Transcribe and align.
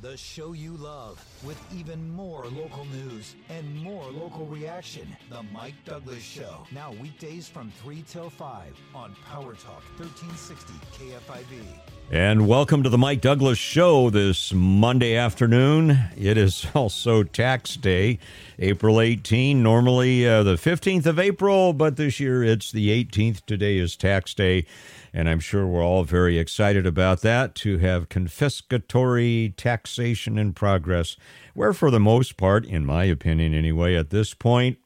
the 0.00 0.16
show 0.16 0.52
you 0.52 0.76
love, 0.76 1.22
with 1.44 1.58
even 1.74 2.10
more 2.14 2.46
local 2.46 2.86
news 2.86 3.34
and 3.50 3.76
more 3.82 4.04
local 4.10 4.46
reaction. 4.46 5.06
The 5.28 5.42
Mike 5.52 5.74
Douglass 5.84 6.22
Show. 6.22 6.66
Now 6.72 6.92
weekdays 6.92 7.48
from 7.48 7.70
3 7.82 8.02
till 8.08 8.30
5 8.30 8.74
on 8.94 9.14
Power 9.26 9.54
Talk 9.54 9.82
1360 9.98 10.72
KFIV. 10.96 11.99
And 12.12 12.48
welcome 12.48 12.82
to 12.82 12.88
the 12.88 12.98
Mike 12.98 13.20
Douglass 13.20 13.56
Show 13.56 14.10
this 14.10 14.52
Monday 14.52 15.14
afternoon. 15.14 15.96
It 16.16 16.36
is 16.36 16.66
also 16.74 17.22
tax 17.22 17.76
day, 17.76 18.18
April 18.58 19.00
18. 19.00 19.62
Normally 19.62 20.26
uh, 20.26 20.42
the 20.42 20.56
15th 20.56 21.06
of 21.06 21.20
April, 21.20 21.72
but 21.72 21.94
this 21.94 22.18
year 22.18 22.42
it's 22.42 22.72
the 22.72 22.88
18th. 22.88 23.46
Today 23.46 23.78
is 23.78 23.94
tax 23.94 24.34
day. 24.34 24.66
And 25.14 25.28
I'm 25.28 25.38
sure 25.38 25.68
we're 25.68 25.84
all 25.84 26.02
very 26.02 26.36
excited 26.36 26.84
about 26.84 27.20
that 27.20 27.54
to 27.56 27.78
have 27.78 28.08
confiscatory 28.08 29.54
taxation 29.54 30.36
in 30.36 30.52
progress, 30.52 31.16
where, 31.54 31.72
for 31.72 31.92
the 31.92 32.00
most 32.00 32.36
part, 32.36 32.66
in 32.66 32.84
my 32.84 33.04
opinion 33.04 33.54
anyway, 33.54 33.94
at 33.94 34.10
this 34.10 34.34
point, 34.34 34.78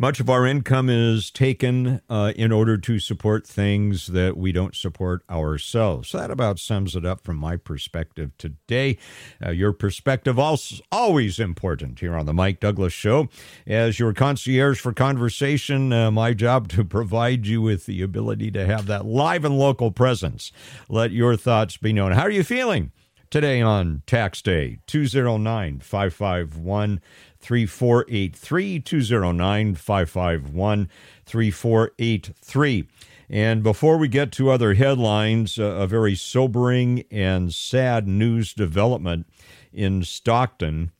much 0.00 0.20
of 0.20 0.30
our 0.30 0.46
income 0.46 0.88
is 0.88 1.28
taken 1.28 2.00
uh, 2.08 2.32
in 2.36 2.52
order 2.52 2.78
to 2.78 3.00
support 3.00 3.44
things 3.44 4.06
that 4.06 4.36
we 4.36 4.52
don't 4.52 4.76
support 4.76 5.24
ourselves. 5.28 6.10
So 6.10 6.18
that 6.18 6.30
about 6.30 6.60
sums 6.60 6.94
it 6.94 7.04
up 7.04 7.24
from 7.24 7.36
my 7.36 7.56
perspective 7.56 8.30
today. 8.38 8.96
Uh, 9.44 9.50
your 9.50 9.72
perspective 9.72 10.38
also 10.38 10.76
always 10.92 11.40
important 11.40 11.98
here 11.98 12.14
on 12.14 12.26
the 12.26 12.32
Mike 12.32 12.60
Douglass 12.60 12.92
Show. 12.92 13.28
As 13.66 13.98
your 13.98 14.12
concierge 14.12 14.78
for 14.78 14.92
conversation, 14.92 15.92
uh, 15.92 16.12
my 16.12 16.32
job 16.32 16.68
to 16.68 16.84
provide 16.98 17.48
you 17.48 17.60
with 17.60 17.86
the 17.86 18.00
ability 18.00 18.52
to 18.52 18.64
have 18.64 18.86
that 18.86 19.04
live 19.04 19.44
and 19.44 19.58
local 19.58 19.90
presence. 19.90 20.52
Let 20.88 21.10
your 21.10 21.36
thoughts 21.36 21.76
be 21.76 21.92
known. 21.92 22.12
How 22.12 22.22
are 22.22 22.30
you 22.30 22.44
feeling? 22.44 22.92
Today 23.30 23.60
on 23.60 24.02
Tax 24.06 24.40
Day, 24.40 24.78
209 24.86 25.80
551 25.80 26.98
3483 27.40 28.80
209 28.80 29.74
551 29.74 30.88
3483. 31.24 32.88
And 33.30 33.62
before 33.62 33.98
we 33.98 34.08
get 34.08 34.32
to 34.32 34.50
other 34.50 34.74
headlines, 34.74 35.58
uh, 35.58 35.64
a 35.64 35.86
very 35.86 36.14
sobering 36.14 37.04
and 37.10 37.52
sad 37.52 38.08
news 38.08 38.54
development 38.54 39.26
in 39.72 40.02
Stockton. 40.02 40.92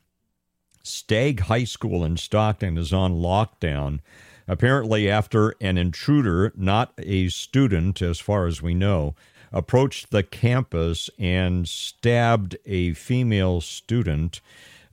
Stagg 0.83 1.41
High 1.41 1.65
School 1.65 2.05
in 2.05 2.17
Stockton 2.17 2.79
is 2.79 2.93
on 2.93 3.15
lockdown. 3.15 4.01
Apparently, 4.47 5.11
after 5.11 5.55
an 5.61 5.77
intruder, 5.77 6.53
not 6.57 6.93
a 6.99 7.29
student 7.29 8.01
as 8.01 8.19
far 8.19 8.47
as 8.47 8.63
we 8.63 8.73
know, 8.73 9.15
approached 9.53 10.11
the 10.11 10.23
campus 10.23 11.11
and 11.19 11.69
stabbed 11.69 12.57
a 12.65 12.93
female 12.95 13.61
student. 13.61 14.41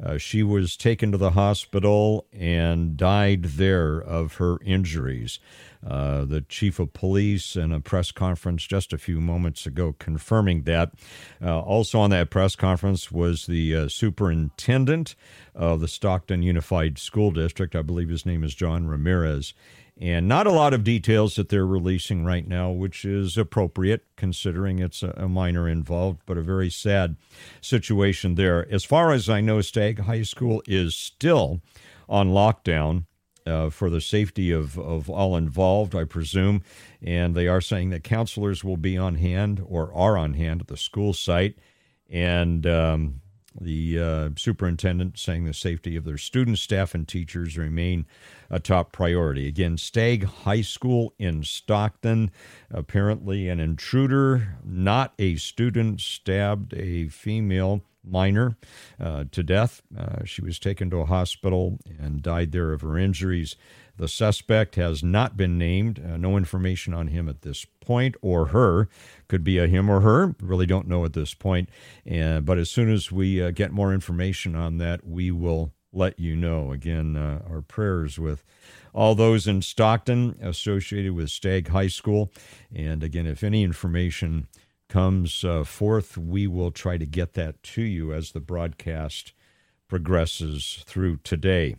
Uh, 0.03 0.17
she 0.17 0.43
was 0.43 0.75
taken 0.75 1.11
to 1.11 1.17
the 1.17 1.31
hospital 1.31 2.25
and 2.33 2.97
died 2.97 3.43
there 3.43 3.97
of 3.97 4.35
her 4.35 4.57
injuries. 4.63 5.39
Uh, 5.85 6.25
the 6.25 6.41
chief 6.41 6.79
of 6.79 6.93
police 6.93 7.55
in 7.55 7.71
a 7.71 7.79
press 7.79 8.11
conference 8.11 8.65
just 8.65 8.91
a 8.91 8.97
few 8.97 9.21
moments 9.21 9.65
ago 9.65 9.95
confirming 9.99 10.63
that. 10.63 10.91
Uh, 11.41 11.59
also 11.59 11.99
on 11.99 12.09
that 12.09 12.29
press 12.29 12.55
conference 12.55 13.11
was 13.11 13.45
the 13.45 13.75
uh, 13.75 13.87
superintendent 13.87 15.15
of 15.53 15.79
the 15.81 15.87
Stockton 15.87 16.41
Unified 16.41 16.97
School 16.97 17.31
District. 17.31 17.75
I 17.75 17.83
believe 17.83 18.09
his 18.09 18.25
name 18.25 18.43
is 18.43 18.55
John 18.55 18.87
Ramirez 18.87 19.53
and 19.99 20.27
not 20.27 20.45
a 20.45 20.51
lot 20.51 20.73
of 20.73 20.83
details 20.83 21.35
that 21.35 21.47
they're 21.47 21.65
releasing 21.65 22.25
right 22.25 22.45
now, 22.45 22.69
which 22.69 23.05
is 23.05 23.37
appropriate 23.37 24.05
considering 24.17 24.79
it's 24.79 25.01
a, 25.03 25.29
minor 25.29 25.69
involved, 25.69 26.21
but 26.25 26.37
a 26.37 26.41
very 26.41 26.69
sad 26.69 27.15
situation 27.61 28.35
there. 28.35 28.69
As 28.69 28.83
far 28.83 29.13
as 29.13 29.29
I 29.29 29.39
know, 29.39 29.61
Stagg 29.61 29.99
High 29.99 30.23
School 30.23 30.61
is 30.67 30.95
still 30.95 31.61
on 32.09 32.29
lockdown. 32.31 33.05
Uh, 33.47 33.69
for 33.69 33.91
the 33.91 34.01
safety 34.01 34.49
of, 34.49 34.75
of 34.79 35.07
all 35.07 35.37
involved, 35.37 35.93
I 35.93 36.03
presume. 36.03 36.63
And 36.99 37.35
they 37.35 37.47
are 37.47 37.61
saying 37.61 37.91
that 37.91 38.03
counselors 38.03 38.63
will 38.63 38.75
be 38.75 38.97
on 38.97 39.13
hand 39.15 39.61
or 39.63 39.93
are 39.93 40.17
on 40.17 40.33
hand 40.33 40.61
at 40.61 40.67
the 40.67 40.77
school 40.77 41.13
site. 41.13 41.59
And 42.09 42.65
um, 42.65 43.21
the 43.59 43.99
uh, 43.99 44.29
superintendent 44.37 45.17
saying 45.17 45.45
the 45.45 45.53
safety 45.53 45.95
of 45.95 46.03
their 46.03 46.17
students, 46.17 46.61
staff, 46.61 46.93
and 46.93 47.07
teachers 47.07 47.57
remain 47.57 48.05
a 48.49 48.59
top 48.59 48.91
priority. 48.91 49.47
Again, 49.47 49.77
Stagg 49.77 50.23
High 50.23 50.61
School 50.61 51.13
in 51.17 51.43
Stockton. 51.43 52.31
Apparently, 52.69 53.49
an 53.49 53.59
intruder, 53.59 54.57
not 54.63 55.13
a 55.17 55.35
student, 55.37 56.01
stabbed 56.01 56.73
a 56.73 57.07
female 57.07 57.81
minor 58.03 58.55
uh, 58.99 59.25
to 59.31 59.43
death. 59.43 59.81
Uh, 59.97 60.23
she 60.25 60.41
was 60.41 60.59
taken 60.59 60.89
to 60.89 60.97
a 60.97 61.05
hospital 61.05 61.79
and 61.99 62.21
died 62.21 62.51
there 62.51 62.73
of 62.73 62.81
her 62.81 62.97
injuries. 62.97 63.55
The 63.97 64.07
suspect 64.07 64.75
has 64.75 65.03
not 65.03 65.37
been 65.37 65.57
named. 65.57 65.99
Uh, 65.99 66.17
no 66.17 66.37
information 66.37 66.93
on 66.93 67.07
him 67.07 67.29
at 67.29 67.41
this 67.41 67.65
point 67.79 68.15
or 68.21 68.47
her. 68.47 68.89
Could 69.27 69.43
be 69.43 69.57
a 69.57 69.67
him 69.67 69.89
or 69.89 70.01
her. 70.01 70.35
Really 70.41 70.65
don't 70.65 70.87
know 70.87 71.05
at 71.05 71.13
this 71.13 71.33
point. 71.33 71.69
Uh, 72.09 72.41
but 72.41 72.57
as 72.57 72.69
soon 72.69 72.91
as 72.91 73.11
we 73.11 73.41
uh, 73.41 73.51
get 73.51 73.71
more 73.71 73.93
information 73.93 74.55
on 74.55 74.77
that, 74.79 75.05
we 75.05 75.31
will 75.31 75.73
let 75.93 76.19
you 76.19 76.35
know. 76.35 76.71
Again, 76.71 77.15
uh, 77.15 77.41
our 77.49 77.61
prayers 77.61 78.19
with 78.19 78.43
all 78.93 79.15
those 79.15 79.47
in 79.47 79.61
Stockton 79.61 80.37
associated 80.41 81.13
with 81.13 81.29
Stagg 81.29 81.69
High 81.69 81.87
School. 81.87 82.31
And 82.73 83.03
again, 83.03 83.25
if 83.25 83.43
any 83.43 83.63
information 83.63 84.47
comes 84.89 85.43
uh, 85.43 85.63
forth, 85.63 86.17
we 86.17 86.47
will 86.47 86.71
try 86.71 86.97
to 86.97 87.05
get 87.05 87.33
that 87.33 87.63
to 87.63 87.81
you 87.81 88.13
as 88.13 88.31
the 88.31 88.39
broadcast 88.39 89.33
progresses 89.87 90.83
through 90.85 91.17
today. 91.17 91.75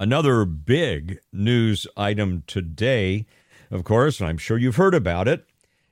Another 0.00 0.44
big 0.44 1.20
news 1.32 1.86
item 1.96 2.42
today, 2.48 3.26
of 3.70 3.84
course, 3.84 4.18
and 4.18 4.28
I'm 4.28 4.38
sure 4.38 4.58
you've 4.58 4.74
heard 4.74 4.94
about 4.94 5.28
it. 5.28 5.46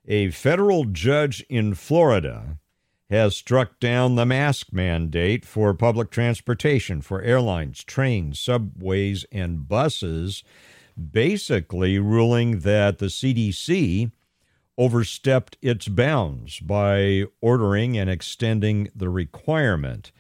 A 0.08 0.30
federal 0.30 0.86
judge 0.86 1.42
in 1.48 1.74
Florida 1.74 2.58
has 3.10 3.36
struck 3.36 3.78
down 3.78 4.16
the 4.16 4.26
mask 4.26 4.72
mandate 4.72 5.44
for 5.44 5.72
public 5.72 6.10
transportation 6.10 7.00
for 7.00 7.22
airlines, 7.22 7.84
trains, 7.84 8.40
subways, 8.40 9.24
and 9.30 9.68
buses, 9.68 10.42
basically 11.12 12.00
ruling 12.00 12.60
that 12.60 12.98
the 12.98 13.06
CDC 13.06 14.10
overstepped 14.76 15.56
its 15.62 15.86
bounds 15.86 16.58
by 16.58 17.24
ordering 17.40 17.96
and 17.96 18.10
extending 18.10 18.88
the 18.96 19.08
requirement 19.08 20.10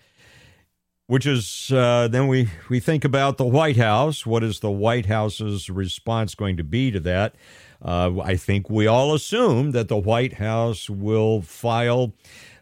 which 1.12 1.26
is 1.26 1.70
uh, 1.72 2.08
then 2.08 2.26
we, 2.26 2.48
we 2.70 2.80
think 2.80 3.04
about 3.04 3.36
the 3.36 3.44
White 3.44 3.76
House. 3.76 4.24
What 4.24 4.42
is 4.42 4.60
the 4.60 4.70
White 4.70 5.04
House's 5.04 5.68
response 5.68 6.34
going 6.34 6.56
to 6.56 6.64
be 6.64 6.90
to 6.90 7.00
that? 7.00 7.34
Uh, 7.82 8.18
I 8.20 8.34
think 8.38 8.70
we 8.70 8.86
all 8.86 9.12
assume 9.12 9.72
that 9.72 9.88
the 9.88 9.98
White 9.98 10.32
House 10.32 10.88
will 10.88 11.42
file 11.42 12.14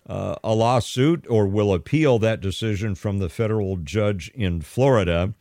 uh, 0.09 0.35
a 0.43 0.53
lawsuit 0.53 1.25
or 1.31 1.47
will 1.47 1.73
appeal 1.73 2.19
that 2.19 2.41
decision 2.41 2.97
from 2.97 3.21
the 3.21 3.29
federal 3.29 3.77
judge 3.77 4.33
in 4.35 4.63
Florida. 4.63 5.33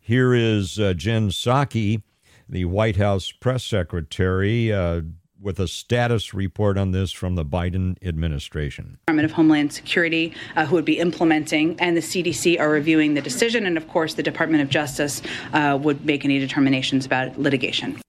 Here 0.00 0.34
is 0.34 0.80
uh, 0.80 0.94
Jen 0.94 1.28
Psaki, 1.28 2.02
the 2.48 2.64
White 2.64 2.96
House 2.96 3.30
press 3.30 3.62
secretary, 3.62 4.72
uh, 4.72 5.02
with 5.40 5.60
a 5.60 5.68
status 5.68 6.34
report 6.34 6.76
on 6.76 6.90
this 6.90 7.12
from 7.12 7.34
the 7.34 7.44
Biden 7.44 7.96
administration. 8.04 8.98
Department 9.06 9.24
of 9.24 9.32
Homeland 9.32 9.72
Security, 9.72 10.34
uh, 10.56 10.66
who 10.66 10.74
would 10.74 10.84
be 10.84 10.98
implementing, 10.98 11.78
and 11.80 11.96
the 11.96 12.00
CDC 12.00 12.58
are 12.58 12.70
reviewing 12.70 13.14
the 13.14 13.20
decision, 13.20 13.66
and 13.66 13.76
of 13.76 13.88
course, 13.88 14.14
the 14.14 14.22
Department 14.22 14.62
of 14.62 14.68
Justice 14.68 15.22
uh, 15.52 15.78
would 15.80 16.04
make 16.04 16.24
any 16.24 16.38
determinations 16.38 17.06
about 17.06 17.38
litigation. 17.38 18.00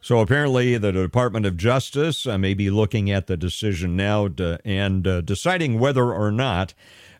So 0.00 0.20
apparently, 0.20 0.76
the 0.76 0.92
Department 0.92 1.46
of 1.46 1.56
Justice 1.56 2.26
uh, 2.26 2.36
may 2.36 2.52
be 2.52 2.68
looking 2.68 3.10
at 3.10 3.26
the 3.26 3.38
decision 3.38 3.96
now 3.96 4.28
to, 4.28 4.58
and 4.64 5.06
uh, 5.06 5.22
deciding 5.22 5.78
whether 5.78 6.12
or 6.12 6.30
not 6.30 6.74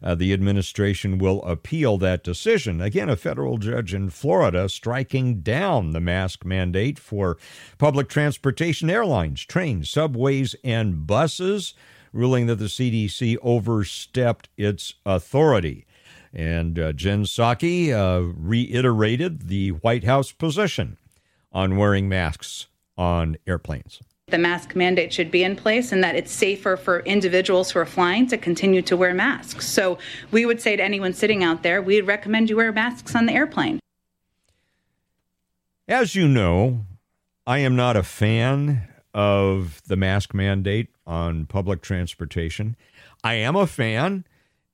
uh, 0.05 0.15
the 0.15 0.35
administration 0.35 1.17
will 1.17 1.43
appeal 1.45 1.97
that 1.99 2.23
decision. 2.23 2.81
Again, 2.81 3.09
a 3.09 3.17
federal 3.17 3.56
judge 3.56 3.95
in 3.95 4.11
Florida 4.11 4.69
striking 4.69 5.41
down 5.41 5.93
the 5.93 6.01
mask 6.01 6.45
mandate 6.45 6.99
for 6.99 7.39
public 7.79 8.09
transportation 8.09 8.91
airlines, 8.91 9.41
trains, 9.45 9.89
subways, 9.89 10.55
and 10.62 11.06
buses, 11.06 11.73
ruling 12.12 12.47
that 12.47 12.56
the 12.56 12.67
CDC 12.67 13.39
overstepped 13.43 14.51
its 14.59 14.95
authority. 15.06 15.87
And 16.35 16.79
uh, 16.79 16.93
Jen 16.93 17.25
Psaki 17.25 17.91
uh, 17.91 18.33
reiterated 18.37 19.49
the 19.49 19.71
White 19.71 20.05
House 20.05 20.33
position 20.33 20.99
on 21.51 21.77
wearing 21.77 22.09
masks 22.09 22.67
on 22.99 23.37
airplanes 23.47 24.01
the 24.29 24.38
mask 24.38 24.75
mandate 24.75 25.12
should 25.12 25.31
be 25.31 25.44
in 25.44 25.55
place 25.55 25.93
and 25.93 26.03
that 26.03 26.17
it's 26.17 26.32
safer 26.32 26.76
for 26.76 27.00
individuals 27.00 27.71
who 27.71 27.79
are 27.79 27.87
flying 27.87 28.26
to 28.26 28.38
continue 28.38 28.81
to 28.82 28.97
wear 28.97 29.12
masks. 29.12 29.69
So 29.69 29.99
we 30.31 30.47
would 30.47 30.61
say 30.61 30.76
to 30.76 30.82
anyone 30.82 31.12
sitting 31.12 31.44
out 31.44 31.62
there, 31.62 31.82
we'd 31.82 32.03
recommend 32.03 32.49
you 32.49 32.56
wear 32.56 32.73
masks 32.73 33.15
on 33.15 33.26
the 33.26 33.32
airplane. 33.32 33.81
As 35.87 36.15
you 36.15 36.26
know, 36.26 36.87
I 37.47 37.59
am 37.59 37.76
not 37.76 37.97
a 37.97 38.03
fan 38.03 38.88
of 39.12 39.82
the 39.87 39.97
mask 39.97 40.32
mandate 40.32 40.88
on 41.06 41.44
public 41.44 41.82
transportation. 41.82 42.77
I 43.23 43.35
am 43.35 43.55
a 43.55 43.67
fan 43.67 44.25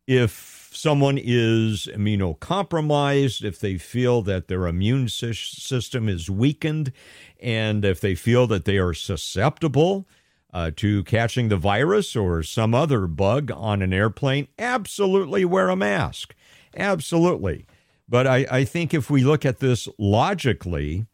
if 0.06 0.70
someone 0.72 1.18
is 1.20 1.88
immunocompromised, 1.92 3.44
if 3.44 3.58
they 3.58 3.76
feel 3.76 4.22
that 4.22 4.46
their 4.46 4.68
immune 4.68 5.08
system 5.08 6.08
is 6.08 6.30
weakened, 6.30 6.92
and 7.42 7.84
if 7.84 8.00
they 8.00 8.14
feel 8.14 8.46
that 8.48 8.64
they 8.64 8.78
are 8.78 8.94
susceptible 8.94 10.06
uh, 10.52 10.70
to 10.76 11.04
catching 11.04 11.48
the 11.48 11.56
virus 11.56 12.16
or 12.16 12.42
some 12.42 12.74
other 12.74 13.06
bug 13.06 13.50
on 13.50 13.82
an 13.82 13.92
airplane, 13.92 14.48
absolutely 14.58 15.44
wear 15.44 15.68
a 15.68 15.76
mask. 15.76 16.34
Absolutely. 16.76 17.66
But 18.08 18.26
I, 18.26 18.46
I 18.50 18.64
think 18.64 18.92
if 18.92 19.08
we 19.08 19.22
look 19.22 19.44
at 19.44 19.60
this 19.60 19.88
logically, 19.98 21.06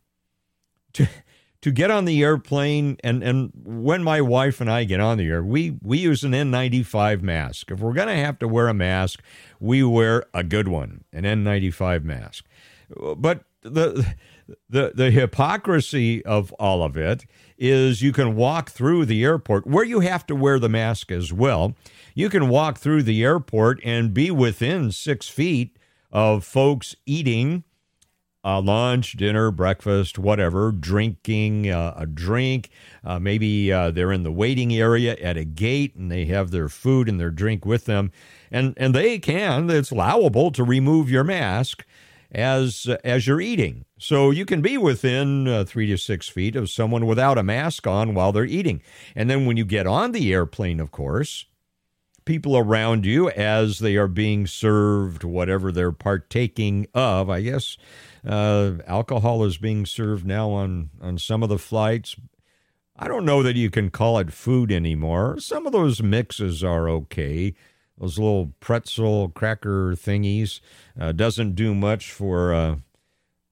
to, 0.95 1.07
to 1.61 1.71
get 1.71 1.91
on 1.91 2.07
the 2.07 2.23
airplane, 2.23 2.97
and, 3.05 3.23
and 3.23 3.53
when 3.55 4.03
my 4.03 4.21
wife 4.21 4.61
and 4.61 4.71
I 4.71 4.85
get 4.85 5.01
on 5.01 5.19
the 5.19 5.27
air, 5.27 5.43
we, 5.43 5.77
we 5.83 5.99
use 5.99 6.25
an 6.25 6.33
N95 6.33 7.23
mask. 7.23 7.71
If 7.71 7.81
we're 7.81 7.93
going 7.93 8.09
to 8.09 8.15
have 8.15 8.39
to 8.39 8.49
wear 8.49 8.69
a 8.69 8.75
mask, 8.75 9.23
we 9.61 9.83
wear 9.83 10.25
a 10.33 10.43
good 10.43 10.69
one, 10.69 11.05
an 11.13 11.25
N95 11.25 12.03
mask. 12.05 12.47
But 13.17 13.45
the, 13.63 14.15
the, 14.69 14.93
the 14.95 15.11
hypocrisy 15.11 16.25
of 16.25 16.53
all 16.55 16.83
of 16.83 16.97
it 16.97 17.27
is 17.59 18.03
you 18.03 18.13
can 18.13 18.37
walk 18.37 18.71
through 18.71 19.05
the 19.05 19.25
airport 19.25 19.67
where 19.67 19.85
you 19.85 20.01
have 20.01 20.27
to 20.27 20.37
wear 20.37 20.59
the 20.59 20.69
mask 20.69 21.11
as 21.11 21.33
well. 21.33 21.75
You 22.15 22.29
can 22.29 22.49
walk 22.49 22.79
through 22.79 23.03
the 23.03 23.25
airport 23.25 23.81
and 23.85 24.15
be 24.15 24.31
within 24.31 24.93
six 24.93 25.29
feet 25.29 25.77
of 26.13 26.45
folks 26.45 26.97
eating 27.05 27.65
uh, 28.47 28.61
lunch, 28.61 29.15
dinner, 29.15 29.51
breakfast, 29.51 30.21
whatever, 30.21 30.71
drinking 30.71 31.69
uh, 31.69 31.93
a 31.97 32.07
drink. 32.07 32.71
Uh, 33.05 33.19
maybe 33.19 33.73
uh, 33.73 33.91
they're 33.91 34.13
in 34.13 34.23
the 34.23 34.31
waiting 34.31 34.73
area 34.73 35.17
at 35.17 35.37
a 35.37 35.45
gate 35.45 35.97
and 35.97 36.13
they 36.13 36.27
have 36.27 36.53
their 36.53 36.69
food 36.69 37.09
and 37.09 37.19
their 37.19 37.33
drink 37.33 37.67
with 37.67 37.87
them. 37.87 38.13
And, 38.53 38.75
and 38.77 38.95
they 38.95 39.19
can, 39.19 39.69
it's 39.69 39.91
allowable 39.91 40.53
to 40.53 40.63
remove 40.63 41.11
your 41.11 41.25
mask 41.25 41.85
as, 42.33 42.87
as 43.05 43.27
you're 43.27 43.41
eating. 43.41 43.85
So 43.99 44.31
you 44.31 44.45
can 44.45 44.61
be 44.61 44.77
within 44.77 45.49
uh, 45.49 45.65
three 45.65 45.87
to 45.87 45.97
six 45.97 46.29
feet 46.29 46.57
of 46.57 46.71
someone 46.71 47.07
without 47.07 47.39
a 47.39 47.43
mask 47.43 47.87
on 47.87 48.15
while 48.15 48.33
they're 48.33 48.45
eating. 48.45 48.83
And 49.15 49.31
then 49.31 49.47
when 49.47 49.57
you 49.57 49.65
get 49.65 49.87
on 49.87 50.13
the 50.13 50.33
airplane, 50.33 50.81
of 50.81 50.91
course, 50.91 51.47
people 52.27 52.57
around 52.57 53.07
you 53.07 53.31
as 53.31 53.79
they 53.79 53.97
are 53.97 54.09
being 54.09 54.47
served 54.47 55.25
whatever 55.25 55.73
they're 55.73 55.93
partaking 55.93 56.87
of. 56.93 57.31
I 57.31 57.41
guess 57.41 57.79
uh, 58.27 58.73
alcohol 58.87 59.45
is 59.45 59.57
being 59.57 59.87
served 59.87 60.27
now 60.27 60.51
on, 60.51 60.91
on 61.01 61.17
some 61.17 61.43
of 61.43 61.49
the 61.49 61.59
flights. 61.59 62.17
I 62.99 63.09
don't 63.09 63.25
know 63.25 63.43
that 63.43 63.57
you 63.57 63.71
can 63.71 63.91
call 63.91 64.19
it 64.19 64.33
food 64.33 64.73
anymore. 64.73 65.39
Some 65.39 65.67
of 65.67 65.73
those 65.73 66.03
mixes 66.03 66.65
are 66.65 66.89
okay. 66.89 67.55
Those 67.99 68.19
little 68.19 68.53
pretzel 68.61 69.31
cracker 69.31 69.93
thingies 69.93 70.61
uh, 71.01 71.13
doesn't 71.13 71.55
do 71.55 71.75
much 71.75 72.13
for 72.13 72.53
uh, 72.53 72.77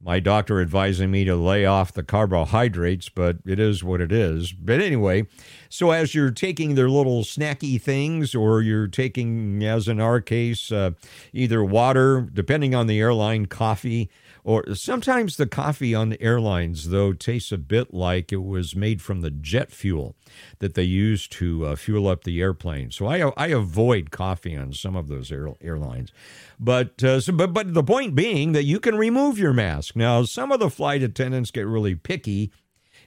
my 0.05 0.21
doctor 0.21 0.61
advising 0.61 1.11
me 1.11 1.25
to 1.25 1.35
lay 1.35 1.65
off 1.65 1.93
the 1.93 2.03
carbohydrates, 2.03 3.09
but 3.09 3.39
it 3.47 3.59
is 3.59 3.83
what 3.83 4.03
it 4.03 4.13
is. 4.13 4.53
But 4.53 4.83
anyway, 4.83 5.27
so 5.71 5.93
as 5.93 6.15
you're 6.15 6.31
taking 6.31 6.75
their 6.75 6.91
little 6.91 7.23
snacky 7.23 7.81
things, 7.81 8.35
or 8.35 8.61
you're 8.61 8.87
taking, 8.87 9.65
as 9.65 9.89
in 9.89 10.01
our 10.01 10.21
case, 10.21 10.71
uh, 10.71 10.91
either 11.33 11.65
water, 11.65 12.29
depending 12.33 12.75
on 12.75 12.87
the 12.87 13.01
airline, 13.01 13.47
coffee, 13.47 14.11
or 14.45 14.75
sometimes 14.75 15.39
the 15.39 15.47
coffee 15.47 15.95
on 15.95 16.11
the 16.11 16.21
airlines, 16.21 16.91
though, 16.91 17.15
tastes 17.15 17.51
a 17.51 17.57
bit 17.57 17.95
like 17.95 18.31
it 18.31 18.45
was 18.45 18.77
made 18.77 19.01
from 19.01 19.23
the 19.23 19.31
jet 19.31 19.73
fuel 19.73 20.17
that 20.59 20.75
they 20.75 20.83
use 20.83 21.27
to 21.29 21.65
uh, 21.65 21.77
fuel 21.77 22.07
up 22.07 22.25
the 22.25 22.43
airplane. 22.43 22.91
So 22.91 23.07
I, 23.07 23.31
I 23.39 23.47
avoid 23.47 24.11
coffee 24.11 24.55
on 24.55 24.75
some 24.75 24.97
of 24.97 25.09
those 25.09 25.33
air, 25.33 25.49
airlines. 25.63 26.13
But, 26.61 27.03
uh, 27.03 27.21
so, 27.21 27.33
but, 27.33 27.55
but 27.55 27.73
the 27.73 27.83
point 27.83 28.15
being 28.15 28.53
that 28.53 28.65
you 28.65 28.81
can 28.81 28.97
remove 28.97 29.39
your 29.39 29.55
mask. 29.55 29.97
Now, 29.97 30.25
some 30.25 30.53
of 30.53 30.61
the 30.61 30.71
flight 30.71 31.03
attendants 31.03 31.51
get 31.51 31.67
really 31.67 31.95
picky 31.95 32.53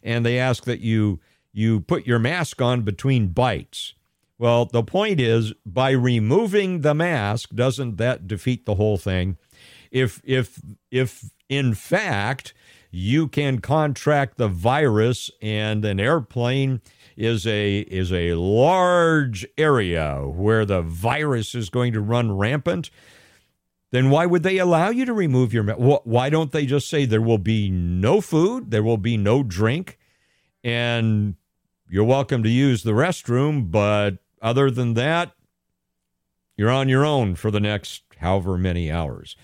and 0.01 0.25
they 0.25 0.39
ask 0.39 0.63
that 0.63 0.79
you, 0.79 1.19
you 1.53 1.81
put 1.81 2.07
your 2.07 2.19
mask 2.19 2.63
on 2.63 2.81
between 2.81 3.27
bites. 3.27 3.93
Well, 4.39 4.65
the 4.65 4.83
point 4.83 5.19
is, 5.19 5.53
by 5.65 5.91
removing 5.91 6.81
the 6.81 6.93
mask, 6.93 7.55
doesn't 7.55 7.97
that 7.97 8.27
defeat 8.27 8.65
the 8.65 8.75
whole 8.75 8.97
thing? 8.97 9.37
If 9.91 10.21
if 10.23 10.59
if 10.91 11.29
in 11.49 11.73
fact 11.73 12.53
you 12.91 13.27
can 13.27 13.59
contract 13.59 14.37
the 14.37 14.47
virus 14.47 15.29
and 15.41 15.83
an 15.83 15.99
airplane 15.99 16.81
is 17.15 17.45
a 17.45 17.79
is 17.79 18.11
a 18.11 18.33
large 18.33 19.45
area 19.57 20.21
where 20.25 20.65
the 20.65 20.81
virus 20.81 21.53
is 21.53 21.69
going 21.69 21.93
to 21.93 22.01
run 22.01 22.35
rampant 22.35 22.89
then 23.91 24.09
why 24.09 24.25
would 24.25 24.43
they 24.43 24.57
allow 24.57 24.89
you 24.89 25.05
to 25.05 25.13
remove 25.13 25.53
your 25.53 25.63
why 25.75 26.29
don't 26.29 26.51
they 26.51 26.65
just 26.65 26.89
say 26.89 27.05
there 27.05 27.21
will 27.21 27.37
be 27.37 27.69
no 27.69 28.21
food 28.21 28.71
there 28.71 28.83
will 28.83 28.97
be 28.97 29.17
no 29.17 29.43
drink 29.43 29.97
and 30.63 31.35
you're 31.89 32.03
welcome 32.03 32.43
to 32.43 32.49
use 32.49 32.83
the 32.83 32.91
restroom 32.91 33.69
but 33.69 34.17
other 34.41 34.69
than 34.71 34.93
that 34.93 35.33
you're 36.55 36.69
on 36.69 36.89
your 36.89 37.05
own 37.05 37.35
for 37.35 37.51
the 37.51 37.59
next 37.59 38.03
however 38.19 38.57
many 38.57 38.91
hours 38.91 39.35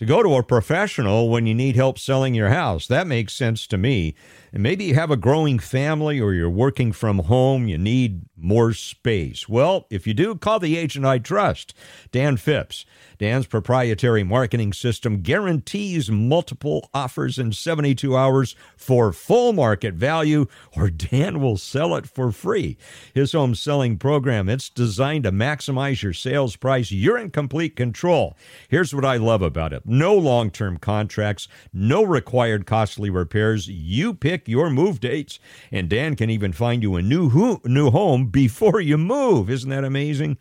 To 0.01 0.05
go 0.05 0.23
to 0.23 0.35
a 0.35 0.43
professional 0.43 1.31
when 1.31 1.47
you 1.47 1.55
need 1.55 1.77
help 1.77 1.99
selling 1.99 2.35
your 2.35 2.51
house. 2.51 2.87
That 2.87 3.07
makes 3.07 3.33
sense 3.33 3.67
to 3.69 3.79
me. 3.79 4.15
And 4.53 4.63
maybe 4.63 4.85
you 4.85 4.95
have 4.95 5.11
a 5.11 5.17
growing 5.17 5.59
family 5.59 6.21
or 6.21 6.35
you're 6.35 6.51
working 6.51 6.93
from 6.93 7.21
home, 7.21 7.69
you 7.69 7.79
need 7.79 8.23
more 8.37 8.73
space. 8.73 9.49
Well, 9.49 9.87
if 9.89 10.07
you 10.07 10.15
do, 10.15 10.35
call 10.35 10.59
the 10.59 10.77
agent 10.77 11.07
I 11.07 11.19
trust, 11.19 11.75
Dan 12.11 12.37
Phipps. 12.37 12.85
Dan's 13.19 13.47
proprietary 13.47 14.25
marketing 14.25 14.73
system 14.73 15.23
guarantees 15.23 16.11
multiple 16.11 16.91
offers 16.93 17.39
in 17.39 17.53
72 17.53 18.17
hours 18.17 18.57
for 18.77 19.13
full 19.13 19.53
market 19.53 19.95
value, 19.95 20.47
or 20.77 20.91
Dan 20.91 21.41
will 21.41 21.57
sell 21.57 21.95
it 21.95 22.09
for 22.09 22.33
free. 22.33 22.77
His 23.15 23.31
home 23.31 23.55
selling 23.55 23.97
program, 23.97 24.49
it's 24.49 24.69
designed 24.69 25.23
to 25.23 25.31
maximize 25.31 26.03
your 26.03 26.13
sales 26.13 26.57
price. 26.57 26.91
You're 26.91 27.17
in 27.17 27.31
complete 27.31 27.77
control. 27.77 28.37
Here's 28.69 28.93
what 28.93 29.05
I 29.05 29.19
love 29.19 29.43
about 29.43 29.73
it 29.73 29.87
no 29.87 30.17
long 30.17 30.51
term 30.51 30.79
contracts, 30.79 31.47
no 31.73 32.03
required 32.03 32.67
costly 32.67 33.09
repairs. 33.09 33.69
You 33.69 34.15
pick 34.15 34.42
your 34.49 34.71
move 34.71 35.01
dates, 35.01 35.39
and 35.71 35.89
Dan 35.89 36.17
can 36.17 36.31
even 36.31 36.53
find 36.53 36.83
you 36.83 36.97
a 36.97 37.03
new, 37.03 37.31
ho- 37.31 37.61
new 37.65 37.91
home 37.91 38.27
before 38.27 38.81
you 38.81 38.99
move. 38.99 39.51
Isn't 39.51 39.71
that 39.71 39.85
amazing? 39.85 40.39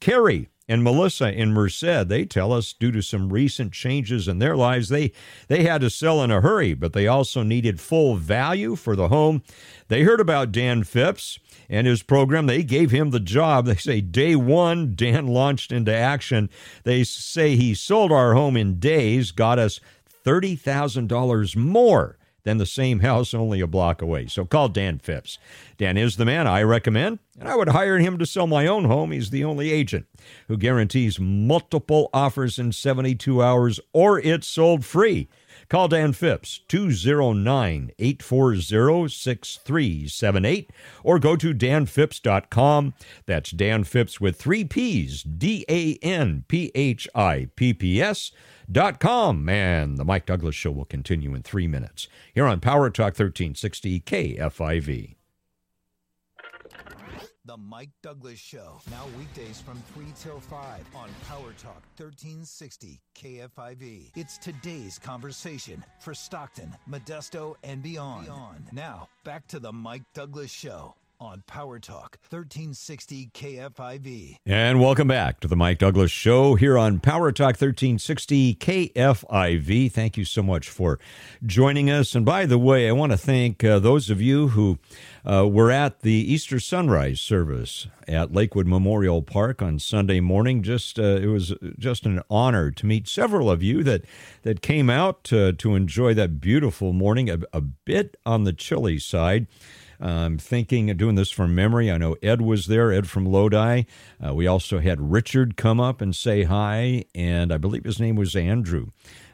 Carrie 0.00 0.48
and 0.68 0.82
Melissa 0.82 1.32
in 1.32 1.52
Merced, 1.52 2.08
they 2.08 2.24
tell 2.24 2.52
us 2.52 2.72
due 2.72 2.92
to 2.92 3.02
some 3.02 3.32
recent 3.32 3.72
changes 3.72 4.28
in 4.28 4.38
their 4.38 4.56
lives, 4.56 4.88
they 4.88 5.12
they 5.48 5.64
had 5.64 5.80
to 5.80 5.90
sell 5.90 6.22
in 6.22 6.30
a 6.30 6.40
hurry, 6.40 6.72
but 6.72 6.92
they 6.92 7.06
also 7.06 7.42
needed 7.42 7.80
full 7.80 8.16
value 8.16 8.76
for 8.76 8.96
the 8.96 9.08
home. 9.08 9.42
They 9.88 10.02
heard 10.02 10.20
about 10.20 10.52
Dan 10.52 10.84
Phipps 10.84 11.38
and 11.68 11.86
his 11.86 12.02
program. 12.02 12.46
They 12.46 12.62
gave 12.62 12.90
him 12.90 13.10
the 13.10 13.20
job. 13.20 13.66
They 13.66 13.74
say 13.76 14.00
day 14.00 14.36
one, 14.36 14.94
Dan 14.94 15.26
launched 15.26 15.72
into 15.72 15.94
action. 15.94 16.48
They 16.84 17.04
say 17.04 17.56
he 17.56 17.74
sold 17.74 18.12
our 18.12 18.34
home 18.34 18.56
in 18.56 18.78
days, 18.78 19.30
got 19.32 19.58
us 19.58 19.80
$30,000 20.24 21.56
more 21.56 22.18
than 22.44 22.58
the 22.58 22.66
same 22.66 23.00
house 23.00 23.34
only 23.34 23.60
a 23.60 23.66
block 23.66 24.02
away. 24.02 24.26
So 24.26 24.44
call 24.44 24.68
Dan 24.68 24.98
Phipps. 24.98 25.38
Dan 25.78 25.96
is 25.96 26.16
the 26.16 26.24
man 26.24 26.46
I 26.46 26.62
recommend, 26.62 27.18
and 27.38 27.48
I 27.48 27.56
would 27.56 27.68
hire 27.68 27.98
him 27.98 28.18
to 28.18 28.26
sell 28.26 28.46
my 28.46 28.66
own 28.66 28.84
home. 28.84 29.12
He's 29.12 29.30
the 29.30 29.44
only 29.44 29.70
agent 29.70 30.06
who 30.48 30.56
guarantees 30.56 31.20
multiple 31.20 32.10
offers 32.12 32.58
in 32.58 32.72
72 32.72 33.42
hours 33.42 33.80
or 33.92 34.18
it's 34.18 34.46
sold 34.46 34.84
free. 34.84 35.28
Call 35.68 35.88
Dan 35.88 36.12
Phipps, 36.12 36.60
209 36.68 37.92
840 37.98 39.08
6378, 39.08 40.70
or 41.02 41.18
go 41.18 41.36
to 41.36 41.54
danphipps.com. 41.54 42.94
That's 43.26 43.50
Dan 43.50 43.84
Phipps 43.84 44.20
with 44.20 44.36
three 44.36 44.64
P's, 44.64 45.22
D 45.22 45.64
A 45.68 45.98
N 46.02 46.44
P 46.48 46.70
H 46.74 47.08
I 47.14 47.48
P 47.56 47.72
P 47.72 48.02
S. 48.02 48.32
Dot 48.72 49.00
com. 49.00 49.48
And 49.50 49.98
the 49.98 50.04
Mike 50.04 50.24
Douglass 50.24 50.54
Show 50.54 50.70
will 50.70 50.86
continue 50.86 51.34
in 51.34 51.42
three 51.42 51.68
minutes 51.68 52.08
here 52.34 52.46
on 52.46 52.58
Power 52.58 52.88
Talk 52.88 53.18
1360 53.18 54.00
KFIV. 54.00 55.16
The 57.44 57.56
Mike 57.56 57.90
Douglass 58.02 58.38
Show. 58.38 58.80
Now 58.90 59.04
weekdays 59.18 59.60
from 59.60 59.82
3 59.94 60.06
till 60.18 60.40
5 60.40 60.86
on 60.94 61.10
Power 61.28 61.52
Talk 61.60 61.82
1360 61.98 63.00
KFIV. 63.14 64.12
It's 64.16 64.38
today's 64.38 64.98
conversation 64.98 65.84
for 65.98 66.14
Stockton, 66.14 66.72
Modesto, 66.88 67.56
and 67.64 67.82
beyond. 67.82 68.26
beyond. 68.26 68.68
Now, 68.72 69.08
back 69.24 69.48
to 69.48 69.58
the 69.58 69.72
Mike 69.72 70.04
Douglass 70.14 70.52
Show 70.52 70.94
on 71.22 71.44
Power 71.46 71.78
Talk 71.78 72.18
1360 72.30 73.30
KFIV. 73.32 74.36
And 74.44 74.80
welcome 74.80 75.06
back 75.06 75.38
to 75.40 75.48
the 75.48 75.54
Mike 75.54 75.78
Douglass 75.78 76.10
Show 76.10 76.56
here 76.56 76.76
on 76.76 76.98
Power 76.98 77.30
Talk 77.30 77.60
1360 77.60 78.56
KFIV. 78.56 79.92
Thank 79.92 80.16
you 80.16 80.24
so 80.24 80.42
much 80.42 80.68
for 80.68 80.98
joining 81.46 81.88
us. 81.88 82.16
And 82.16 82.26
by 82.26 82.44
the 82.44 82.58
way, 82.58 82.88
I 82.88 82.92
want 82.92 83.12
to 83.12 83.18
thank 83.18 83.62
uh, 83.62 83.78
those 83.78 84.10
of 84.10 84.20
you 84.20 84.48
who 84.48 84.80
uh, 85.24 85.46
were 85.48 85.70
at 85.70 86.00
the 86.00 86.12
Easter 86.12 86.58
sunrise 86.58 87.20
service 87.20 87.86
at 88.08 88.32
Lakewood 88.32 88.66
Memorial 88.66 89.22
Park 89.22 89.62
on 89.62 89.78
Sunday 89.78 90.18
morning. 90.18 90.60
Just 90.64 90.98
uh, 90.98 91.02
it 91.02 91.28
was 91.28 91.54
just 91.78 92.04
an 92.04 92.20
honor 92.30 92.72
to 92.72 92.84
meet 92.84 93.06
several 93.06 93.48
of 93.48 93.62
you 93.62 93.84
that 93.84 94.02
that 94.42 94.60
came 94.60 94.90
out 94.90 95.22
to, 95.24 95.52
enjoy 95.52 96.14
that 96.14 96.40
beautiful 96.40 96.92
morning. 96.92 97.30
A, 97.30 97.38
a 97.52 97.60
bit 97.60 98.16
on 98.26 98.42
the 98.42 98.52
chilly 98.52 98.98
side. 98.98 99.46
I'm 100.02 100.36
thinking 100.36 100.90
of 100.90 100.96
doing 100.96 101.14
this 101.14 101.30
from 101.30 101.54
memory. 101.54 101.90
I 101.90 101.96
know 101.96 102.16
Ed 102.22 102.42
was 102.42 102.66
there, 102.66 102.92
Ed 102.92 103.08
from 103.08 103.24
Lodi. 103.24 103.84
Uh, 104.24 104.34
we 104.34 104.48
also 104.48 104.80
had 104.80 105.12
Richard 105.12 105.56
come 105.56 105.78
up 105.78 106.00
and 106.00 106.14
say 106.14 106.42
hi, 106.42 107.04
and 107.14 107.52
I 107.52 107.58
believe 107.58 107.84
his 107.84 108.00
name 108.00 108.16
was 108.16 108.34
Andrew. 108.34 108.88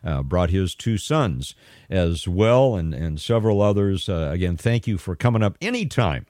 Uh, 0.05 0.23
brought 0.23 0.51
his 0.51 0.75
two 0.75 0.99
sons 0.99 1.55
as 1.89 2.29
well, 2.29 2.77
and, 2.77 2.93
and 2.93 3.19
several 3.19 3.63
others. 3.63 4.09
Uh, 4.09 4.29
again, 4.31 4.57
thank 4.57 4.87
you 4.87 4.99
for 4.99 5.17
coming 5.17 5.43
up 5.43 5.57
anytime 5.61 6.27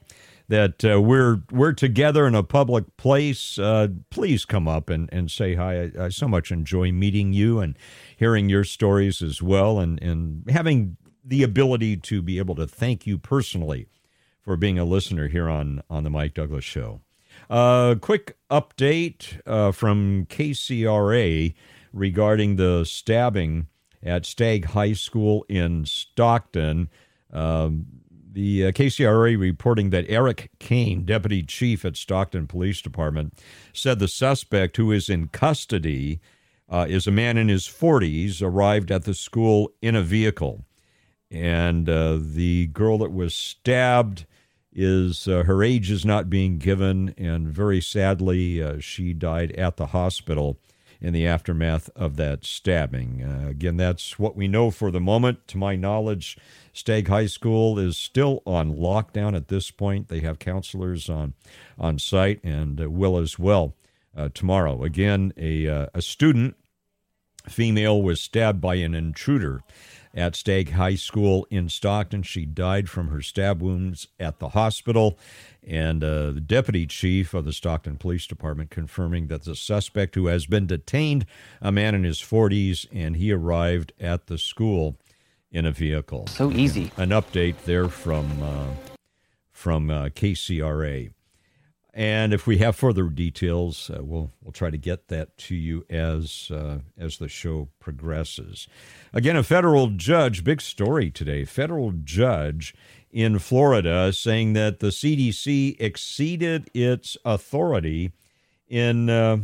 that 0.49 0.85
uh, 0.85 1.01
we're 1.01 1.43
we're 1.51 1.73
together 1.73 2.27
in 2.27 2.35
a 2.35 2.43
public 2.43 2.97
place, 2.97 3.59
uh, 3.59 3.89
please 4.09 4.45
come 4.45 4.67
up 4.67 4.89
and, 4.89 5.09
and 5.13 5.31
say 5.31 5.55
hi. 5.55 5.91
I, 5.99 6.05
I, 6.05 6.09
so 6.09 6.27
much 6.27 6.51
enjoy 6.51 6.91
meeting 6.93 7.33
you 7.33 7.61
and 7.61 7.77
hearing 8.17 8.49
your 8.49 8.65
stories 8.65 9.21
as 9.21 9.43
well, 9.43 9.79
and, 9.79 10.03
and 10.03 10.49
having 10.49 10.97
the 11.25 11.43
ability 11.43 11.99
to 11.99 12.23
be 12.23 12.39
able 12.39 12.55
to 12.55 12.67
thank 12.67 13.07
you 13.07 13.19
personally 13.19 13.89
for 14.49 14.57
being 14.57 14.79
a 14.79 14.85
listener 14.87 15.29
here 15.29 15.47
on, 15.47 15.83
on 15.91 16.05
the 16.05 16.09
Mike 16.09 16.33
Douglass 16.33 16.65
Show. 16.65 17.03
Uh, 17.51 17.97
quick 18.01 18.39
update 18.51 19.39
uh, 19.47 19.73
from 19.73 20.25
KCRA 20.31 21.53
regarding 21.93 22.57
the 22.57 22.87
stabbing 22.87 23.67
at 24.03 24.25
Stagg 24.25 24.65
High 24.65 24.95
School 24.95 25.45
in 25.51 25.85
Stockton. 25.85 26.89
Um, 27.31 27.85
the 28.33 28.69
uh, 28.69 28.73
KCRA 28.73 29.39
reporting 29.39 29.91
that 29.91 30.07
Eric 30.09 30.49
Kane, 30.59 31.05
deputy 31.05 31.43
chief 31.43 31.85
at 31.85 31.99
Stockton 31.99 32.47
Police 32.47 32.81
Department, 32.81 33.35
said 33.75 33.99
the 33.99 34.09
suspect, 34.09 34.79
who 34.79 34.91
is 34.91 35.11
in 35.11 35.29
custody, 35.29 36.21
uh, 36.71 36.87
is 36.89 37.07
a 37.07 37.11
man 37.11 37.37
in 37.37 37.49
his 37.49 37.67
40s, 37.67 38.41
arrived 38.41 38.91
at 38.91 39.05
the 39.05 39.13
school 39.13 39.73
in 39.83 39.95
a 39.95 40.03
vehicle. 40.03 40.65
And 41.31 41.87
uh, 41.87 42.17
the 42.19 42.69
girl 42.69 42.97
that 42.97 43.13
was 43.13 43.35
stabbed 43.35 44.25
is 44.73 45.27
uh, 45.27 45.45
her 45.45 45.63
age 45.63 45.91
is 45.91 46.05
not 46.05 46.31
being 46.31 46.59
given, 46.59 47.15
and 47.17 47.49
very 47.49 47.81
sadly, 47.81 48.63
uh, 48.63 48.79
she 48.81 49.13
died 49.13 49.53
at 49.53 49.77
the 49.77 49.87
hospital 49.87 50.59
in 51.01 51.13
the 51.13 51.27
aftermath 51.27 51.91
of 51.95 52.17
that 52.17 52.45
stabbing. 52.45 53.23
Uh, 53.23 53.49
again, 53.49 53.77
that's 53.77 54.19
what 54.19 54.37
we 54.37 54.49
know 54.49 54.71
for 54.71 54.91
the 54.91 55.01
moment. 55.01 55.47
To 55.49 55.59
my 55.59 55.77
knowledge, 55.77 56.37
Stagg 56.73 57.09
High 57.09 57.27
School 57.27 57.79
is 57.79 57.97
still 57.97 58.43
on 58.45 58.75
lockdown 58.75 59.37
at 59.37 59.49
this 59.49 59.71
point. 59.71 60.09
They 60.09 60.21
have 60.21 60.39
counselors 60.39 61.09
on 61.09 61.35
on 61.79 61.99
site 61.99 62.43
and 62.43 62.81
uh, 62.81 62.91
will 62.91 63.17
as 63.19 63.39
well 63.39 63.75
uh, 64.17 64.29
tomorrow. 64.35 64.83
Again, 64.83 65.33
a 65.37 65.69
uh, 65.69 65.87
a 65.95 66.03
student 66.03 66.57
female 67.49 68.03
was 68.03 68.21
stabbed 68.21 68.61
by 68.61 68.75
an 68.77 68.95
intruder 68.95 69.63
at 70.15 70.35
Stagg 70.35 70.73
High 70.73 70.95
School 70.95 71.47
in 71.51 71.69
Stockton. 71.69 72.23
She 72.23 72.45
died 72.45 72.89
from 72.89 73.09
her 73.09 73.23
stab 73.23 73.61
wounds 73.63 74.09
at 74.19 74.39
the 74.39 74.51
hospital. 74.51 75.19
And 75.67 76.03
uh, 76.03 76.31
the 76.31 76.41
deputy 76.41 76.87
chief 76.87 77.35
of 77.35 77.45
the 77.45 77.53
Stockton 77.53 77.97
Police 77.97 78.27
Department 78.27 78.71
confirming 78.71 79.27
that 79.27 79.45
the 79.45 79.55
suspect, 79.55 80.15
who 80.15 80.27
has 80.27 80.47
been 80.47 80.67
detained, 80.67 81.27
a 81.61 81.71
man 81.71 81.95
in 81.95 82.05
his 82.05 82.21
40s, 82.21 82.87
and 82.93 83.17
he 83.17 83.33
arrived 83.33 83.93
at 84.01 84.29
the 84.29 84.39
school 84.39 84.97
in 85.51 85.67
a 85.67 85.73
vehicle. 85.73 86.27
So 86.29 86.51
easy. 86.51 86.91
An 86.97 87.11
update 87.11 87.65
there 87.65 87.89
from 87.89 88.43
uh, 88.43 88.67
from 89.53 89.91
uh, 89.91 90.05
KCRA. 90.11 91.11
And 91.99 92.33
if 92.33 92.47
we 92.47 92.59
have 92.59 92.77
further 92.77 93.09
details, 93.09 93.91
uh, 93.91 94.05
we'll 94.05 94.31
we'll 94.41 94.53
try 94.53 94.71
to 94.71 94.79
get 94.79 95.09
that 95.09 95.37
to 95.39 95.57
you 95.57 95.85
as 95.91 96.49
uh, 96.49 96.79
as 96.97 97.19
the 97.19 97.27
show 97.27 97.71
progresses. 97.81 98.69
Again, 99.13 99.35
a 99.35 99.43
federal 99.43 99.89
judge, 99.89 100.45
big 100.45 100.61
story 100.61 101.11
today. 101.11 101.45
Federal 101.45 101.91
judge 101.91 102.73
in 103.11 103.41
Florida 103.41 104.13
saying 104.13 104.53
that 104.53 104.79
the 104.79 104.91
CDC 104.91 105.75
exceeded 105.81 106.71
its 106.73 107.17
authority 107.25 108.13
in 108.69 109.11
uh, 109.11 109.39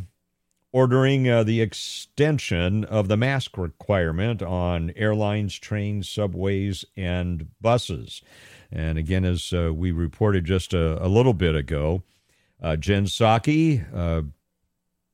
ordering 0.71 1.29
uh, 1.29 1.43
the 1.43 1.61
extension 1.61 2.85
of 2.85 3.09
the 3.09 3.17
mask 3.17 3.59
requirement 3.59 4.43
on 4.43 4.93
airlines, 4.95 5.59
trains, 5.59 6.09
subways, 6.09 6.85
and 6.97 7.49
buses. 7.61 8.23
And 8.71 8.97
again, 8.97 9.25
as 9.25 9.53
uh, 9.53 9.75
we 9.75 9.91
reported 9.91 10.45
just 10.45 10.73
a, 10.73 11.05
a 11.05 11.09
little 11.09 11.35
bit 11.35 11.57
ago. 11.57 12.05
Uh, 12.63 12.77
Jen 12.77 13.05
Psaki, 13.05 13.85
uh, 13.95 14.23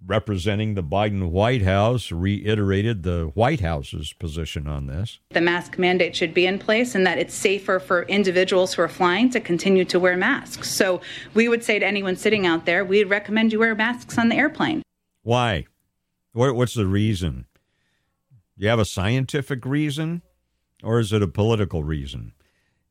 representing 0.04 0.75
the 0.75 0.82
Biden 0.82 1.30
White 1.30 1.62
House, 1.62 2.11
reiterated 2.11 3.02
the 3.02 3.30
White 3.35 3.61
House's 3.61 4.12
position 4.12 4.66
on 4.66 4.87
this. 4.87 5.18
The 5.30 5.40
mask 5.40 5.78
mandate 5.78 6.16
should 6.16 6.32
be 6.32 6.47
in 6.47 6.59
place 6.59 6.94
and 6.94 7.06
that 7.06 7.18
it's 7.18 7.35
safer 7.35 7.78
for 7.78 8.02
individuals 8.02 8.75
who 8.75 8.82
are 8.82 8.88
flying 8.88 9.30
to 9.30 9.40
continue 9.40 9.85
to 9.87 9.99
wear 9.99 10.16
masks. 10.16 10.70
So 10.70 11.00
we 11.35 11.49
would 11.49 11.64
say 11.64 11.78
to 11.78 11.87
anyone 11.87 12.16
sitting 12.16 12.47
out 12.47 12.66
there, 12.66 12.85
we'd 12.85 13.04
recommend 13.04 13.52
you 13.52 13.59
wear 13.59 13.75
masks 13.75 14.16
on 14.18 14.28
the 14.28 14.37
airplane. 14.37 14.82
Why? 15.23 15.66
What's 16.32 16.75
the 16.75 16.87
reason? 16.87 17.47
Do 18.56 18.64
you 18.64 18.68
have 18.68 18.78
a 18.78 18.85
scientific 18.85 19.64
reason 19.64 20.23
or 20.82 21.00
is 21.00 21.12
it 21.12 21.23
a 21.23 21.28
political 21.28 21.82
reason? 21.82 22.32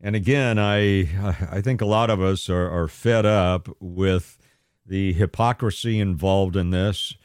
And 0.02 0.16
again, 0.16 0.58
I 0.60 1.10
I 1.52 1.62
think 1.62 1.82
a 1.82 1.86
lot 1.86 2.10
of 2.10 2.22
us 2.22 2.50
are, 2.50 2.70
are 2.70 2.88
fed 2.88 3.26
up 3.26 3.70
with 3.80 4.38
the 4.90 5.14
hypocrisy 5.14 6.00
involved 6.00 6.56
in 6.56 6.72
this 6.72 7.16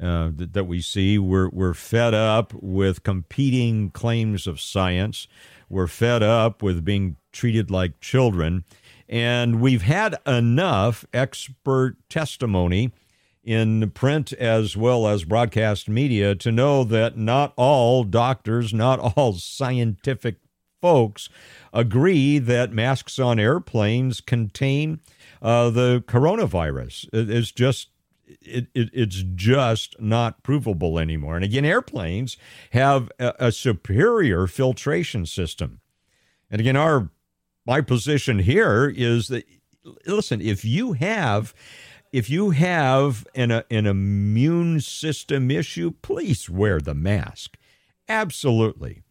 uh, 0.00 0.30
that, 0.36 0.52
that, 0.52 0.64
we 0.64 0.80
see. 0.80 1.18
We're, 1.18 1.48
we're 1.48 1.74
fed 1.74 2.14
up 2.14 2.52
with 2.54 3.02
competing 3.02 3.90
claims 3.90 4.46
of 4.46 4.60
science. 4.60 5.26
We're 5.68 5.86
fed 5.86 6.22
up 6.22 6.62
with 6.62 6.84
being 6.84 7.16
treated 7.32 7.70
like 7.70 8.00
children. 8.00 8.64
And 9.08 9.60
we've 9.60 9.82
had 9.82 10.16
enough 10.26 11.04
expert 11.12 11.96
testimony 12.08 12.92
in 13.42 13.90
print 13.90 14.32
as 14.32 14.76
well 14.76 15.06
as 15.06 15.24
broadcast 15.24 15.88
media 15.88 16.34
to 16.34 16.50
know 16.50 16.84
that 16.84 17.16
not 17.16 17.52
all 17.56 18.04
doctors, 18.04 18.74
not 18.74 18.98
all 19.16 19.34
scientific 19.34 20.36
folks 20.82 21.30
agree 21.72 22.38
that 22.38 22.72
masks 22.72 23.18
on 23.18 23.38
airplanes 23.38 24.20
contain 24.20 25.00
uh, 25.44 25.68
the 25.68 26.02
coronavirus. 26.08 27.08
It's 27.12 27.52
just 27.52 27.90
it, 28.40 28.68
it, 28.74 28.88
it's 28.92 29.22
just 29.34 30.00
not 30.00 30.42
provable 30.42 30.98
anymore. 30.98 31.36
And 31.36 31.44
again, 31.44 31.66
airplanes 31.66 32.38
have 32.70 33.12
a, 33.20 33.34
a 33.38 33.52
superior 33.52 34.46
filtration 34.46 35.26
system. 35.26 35.80
And 36.50 36.60
again, 36.60 36.76
our 36.76 37.10
my 37.66 37.82
position 37.82 38.40
here 38.40 38.92
is 38.94 39.28
that 39.28 39.44
listen, 40.06 40.40
if 40.40 40.64
you 40.64 40.94
have 40.94 41.54
if 42.10 42.30
you 42.30 42.50
have 42.50 43.26
an, 43.34 43.50
a, 43.50 43.64
an 43.70 43.86
immune 43.86 44.80
system 44.80 45.50
issue, 45.50 45.92
please 46.00 46.48
wear 46.48 46.80
the 46.80 46.94
mask. 46.94 47.58
Absolutely. 48.08 49.02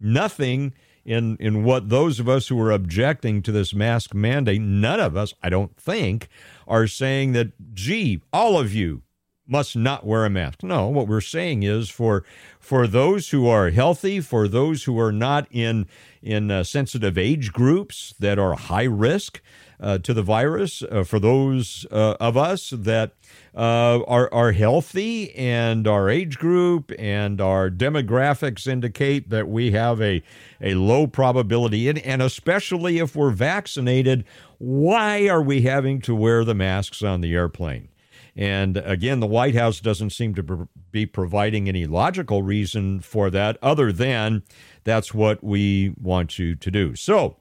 Nothing 0.00 0.72
in 1.04 1.36
in 1.38 1.64
what 1.64 1.88
those 1.88 2.20
of 2.20 2.28
us 2.28 2.48
who 2.48 2.60
are 2.60 2.70
objecting 2.70 3.42
to 3.42 3.52
this 3.52 3.74
mask 3.74 4.14
mandate, 4.14 4.60
none 4.60 5.00
of 5.00 5.16
us, 5.16 5.34
I 5.42 5.48
don't 5.48 5.76
think, 5.76 6.28
are 6.66 6.86
saying 6.86 7.32
that, 7.32 7.74
gee, 7.74 8.22
all 8.32 8.58
of 8.58 8.74
you 8.74 9.02
must 9.46 9.76
not 9.76 10.06
wear 10.06 10.24
a 10.24 10.30
mask. 10.30 10.62
No, 10.62 10.88
what 10.88 11.08
we're 11.08 11.20
saying 11.20 11.62
is 11.62 11.90
for 11.90 12.24
for 12.58 12.86
those 12.86 13.30
who 13.30 13.46
are 13.48 13.70
healthy, 13.70 14.20
for 14.20 14.48
those 14.48 14.84
who 14.84 14.98
are 14.98 15.12
not 15.12 15.46
in 15.50 15.86
in 16.22 16.50
uh, 16.50 16.64
sensitive 16.64 17.18
age 17.18 17.52
groups 17.52 18.14
that 18.18 18.38
are 18.38 18.54
high 18.54 18.84
risk 18.84 19.40
uh, 19.80 19.98
to 19.98 20.14
the 20.14 20.22
virus, 20.22 20.82
uh, 20.82 21.04
for 21.04 21.18
those 21.18 21.86
uh, 21.90 22.16
of 22.20 22.36
us 22.36 22.70
that 22.70 23.12
uh, 23.54 24.02
are 24.04 24.32
are 24.32 24.52
healthy 24.52 25.34
and 25.34 25.86
our 25.86 26.08
age 26.08 26.38
group 26.38 26.92
and 26.98 27.40
our 27.40 27.70
demographics 27.70 28.66
indicate 28.66 29.30
that 29.30 29.48
we 29.48 29.72
have 29.72 30.00
a 30.00 30.22
a 30.60 30.74
low 30.74 31.06
probability, 31.06 31.88
and, 31.88 31.98
and 31.98 32.22
especially 32.22 32.98
if 32.98 33.16
we're 33.16 33.30
vaccinated, 33.30 34.24
why 34.58 35.28
are 35.28 35.42
we 35.42 35.62
having 35.62 36.00
to 36.00 36.14
wear 36.14 36.44
the 36.44 36.54
masks 36.54 37.02
on 37.02 37.20
the 37.20 37.34
airplane? 37.34 37.88
And 38.34 38.78
again, 38.78 39.20
the 39.20 39.26
White 39.26 39.54
House 39.54 39.80
doesn't 39.80 40.10
seem 40.10 40.34
to 40.36 40.68
be 40.90 41.04
providing 41.04 41.68
any 41.68 41.86
logical 41.86 42.42
reason 42.42 43.00
for 43.00 43.28
that 43.30 43.58
other 43.60 43.92
than 43.92 44.42
that's 44.84 45.12
what 45.12 45.44
we 45.44 45.94
want 46.00 46.38
you 46.38 46.56
to 46.56 46.70
do. 46.70 46.94
So, 46.96 47.36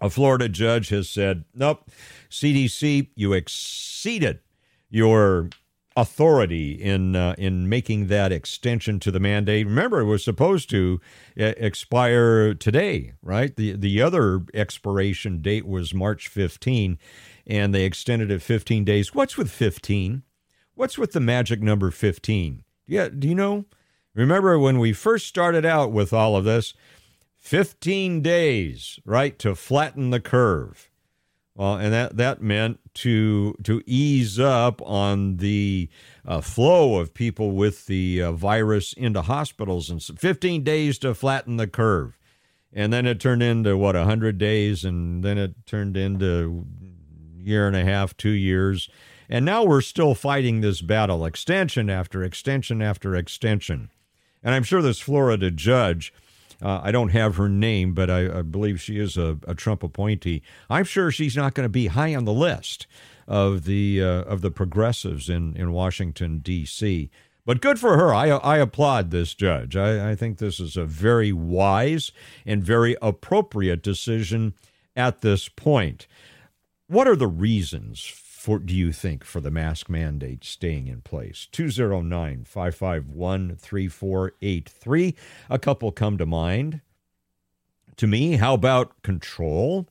a 0.00 0.10
Florida 0.10 0.48
judge 0.48 0.88
has 0.90 1.08
said, 1.08 1.44
nope, 1.54 1.90
CDC, 2.30 3.08
you 3.14 3.32
exceeded 3.32 4.40
your 4.90 5.50
authority 5.98 6.72
in 6.72 7.16
uh, 7.16 7.34
in 7.38 7.68
making 7.68 8.06
that 8.06 8.30
extension 8.30 9.00
to 9.00 9.10
the 9.10 9.18
mandate. 9.18 9.66
Remember, 9.66 10.00
it 10.00 10.04
was 10.04 10.22
supposed 10.22 10.70
to 10.70 11.00
uh, 11.38 11.52
expire 11.56 12.54
today, 12.54 13.14
right? 13.20 13.54
The 13.54 13.72
the 13.72 14.00
other 14.00 14.42
expiration 14.54 15.42
date 15.42 15.66
was 15.66 15.92
March 15.92 16.28
15, 16.28 16.98
and 17.46 17.74
they 17.74 17.84
extended 17.84 18.30
it 18.30 18.42
15 18.42 18.84
days. 18.84 19.12
What's 19.12 19.36
with 19.36 19.50
15? 19.50 20.22
What's 20.74 20.96
with 20.96 21.12
the 21.12 21.20
magic 21.20 21.60
number 21.60 21.90
15? 21.90 22.62
Yeah, 22.86 23.08
do 23.08 23.26
you 23.26 23.34
know? 23.34 23.64
Remember 24.14 24.58
when 24.58 24.78
we 24.78 24.92
first 24.92 25.26
started 25.26 25.66
out 25.66 25.92
with 25.92 26.12
all 26.12 26.36
of 26.36 26.44
this, 26.44 26.74
15 27.48 28.20
days, 28.20 29.00
right, 29.06 29.38
to 29.38 29.54
flatten 29.54 30.10
the 30.10 30.20
curve. 30.20 30.90
Well, 31.54 31.76
and 31.76 31.94
that, 31.94 32.18
that 32.18 32.42
meant 32.42 32.78
to 32.96 33.54
to 33.64 33.82
ease 33.86 34.38
up 34.38 34.82
on 34.82 35.38
the 35.38 35.88
uh, 36.26 36.42
flow 36.42 36.98
of 36.98 37.14
people 37.14 37.52
with 37.52 37.86
the 37.86 38.20
uh, 38.20 38.32
virus 38.32 38.92
into 38.92 39.22
hospitals, 39.22 39.88
and 39.88 40.02
15 40.02 40.62
days 40.62 40.98
to 40.98 41.14
flatten 41.14 41.56
the 41.56 41.66
curve, 41.66 42.18
and 42.70 42.92
then 42.92 43.06
it 43.06 43.18
turned 43.18 43.42
into 43.42 43.78
what 43.78 43.94
100 43.94 44.36
days, 44.36 44.84
and 44.84 45.24
then 45.24 45.38
it 45.38 45.54
turned 45.64 45.96
into 45.96 46.66
year 47.38 47.66
and 47.66 47.74
a 47.74 47.84
half, 47.84 48.14
two 48.14 48.28
years. 48.28 48.90
And 49.26 49.46
now 49.46 49.64
we're 49.64 49.80
still 49.80 50.14
fighting 50.14 50.60
this 50.60 50.82
battle, 50.82 51.24
extension 51.24 51.88
after 51.88 52.22
extension 52.22 52.82
after 52.82 53.14
extension. 53.14 53.90
And 54.42 54.54
I'm 54.54 54.64
sure 54.64 54.82
this 54.82 55.00
Florida 55.00 55.50
judge, 55.50 56.12
uh, 56.62 56.80
I 56.82 56.90
don't 56.90 57.10
have 57.10 57.36
her 57.36 57.48
name, 57.48 57.94
but 57.94 58.10
I, 58.10 58.38
I 58.38 58.42
believe 58.42 58.80
she 58.80 58.98
is 58.98 59.16
a, 59.16 59.38
a, 59.46 59.54
Trump 59.54 59.82
appointee. 59.82 60.42
I'm 60.68 60.84
sure 60.84 61.10
she's 61.10 61.36
not 61.36 61.54
going 61.54 61.64
to 61.64 61.70
be 61.70 61.86
high 61.86 62.14
on 62.14 62.24
the 62.24 62.32
list 62.32 62.86
of 63.28 63.64
the 63.64 64.02
uh, 64.02 64.22
of 64.22 64.40
the 64.40 64.50
progressives 64.50 65.28
in 65.28 65.56
in 65.56 65.72
Washington 65.72 66.38
D.C. 66.38 67.10
But 67.44 67.60
good 67.60 67.78
for 67.78 67.96
her. 67.96 68.12
I 68.12 68.30
I 68.30 68.58
applaud 68.58 69.10
this 69.10 69.34
judge. 69.34 69.76
I, 69.76 70.10
I 70.10 70.14
think 70.16 70.38
this 70.38 70.58
is 70.58 70.76
a 70.76 70.84
very 70.84 71.32
wise 71.32 72.10
and 72.44 72.64
very 72.64 72.96
appropriate 73.00 73.82
decision 73.82 74.54
at 74.96 75.20
this 75.20 75.48
point. 75.48 76.06
What 76.88 77.06
are 77.06 77.16
the 77.16 77.28
reasons 77.28 78.00
for 78.48 78.64
do 78.64 78.74
you 78.74 78.92
think 78.92 79.24
for 79.24 79.42
the 79.42 79.50
mask 79.50 79.90
mandate 79.90 80.42
staying 80.42 80.86
in 80.86 81.02
place? 81.02 81.46
209 81.52 82.44
551 82.44 83.56
3483. 83.56 85.14
A 85.50 85.58
couple 85.58 85.92
come 85.92 86.16
to 86.16 86.24
mind. 86.24 86.80
To 87.98 88.06
me, 88.06 88.36
how 88.36 88.54
about 88.54 89.02
control? 89.02 89.86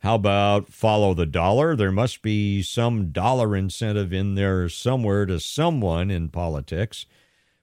How 0.00 0.16
about 0.16 0.68
follow 0.68 1.14
the 1.14 1.26
dollar? 1.26 1.76
There 1.76 1.92
must 1.92 2.22
be 2.22 2.60
some 2.60 3.12
dollar 3.12 3.54
incentive 3.54 4.12
in 4.12 4.34
there 4.34 4.68
somewhere 4.68 5.24
to 5.24 5.38
someone 5.38 6.10
in 6.10 6.28
politics. 6.28 7.06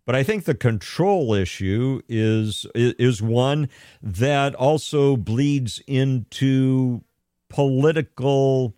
But 0.06 0.16
I 0.16 0.24
think 0.24 0.46
the 0.46 0.56
control 0.56 1.34
issue 1.34 2.02
is 2.08 2.66
is 2.74 3.22
one 3.22 3.68
that 4.02 4.56
also 4.56 5.18
bleeds 5.18 5.82
into 5.86 7.04
political 7.50 8.74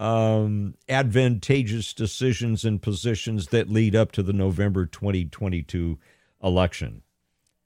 um, 0.00 0.74
advantageous 0.88 1.92
decisions 1.92 2.64
and 2.64 2.80
positions 2.80 3.48
that 3.48 3.68
lead 3.68 3.94
up 3.94 4.12
to 4.12 4.22
the 4.22 4.32
November 4.32 4.86
2022 4.86 5.98
election. 6.42 7.02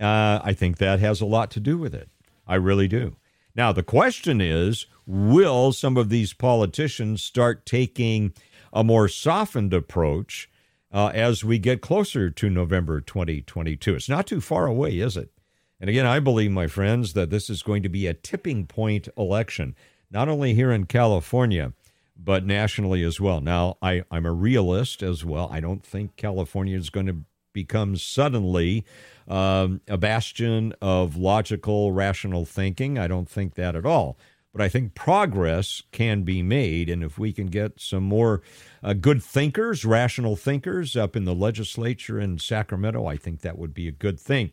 Uh, 0.00 0.40
I 0.42 0.52
think 0.52 0.78
that 0.78 0.98
has 0.98 1.20
a 1.20 1.26
lot 1.26 1.52
to 1.52 1.60
do 1.60 1.78
with 1.78 1.94
it. 1.94 2.08
I 2.44 2.56
really 2.56 2.88
do. 2.88 3.16
Now, 3.54 3.70
the 3.70 3.84
question 3.84 4.40
is 4.40 4.86
will 5.06 5.72
some 5.72 5.96
of 5.96 6.08
these 6.08 6.32
politicians 6.32 7.22
start 7.22 7.64
taking 7.64 8.32
a 8.72 8.82
more 8.82 9.06
softened 9.06 9.72
approach 9.72 10.50
uh, 10.92 11.12
as 11.14 11.44
we 11.44 11.58
get 11.60 11.80
closer 11.80 12.30
to 12.30 12.50
November 12.50 13.00
2022? 13.00 13.94
It's 13.94 14.08
not 14.08 14.26
too 14.26 14.40
far 14.40 14.66
away, 14.66 14.98
is 14.98 15.16
it? 15.16 15.30
And 15.78 15.88
again, 15.88 16.06
I 16.06 16.18
believe, 16.18 16.50
my 16.50 16.66
friends, 16.66 17.12
that 17.12 17.30
this 17.30 17.48
is 17.48 17.62
going 17.62 17.84
to 17.84 17.88
be 17.88 18.08
a 18.08 18.14
tipping 18.14 18.66
point 18.66 19.08
election 19.16 19.76
not 20.10 20.28
only 20.28 20.54
here 20.54 20.72
in 20.72 20.86
California, 20.86 21.72
but 22.16 22.44
nationally 22.44 23.02
as 23.02 23.20
well. 23.20 23.40
Now, 23.40 23.76
I, 23.82 24.04
I'm 24.10 24.26
a 24.26 24.32
realist 24.32 25.02
as 25.02 25.24
well. 25.24 25.48
I 25.50 25.60
don't 25.60 25.84
think 25.84 26.16
California 26.16 26.76
is 26.76 26.90
going 26.90 27.06
to 27.06 27.16
become 27.52 27.96
suddenly 27.96 28.84
um, 29.26 29.80
a 29.88 29.96
bastion 29.96 30.74
of 30.80 31.16
logical, 31.16 31.92
rational 31.92 32.44
thinking. 32.44 32.98
I 32.98 33.06
don't 33.06 33.28
think 33.28 33.54
that 33.54 33.74
at 33.74 33.86
all. 33.86 34.18
But 34.52 34.62
I 34.62 34.68
think 34.68 34.94
progress 34.94 35.82
can 35.90 36.22
be 36.22 36.40
made. 36.40 36.88
And 36.88 37.02
if 37.02 37.18
we 37.18 37.32
can 37.32 37.48
get 37.48 37.80
some 37.80 38.04
more 38.04 38.40
uh, 38.84 38.92
good 38.92 39.20
thinkers, 39.20 39.84
rational 39.84 40.36
thinkers 40.36 40.96
up 40.96 41.16
in 41.16 41.24
the 41.24 41.34
legislature 41.34 42.20
in 42.20 42.38
Sacramento, 42.38 43.04
I 43.04 43.16
think 43.16 43.40
that 43.40 43.58
would 43.58 43.74
be 43.74 43.88
a 43.88 43.92
good 43.92 44.20
thing. 44.20 44.52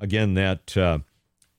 Again, 0.00 0.32
that 0.34 0.74
uh, 0.76 1.00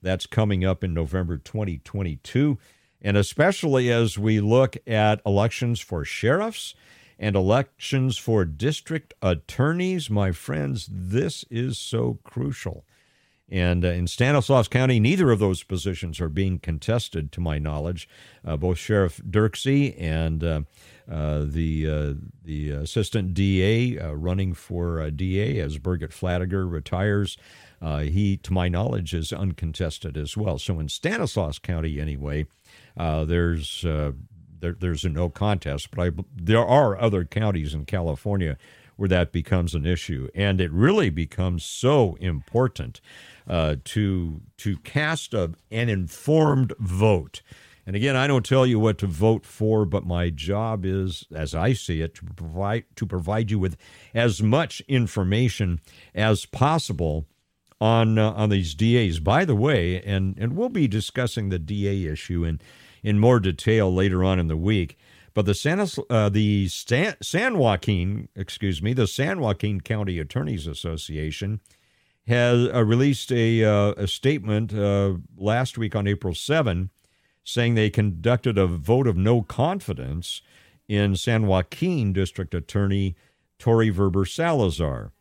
that's 0.01 0.25
coming 0.25 0.65
up 0.65 0.83
in 0.83 0.93
November 0.93 1.37
2022. 1.37 2.57
And 3.03 3.17
especially 3.17 3.91
as 3.91 4.17
we 4.17 4.39
look 4.39 4.77
at 4.87 5.21
elections 5.25 5.81
for 5.81 6.05
sheriffs 6.05 6.73
and 7.19 7.35
elections 7.35 8.17
for 8.17 8.45
district 8.45 9.13
attorneys, 9.21 10.09
my 10.09 10.31
friends, 10.31 10.87
this 10.89 11.43
is 11.49 11.77
so 11.77 12.19
crucial. 12.23 12.85
And 13.49 13.85
uh, 13.85 13.89
in 13.89 14.07
Stanislaus 14.07 14.67
County, 14.67 14.99
neither 14.99 15.29
of 15.29 15.39
those 15.39 15.63
positions 15.63 16.19
are 16.19 16.29
being 16.29 16.59
contested, 16.59 17.31
to 17.33 17.41
my 17.41 17.59
knowledge. 17.59 18.07
Uh, 18.43 18.57
both 18.57 18.77
Sheriff 18.77 19.21
Dirkse 19.29 19.95
and 19.99 20.43
uh, 20.43 20.61
uh 21.11 21.43
the 21.45 21.87
uh, 21.87 22.13
the 22.43 22.71
assistant 22.71 23.33
DA 23.33 23.97
running 24.13 24.53
for 24.53 25.11
DA 25.11 25.59
as 25.59 25.77
Birgit 25.77 26.11
Fladager 26.11 26.69
retires. 26.69 27.37
he, 27.81 28.37
to 28.37 28.53
my 28.53 28.69
knowledge, 28.69 29.13
is 29.13 29.33
uncontested 29.33 30.17
as 30.17 30.35
well. 30.37 30.57
So 30.57 30.79
in 30.79 30.87
Stanislaus 30.87 31.59
County, 31.59 31.99
anyway, 31.99 32.47
uh, 32.97 33.25
there's 33.25 33.83
uh, 33.85 34.11
there, 34.59 34.75
there's 34.79 35.03
a 35.03 35.09
no 35.09 35.29
contest, 35.29 35.89
but 35.91 36.07
I, 36.07 36.11
there 36.35 36.65
are 36.65 36.99
other 36.99 37.25
counties 37.25 37.73
in 37.73 37.85
California 37.85 38.57
where 38.95 39.09
that 39.09 39.31
becomes 39.31 39.73
an 39.73 39.85
issue, 39.85 40.29
and 40.35 40.61
it 40.61 40.71
really 40.71 41.09
becomes 41.09 41.65
so 41.65 42.15
important 42.21 43.01
uh, 43.47 43.75
to 43.83 44.41
to 44.57 44.77
cast 44.77 45.33
a, 45.33 45.53
an 45.71 45.89
informed 45.89 46.73
vote. 46.79 47.41
And 47.85 47.95
again, 47.97 48.15
I 48.15 48.27
don't 48.27 48.45
tell 48.45 48.65
you 48.65 48.79
what 48.79 48.97
to 48.99 49.07
vote 49.07 49.45
for, 49.45 49.85
but 49.85 50.05
my 50.05 50.29
job 50.29 50.85
is, 50.85 51.25
as 51.35 51.53
I 51.53 51.73
see 51.73 52.01
it, 52.01 52.15
to 52.15 52.25
provide 52.25 52.85
to 52.95 53.05
provide 53.05 53.51
you 53.51 53.59
with 53.59 53.75
as 54.13 54.41
much 54.41 54.81
information 54.87 55.81
as 56.15 56.45
possible 56.45 57.25
on 57.81 58.17
uh, 58.17 58.31
on 58.31 58.49
these 58.49 58.73
DAs. 58.73 59.19
By 59.19 59.43
the 59.43 59.55
way, 59.55 60.01
and 60.03 60.37
and 60.37 60.55
we'll 60.55 60.69
be 60.69 60.87
discussing 60.87 61.49
the 61.49 61.59
DA 61.59 62.05
issue 62.05 62.45
in 62.45 62.61
in 63.03 63.19
more 63.19 63.39
detail 63.39 63.93
later 63.93 64.23
on 64.23 64.39
in 64.39 64.47
the 64.47 64.57
week. 64.57 64.97
But 65.33 65.45
the 65.45 65.55
San, 65.55 65.85
uh, 66.09 66.29
the 66.29 66.67
San, 66.67 67.57
Joaquin, 67.57 68.29
excuse 68.35 68.81
me, 68.81 68.93
the 68.93 69.07
San 69.07 69.39
Joaquin 69.39 69.81
County 69.81 70.19
Attorneys 70.19 70.67
Association 70.67 71.59
has 72.27 72.69
uh, 72.73 72.83
released 72.83 73.31
a, 73.31 73.63
uh, 73.63 73.93
a 73.97 74.07
statement 74.07 74.73
uh, 74.73 75.15
last 75.35 75.77
week 75.77 75.95
on 75.95 76.07
April 76.07 76.33
7 76.33 76.89
saying 77.43 77.75
they 77.75 77.89
conducted 77.89 78.57
a 78.57 78.67
vote 78.67 79.07
of 79.07 79.17
no 79.17 79.41
confidence 79.41 80.41
in 80.87 81.15
San 81.15 81.47
Joaquin 81.47 82.13
District 82.13 82.53
Attorney 82.53 83.15
Tori 83.59 83.89
Verber 83.89 84.25
Salazar. 84.25 85.11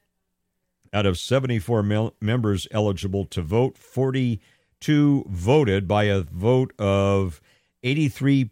Out 0.92 1.06
of 1.06 1.18
74 1.18 1.82
mel- 1.82 2.14
members 2.20 2.68
eligible 2.70 3.24
to 3.26 3.40
vote, 3.40 3.78
42 3.78 5.26
voted 5.28 5.88
by 5.88 6.04
a 6.04 6.20
vote 6.20 6.72
of 6.78 7.40
83% 7.82 8.50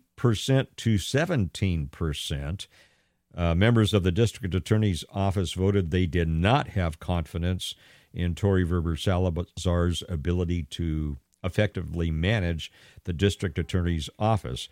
to 0.76 0.94
17%. 0.96 2.66
Uh, 3.32 3.54
members 3.54 3.94
of 3.94 4.02
the 4.02 4.10
district 4.10 4.54
attorney's 4.54 5.04
office 5.12 5.52
voted 5.52 5.90
they 5.90 6.06
did 6.06 6.28
not 6.28 6.68
have 6.68 6.98
confidence 6.98 7.74
in 8.12 8.34
Tori 8.34 8.64
Verber 8.64 8.96
Salazar's 8.96 10.02
ability 10.08 10.64
to 10.64 11.16
effectively 11.42 12.10
manage 12.10 12.72
the 13.04 13.12
district 13.12 13.58
attorney's 13.58 14.10
office. 14.18 14.68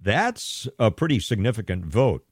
That's 0.00 0.66
a 0.78 0.90
pretty 0.90 1.20
significant 1.20 1.84
vote 1.84 2.24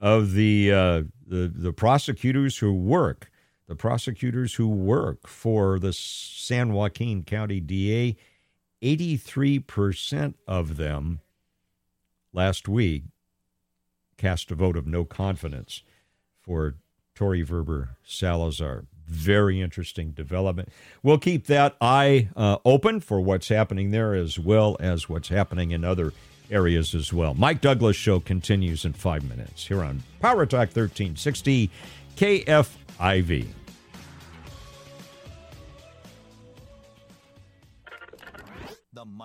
of 0.00 0.32
the 0.32 0.72
uh, 0.72 1.02
the, 1.26 1.52
the 1.54 1.72
prosecutors 1.72 2.58
who 2.58 2.72
work, 2.72 3.30
the 3.68 3.76
prosecutors 3.76 4.54
who 4.54 4.68
work 4.68 5.26
for 5.26 5.78
the 5.78 5.92
San 5.92 6.72
Joaquin 6.72 7.22
County 7.22 7.60
DA. 7.60 8.16
83% 8.82 10.34
of 10.46 10.76
them 10.76 11.20
last 12.32 12.68
week 12.68 13.04
cast 14.16 14.50
a 14.50 14.54
vote 14.54 14.76
of 14.76 14.86
no 14.86 15.04
confidence 15.04 15.82
for 16.40 16.76
Tori 17.14 17.42
Verber 17.42 17.96
Salazar 18.02 18.84
very 19.10 19.60
interesting 19.60 20.12
development. 20.12 20.70
We'll 21.02 21.18
keep 21.18 21.46
that 21.48 21.76
eye 21.80 22.28
uh, 22.36 22.58
open 22.64 23.00
for 23.00 23.20
what's 23.20 23.48
happening 23.48 23.90
there 23.90 24.14
as 24.14 24.38
well 24.38 24.76
as 24.80 25.08
what's 25.08 25.28
happening 25.28 25.72
in 25.72 25.84
other 25.84 26.12
areas 26.50 26.94
as 26.94 27.12
well. 27.12 27.34
Mike 27.34 27.60
Douglass 27.60 27.96
show 27.96 28.20
continues 28.20 28.84
in 28.84 28.92
five 28.92 29.28
minutes 29.28 29.66
here 29.66 29.82
on 29.82 30.02
Power 30.20 30.46
Talk 30.46 30.68
1360 30.68 31.70
KFIV. 32.16 33.48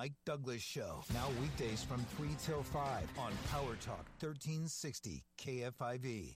Mike 0.05 0.13
Douglass 0.23 0.61
Show, 0.61 1.03
now 1.15 1.29
weekdays 1.41 1.83
from 1.83 2.05
3 2.15 2.27
till 2.45 2.61
5 2.61 3.09
on 3.17 3.31
Power 3.49 3.75
Talk 3.83 4.05
1360 4.19 5.23
KFIV. 5.39 6.35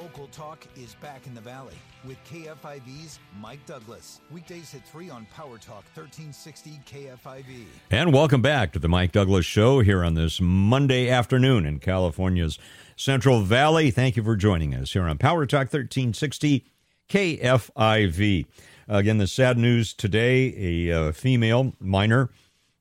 Local 0.00 0.28
Talk 0.28 0.64
is 0.76 0.94
back 1.02 1.26
in 1.26 1.34
the 1.34 1.40
Valley 1.40 1.74
with 2.04 2.18
KFIV's 2.30 3.18
Mike 3.40 3.66
Douglass. 3.66 4.20
Weekdays 4.30 4.76
at 4.76 4.86
3 4.86 5.10
on 5.10 5.26
Power 5.34 5.58
Talk 5.58 5.82
1360 5.92 6.78
KFIV. 6.86 7.64
And 7.90 8.12
welcome 8.12 8.40
back 8.40 8.72
to 8.74 8.78
the 8.78 8.88
Mike 8.88 9.10
Douglass 9.10 9.44
Show 9.44 9.80
here 9.80 10.04
on 10.04 10.14
this 10.14 10.40
Monday 10.40 11.10
afternoon 11.10 11.66
in 11.66 11.80
California's 11.80 12.60
Central 12.94 13.40
Valley. 13.40 13.90
Thank 13.90 14.16
you 14.16 14.22
for 14.22 14.36
joining 14.36 14.72
us 14.72 14.92
here 14.92 15.08
on 15.08 15.18
Power 15.18 15.46
Talk 15.46 15.72
1360 15.72 16.64
KFIV. 17.08 18.46
Again, 18.90 19.18
the 19.18 19.26
sad 19.26 19.58
news 19.58 19.92
today 19.92 20.86
a 20.88 21.08
uh, 21.08 21.12
female 21.12 21.74
minor 21.78 22.30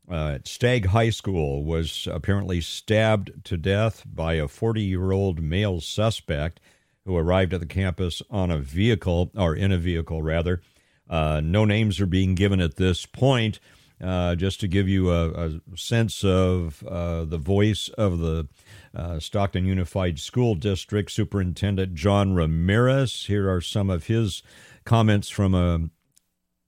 uh, 0.10 0.36
at 0.36 0.48
Stagg 0.48 0.86
High 0.86 1.10
School 1.10 1.66
was 1.66 2.08
apparently 2.10 2.62
stabbed 2.62 3.44
to 3.44 3.58
death 3.58 4.04
by 4.06 4.36
a 4.36 4.48
40 4.48 4.82
year 4.82 5.12
old 5.12 5.42
male 5.42 5.82
suspect 5.82 6.62
who 7.04 7.18
arrived 7.18 7.54
at 7.54 7.60
the 7.60 7.66
campus 7.66 8.22
on 8.30 8.50
a 8.50 8.58
vehicle, 8.58 9.32
or 9.36 9.54
in 9.54 9.74
a 9.74 9.78
vehicle 9.78 10.22
rather. 10.22 10.62
Uh, 11.10 11.42
no 11.44 11.66
names 11.66 12.00
are 12.00 12.06
being 12.06 12.36
given 12.36 12.62
at 12.62 12.78
this 12.78 13.06
point. 13.06 13.60
Uh, 14.00 14.36
just 14.36 14.60
to 14.60 14.68
give 14.68 14.88
you 14.88 15.12
a, 15.12 15.48
a 15.48 15.60
sense 15.76 16.24
of 16.24 16.84
uh, 16.88 17.26
the 17.26 17.40
voice 17.40 17.90
of 17.98 18.20
the 18.20 18.48
uh, 18.96 19.20
Stockton 19.20 19.66
Unified 19.66 20.20
School 20.20 20.54
District 20.54 21.12
Superintendent 21.12 21.96
John 21.96 22.34
Ramirez. 22.36 23.26
Here 23.26 23.52
are 23.52 23.60
some 23.60 23.90
of 23.90 24.06
his 24.06 24.44
comments 24.86 25.30
from 25.30 25.56
a 25.56 25.90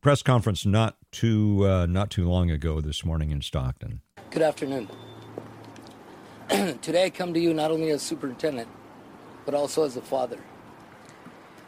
press 0.02 0.24
conference 0.24 0.66
not 0.66 0.96
too 1.12 1.66
uh, 1.68 1.86
not 1.86 2.10
too 2.10 2.30
long 2.30 2.50
ago 2.50 2.80
this 2.80 3.04
morning 3.04 3.32
in 3.32 3.42
Stockton. 3.42 4.02
Good 4.32 4.42
afternoon. 4.42 4.88
Today 6.82 7.06
I 7.06 7.10
come 7.10 7.34
to 7.34 7.40
you 7.40 7.54
not 7.54 7.70
only 7.70 7.90
as 7.90 8.02
superintendent, 8.02 8.70
but 9.46 9.54
also 9.54 9.84
as 9.84 9.98
a 9.98 10.02
father. 10.02 10.40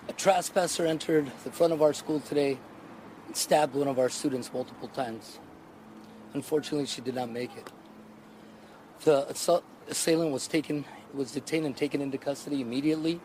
A 0.08 0.14
trespasser 0.14 0.86
entered 0.86 1.32
the 1.44 1.52
front 1.52 1.74
of 1.74 1.82
our 1.82 1.94
school 1.94 2.20
today 2.22 2.58
and 3.28 3.36
stabbed 3.36 3.76
one 3.76 3.88
of 3.88 4.00
our 4.00 4.10
students 4.10 4.52
multiple 4.54 4.88
times. 4.88 5.40
Unfortunately, 6.34 6.86
she 6.86 7.02
did 7.02 7.16
not 7.16 7.30
make 7.30 7.56
it. 7.58 7.70
The 9.04 9.28
assailant 9.90 10.32
was 10.32 10.48
taken, 10.48 10.86
was 11.14 11.32
detained 11.32 11.66
and 11.66 11.76
taken 11.76 12.02
into 12.02 12.18
custody 12.18 12.62
immediately. 12.62 13.20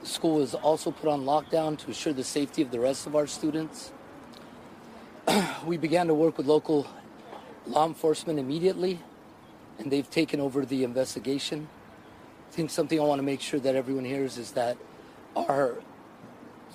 The 0.00 0.06
school 0.06 0.36
was 0.36 0.54
also 0.54 0.90
put 0.90 1.08
on 1.08 1.24
lockdown 1.24 1.78
to 1.78 1.90
assure 1.90 2.12
the 2.12 2.24
safety 2.24 2.62
of 2.62 2.70
the 2.70 2.80
rest 2.80 3.06
of 3.06 3.14
our 3.14 3.26
students. 3.26 3.92
we 5.66 5.76
began 5.76 6.06
to 6.06 6.14
work 6.14 6.38
with 6.38 6.46
local 6.46 6.86
law 7.66 7.86
enforcement 7.86 8.38
immediately, 8.38 9.00
and 9.78 9.90
they've 9.90 10.08
taken 10.08 10.40
over 10.40 10.64
the 10.64 10.84
investigation. 10.84 11.68
I 12.48 12.52
think 12.52 12.70
something 12.70 12.98
I 12.98 13.02
want 13.02 13.18
to 13.18 13.24
make 13.24 13.40
sure 13.40 13.60
that 13.60 13.74
everyone 13.74 14.04
hears 14.04 14.38
is 14.38 14.52
that 14.52 14.76
our 15.36 15.76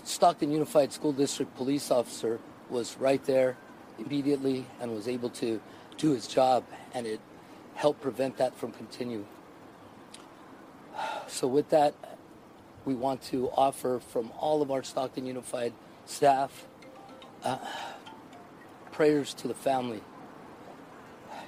Stockton 0.04 0.52
Unified 0.52 0.94
School 0.94 1.14
District 1.14 1.56
police 1.56 1.90
officer 1.90 2.40
was 2.70 2.96
right 3.00 3.24
there 3.26 3.58
immediately 3.98 4.66
and 4.80 4.94
was 4.94 5.08
able 5.08 5.30
to 5.30 5.60
do 5.98 6.12
his 6.12 6.28
job, 6.28 6.64
and 6.94 7.08
it 7.08 7.22
helped 7.76 8.02
prevent 8.02 8.38
that 8.38 8.56
from 8.56 8.72
continuing. 8.72 9.26
So, 11.28 11.48
with 11.48 11.70
that, 11.70 11.96
we 12.86 12.94
want 12.94 13.24
to 13.24 13.50
offer 13.50 14.00
from 14.00 14.32
all 14.38 14.62
of 14.62 14.70
our 14.70 14.84
Stockton 14.84 15.26
Unified 15.26 15.74
staff 16.06 16.68
uh, 17.44 17.58
prayers 18.94 19.34
to 19.34 19.48
the 19.50 19.54
family. 19.54 20.02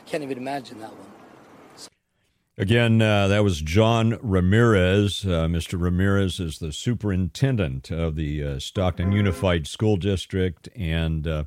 Can't 0.05 0.23
even 0.23 0.38
imagine 0.38 0.79
that 0.79 0.91
one. 0.91 1.08
Again, 2.58 3.01
uh, 3.01 3.27
that 3.27 3.43
was 3.43 3.60
John 3.60 4.17
Ramirez. 4.21 5.25
Uh, 5.25 5.47
Mr. 5.47 5.79
Ramirez 5.79 6.39
is 6.39 6.60
the 6.60 6.71
superintendent 6.71 7.91
of 7.91 8.15
the 8.15 8.41
uh, 8.41 8.60
Stockton 8.60 9.12
Unified 9.12 9.67
School 9.67 9.97
District, 9.97 10.69
and 10.73 11.27
uh, 11.27 11.43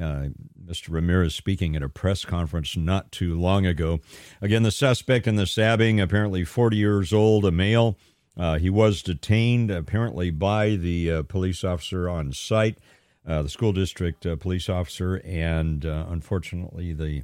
uh, 0.00 0.28
Mr. 0.64 0.90
Ramirez 0.90 1.34
speaking 1.34 1.74
at 1.74 1.82
a 1.82 1.88
press 1.88 2.24
conference 2.24 2.76
not 2.76 3.10
too 3.10 3.36
long 3.36 3.66
ago. 3.66 3.98
Again, 4.40 4.62
the 4.62 4.70
suspect 4.70 5.26
in 5.26 5.34
the 5.34 5.46
stabbing, 5.46 6.00
apparently 6.00 6.44
40 6.44 6.76
years 6.76 7.12
old, 7.12 7.44
a 7.44 7.50
male. 7.50 7.98
Uh, 8.36 8.56
he 8.58 8.70
was 8.70 9.02
detained 9.02 9.68
apparently 9.68 10.30
by 10.30 10.76
the 10.76 11.24
police 11.24 11.64
officer 11.64 12.08
on 12.08 12.32
site, 12.32 12.78
the 13.24 13.48
school 13.48 13.72
district 13.72 14.26
police 14.40 14.68
officer, 14.68 15.20
and 15.24 15.84
unfortunately, 15.84 16.92
the 16.92 17.22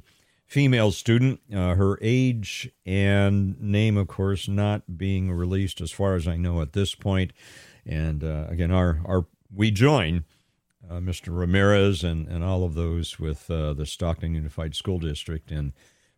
female 0.49 0.91
student. 0.91 1.39
Uh, 1.53 1.75
her 1.75 1.97
age 2.01 2.69
and 2.85 3.61
name, 3.61 3.95
of 3.95 4.07
course, 4.07 4.47
not 4.47 4.97
being 4.97 5.31
released 5.31 5.79
as 5.79 5.91
far 5.91 6.15
as 6.15 6.27
I 6.27 6.35
know 6.35 6.61
at 6.61 6.73
this 6.73 6.95
point. 6.95 7.31
And 7.85 8.23
uh, 8.23 8.47
again, 8.49 8.71
our, 8.71 8.99
our 9.05 9.27
we 9.55 9.71
join 9.71 10.25
uh, 10.89 10.95
Mr. 10.95 11.37
Ramirez 11.37 12.03
and, 12.03 12.27
and 12.27 12.43
all 12.43 12.63
of 12.63 12.73
those 12.73 13.19
with 13.19 13.49
uh, 13.49 13.73
the 13.73 13.85
Stockton 13.85 14.33
Unified 14.33 14.75
School 14.75 14.97
District 14.97 15.51
in 15.51 15.71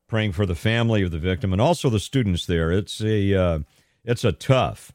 praying 0.07 0.31
for 0.31 0.45
the 0.45 0.55
family 0.55 1.03
of 1.03 1.11
the 1.11 1.19
victim 1.19 1.51
and 1.51 1.61
also 1.61 1.89
the 1.89 1.99
students 1.99 2.45
there. 2.45 2.71
It's 2.71 3.01
a 3.01 3.33
uh, 3.35 3.59
it's 4.05 4.23
a 4.23 4.31
tough 4.31 4.93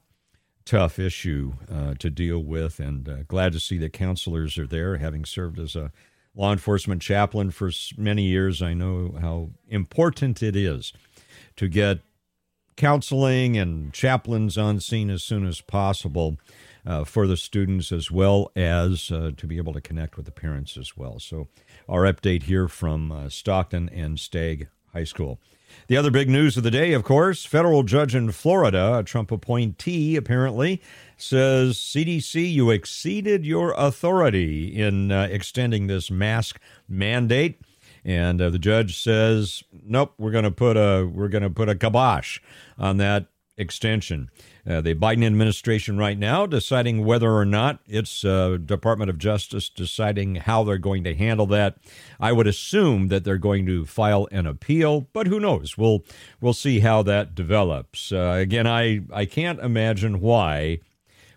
tough 0.66 0.98
issue 0.98 1.54
uh, 1.72 1.94
to 1.98 2.10
deal 2.10 2.40
with, 2.40 2.78
and 2.78 3.26
glad 3.28 3.52
to 3.52 3.60
see 3.60 3.78
that 3.78 3.92
counselors 3.92 4.58
are 4.58 4.66
there, 4.66 4.98
having 4.98 5.24
served 5.24 5.58
as 5.58 5.74
a 5.74 5.90
law 6.34 6.52
enforcement 6.52 7.00
chaplain 7.00 7.50
for 7.50 7.70
many 7.96 8.24
years. 8.24 8.60
I 8.60 8.74
know 8.74 9.14
how 9.20 9.50
important 9.68 10.42
it 10.42 10.54
is 10.54 10.92
to 11.56 11.68
get 11.68 12.00
counseling 12.76 13.56
and 13.56 13.92
chaplains 13.92 14.58
on 14.58 14.80
scene 14.80 15.08
as 15.08 15.22
soon 15.22 15.46
as 15.46 15.60
possible 15.60 16.36
uh, 16.84 17.04
for 17.04 17.26
the 17.26 17.36
students 17.36 17.90
as 17.90 18.10
well 18.10 18.52
as 18.54 19.10
uh, 19.10 19.32
to 19.36 19.46
be 19.46 19.56
able 19.56 19.72
to 19.72 19.80
connect 19.80 20.16
with 20.16 20.26
the 20.26 20.32
parents 20.32 20.76
as 20.76 20.96
well. 20.96 21.18
So, 21.18 21.48
our 21.88 22.02
update 22.02 22.44
here 22.44 22.68
from 22.68 23.10
uh, 23.10 23.28
Stockton 23.28 23.88
and 23.88 24.20
Stagg 24.20 24.68
High 24.92 25.04
School. 25.04 25.40
The 25.88 25.96
other 25.96 26.10
big 26.10 26.28
news 26.28 26.56
of 26.56 26.62
the 26.62 26.70
day, 26.70 26.92
of 26.92 27.04
course, 27.04 27.44
federal 27.44 27.82
judge 27.82 28.14
in 28.14 28.32
Florida, 28.32 28.98
a 28.98 29.04
Trump 29.04 29.30
appointee 29.30 30.16
apparently, 30.16 30.82
says 31.16 31.76
CDC, 31.76 32.52
you 32.52 32.70
exceeded 32.70 33.46
your 33.46 33.72
authority 33.76 34.76
in 34.76 35.12
uh, 35.12 35.28
extending 35.30 35.86
this 35.86 36.10
mask 36.10 36.60
mandate. 36.88 37.60
and 38.04 38.40
uh, 38.40 38.50
the 38.50 38.58
judge 38.58 39.00
says, 39.00 39.62
"Nope, 39.84 40.14
we're 40.18 40.30
going 40.30 40.44
to 40.44 40.50
put 40.50 40.76
a 40.76 41.06
we're 41.06 41.28
going 41.28 41.42
to 41.42 41.50
put 41.50 41.68
a 41.68 41.74
kibosh 41.74 42.40
on 42.78 42.96
that 42.98 43.26
extension." 43.56 44.30
Uh, 44.68 44.80
the 44.80 44.94
Biden 44.94 45.24
administration 45.24 45.96
right 45.96 46.18
now 46.18 46.44
deciding 46.44 47.04
whether 47.04 47.32
or 47.32 47.44
not 47.44 47.80
it's 47.86 48.24
uh, 48.24 48.56
Department 48.64 49.10
of 49.10 49.18
Justice 49.18 49.68
deciding 49.68 50.36
how 50.36 50.64
they're 50.64 50.78
going 50.78 51.04
to 51.04 51.14
handle 51.14 51.46
that. 51.46 51.78
I 52.18 52.32
would 52.32 52.46
assume 52.46 53.08
that 53.08 53.24
they're 53.24 53.38
going 53.38 53.66
to 53.66 53.86
file 53.86 54.28
an 54.32 54.46
appeal, 54.46 55.02
but 55.12 55.26
who 55.26 55.40
knows? 55.40 55.78
We'll 55.78 56.04
we'll 56.40 56.52
see 56.52 56.80
how 56.80 57.02
that 57.02 57.34
develops. 57.34 58.12
Uh, 58.12 58.36
again, 58.38 58.66
I 58.66 59.02
I 59.12 59.24
can't 59.24 59.60
imagine 59.60 60.20
why 60.20 60.80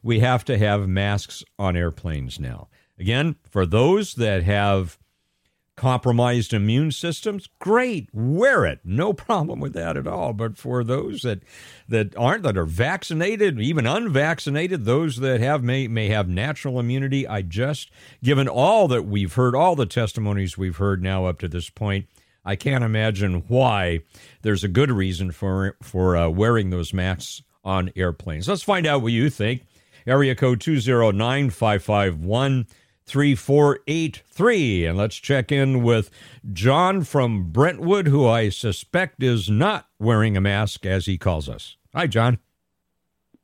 we 0.04 0.20
have 0.20 0.46
to 0.46 0.58
have 0.58 0.88
masks 0.88 1.44
on 1.58 1.76
airplanes 1.76 2.40
now. 2.40 2.68
Again, 3.00 3.38
for 3.50 3.66
those 3.66 4.16
that 4.16 4.44
have 4.44 4.99
compromised 5.80 6.52
immune 6.54 6.92
systems, 6.92 7.48
great, 7.58 8.10
wear 8.12 8.66
it. 8.66 8.82
No 8.84 9.14
problem 9.28 9.62
with 9.62 9.72
that 9.74 9.96
at 9.96 10.08
all. 10.08 10.34
But 10.34 10.58
for 10.58 10.84
those 10.84 11.22
that 11.22 11.42
that 11.88 12.16
aren't, 12.18 12.44
that 12.44 12.58
are 12.58 12.66
vaccinated, 12.66 13.62
even 13.62 13.88
unvaccinated, 13.88 14.84
those 14.84 15.18
that 15.18 15.40
have 15.40 15.64
may 15.64 15.88
may 15.88 16.10
have 16.10 16.28
natural 16.28 16.82
immunity, 16.82 17.26
I 17.26 17.44
just 17.44 17.90
given 18.22 18.50
all 18.50 18.90
that 18.90 19.06
we've 19.06 19.34
heard, 19.34 19.56
all 19.56 19.78
the 19.78 19.86
testimonies 19.86 20.58
we've 20.58 20.76
heard 20.76 21.02
now 21.02 21.26
up 21.26 21.40
to 21.40 21.48
this 21.48 21.70
point, 21.70 22.08
I 22.44 22.58
can't 22.58 22.84
imagine 22.84 23.46
why 23.48 24.02
there's 24.42 24.66
a 24.66 24.68
good 24.68 24.92
reason 24.92 25.32
for 25.32 25.78
for 25.82 26.18
uh, 26.18 26.28
wearing 26.28 26.72
those 26.72 26.94
masks 26.94 27.42
on 27.64 27.92
airplanes. 27.96 28.50
Let's 28.50 28.64
find 28.64 28.86
out 28.86 29.02
what 29.02 29.14
you 29.14 29.30
think. 29.30 29.64
Area 30.06 30.36
code 30.36 30.60
209 30.60 31.52
551 31.52 32.68
3483. 33.10 34.86
And 34.86 34.98
let's 34.98 35.16
check 35.16 35.52
in 35.52 35.82
with 35.82 36.12
John 36.54 37.04
from 37.04 37.52
Brentwood, 37.52 38.08
who 38.08 38.28
I 38.28 38.50
suspect 38.50 39.24
is 39.24 39.50
not 39.50 39.88
wearing 39.98 40.38
a 40.38 40.42
mask 40.42 40.86
as 40.86 41.08
he 41.08 41.18
calls 41.18 41.50
us. 41.50 41.76
Hi, 41.96 42.06
John. 42.06 42.38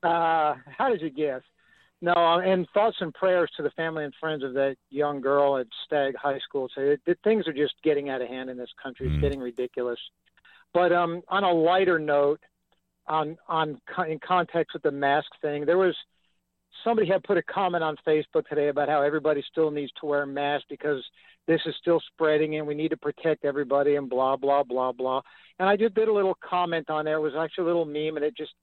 Uh, 0.04 0.54
how 0.78 0.89
did 0.89 1.01
you 1.01 1.10
guess? 1.10 1.41
No, 2.01 2.13
uh, 2.13 2.39
and 2.39 2.67
thoughts 2.73 2.97
and 2.99 3.12
prayers 3.13 3.49
to 3.58 3.63
the 3.63 3.71
family 3.71 4.04
and 4.04 4.13
friends 4.19 4.43
of 4.43 4.54
that 4.54 4.75
young 4.91 5.19
girl 5.21 5.58
at 5.58 5.65
Stagg 5.86 6.15
High 6.15 6.39
School. 6.39 6.69
So 6.75 6.82
it, 6.82 7.01
it, 7.08 7.17
things 7.23 7.47
are 7.47 7.54
just 7.54 7.73
getting 7.84 8.10
out 8.10 8.21
of 8.21 8.28
hand 8.28 8.51
in 8.51 8.58
this 8.58 8.69
country. 8.82 9.08
It's 9.08 9.15
mm. 9.15 9.21
getting 9.21 9.39
ridiculous. 9.39 9.99
But 10.73 10.91
um, 10.91 11.23
on 11.30 11.43
a 11.43 11.51
lighter 11.51 11.97
note, 11.97 12.41
on 13.08 13.38
on 13.47 13.82
in 14.08 14.19
context 14.19 14.73
with 14.73 14.84
the 14.84 14.91
mask 14.91 15.28
thing, 15.41 15.65
there 15.65 15.78
was– 15.78 15.95
somebody 16.86 17.08
had 17.08 17.24
put 17.24 17.38
a 17.38 17.43
comment 17.43 17.84
on 17.84 17.98
Facebook 18.08 18.48
today 18.48 18.69
about 18.69 18.88
how 18.88 19.02
everybody 19.02 19.43
still 19.52 19.71
needs 19.71 19.91
to 20.00 20.06
wear 20.06 20.26
masks 20.26 20.67
because 20.69 21.04
this 21.48 21.60
is 21.65 21.76
still 21.82 22.02
spreading 22.13 22.56
and 22.56 22.65
we 22.65 22.76
need 22.76 22.89
to 22.89 22.98
protect 22.98 23.43
everybody 23.43 23.95
and 23.95 24.10
blah 24.10 24.38
blah 24.38 24.63
blah 24.63 24.93
blah. 24.93 25.21
And 25.60 25.67
I 25.67 25.76
just 25.76 25.95
did 25.95 26.08
a 26.08 26.13
little 26.13 26.38
comment 26.48 26.89
on 26.89 27.06
there. 27.06 27.15
It 27.15 27.21
was 27.21 27.34
actually 27.38 27.63
a 27.63 27.67
little 27.67 27.86
meme 27.86 28.15
and 28.15 28.24
it 28.24 28.38
just 28.38 28.54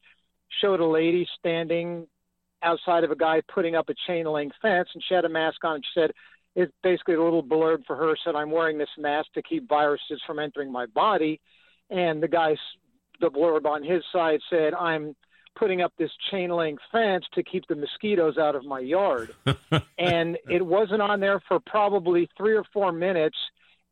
showed 0.60 0.80
a 0.80 0.86
lady 0.86 1.26
standing 1.38 2.06
outside 2.62 3.04
of 3.04 3.10
a 3.10 3.16
guy 3.16 3.42
putting 3.52 3.74
up 3.74 3.88
a 3.88 3.94
chain 4.06 4.24
link 4.24 4.52
fence 4.62 4.88
and 4.94 5.02
she 5.06 5.14
had 5.14 5.24
a 5.24 5.28
mask 5.28 5.64
on 5.64 5.76
and 5.76 5.84
she 5.84 6.00
said 6.00 6.10
it's 6.54 6.72
basically 6.82 7.14
a 7.14 7.22
little 7.22 7.42
blurb 7.42 7.84
for 7.86 7.96
her 7.96 8.14
said 8.24 8.36
I'm 8.36 8.50
wearing 8.50 8.78
this 8.78 8.88
mask 8.98 9.32
to 9.34 9.42
keep 9.42 9.68
viruses 9.68 10.20
from 10.26 10.38
entering 10.38 10.70
my 10.70 10.86
body 10.86 11.40
and 11.90 12.22
the 12.22 12.28
guy 12.28 12.56
the 13.20 13.30
blurb 13.30 13.66
on 13.66 13.82
his 13.82 14.02
side 14.12 14.40
said 14.48 14.74
I'm 14.74 15.16
putting 15.54 15.82
up 15.82 15.92
this 15.98 16.10
chain 16.30 16.50
link 16.50 16.78
fence 16.90 17.24
to 17.34 17.42
keep 17.42 17.66
the 17.68 17.74
mosquitoes 17.74 18.38
out 18.38 18.54
of 18.54 18.64
my 18.64 18.80
yard. 18.80 19.34
and 19.98 20.38
it 20.48 20.64
wasn't 20.64 21.02
on 21.02 21.20
there 21.20 21.40
for 21.48 21.60
probably 21.60 22.28
three 22.36 22.54
or 22.54 22.64
four 22.72 22.92
minutes. 22.92 23.36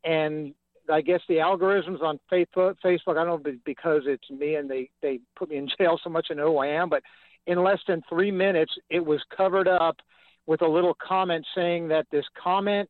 And 0.03 0.53
I 0.91 1.01
guess 1.01 1.21
the 1.27 1.35
algorithms 1.35 2.01
on 2.01 2.19
Facebook, 2.31 2.75
Facebook, 2.83 3.17
I 3.17 3.23
don't 3.23 3.45
know 3.45 3.53
because 3.65 4.03
it's 4.05 4.29
me 4.29 4.55
and 4.55 4.69
they, 4.69 4.89
they 5.01 5.19
put 5.35 5.49
me 5.49 5.57
in 5.57 5.67
jail 5.79 5.99
so 6.03 6.09
much 6.09 6.27
I 6.31 6.33
know 6.35 6.53
who 6.53 6.57
I 6.57 6.67
am, 6.67 6.89
but 6.89 7.03
in 7.47 7.63
less 7.63 7.79
than 7.87 8.01
three 8.09 8.31
minutes, 8.31 8.73
it 8.89 9.03
was 9.05 9.21
covered 9.35 9.67
up 9.67 9.97
with 10.45 10.61
a 10.61 10.67
little 10.67 10.95
comment 10.95 11.45
saying 11.55 11.87
that 11.89 12.05
this 12.11 12.25
comment 12.41 12.89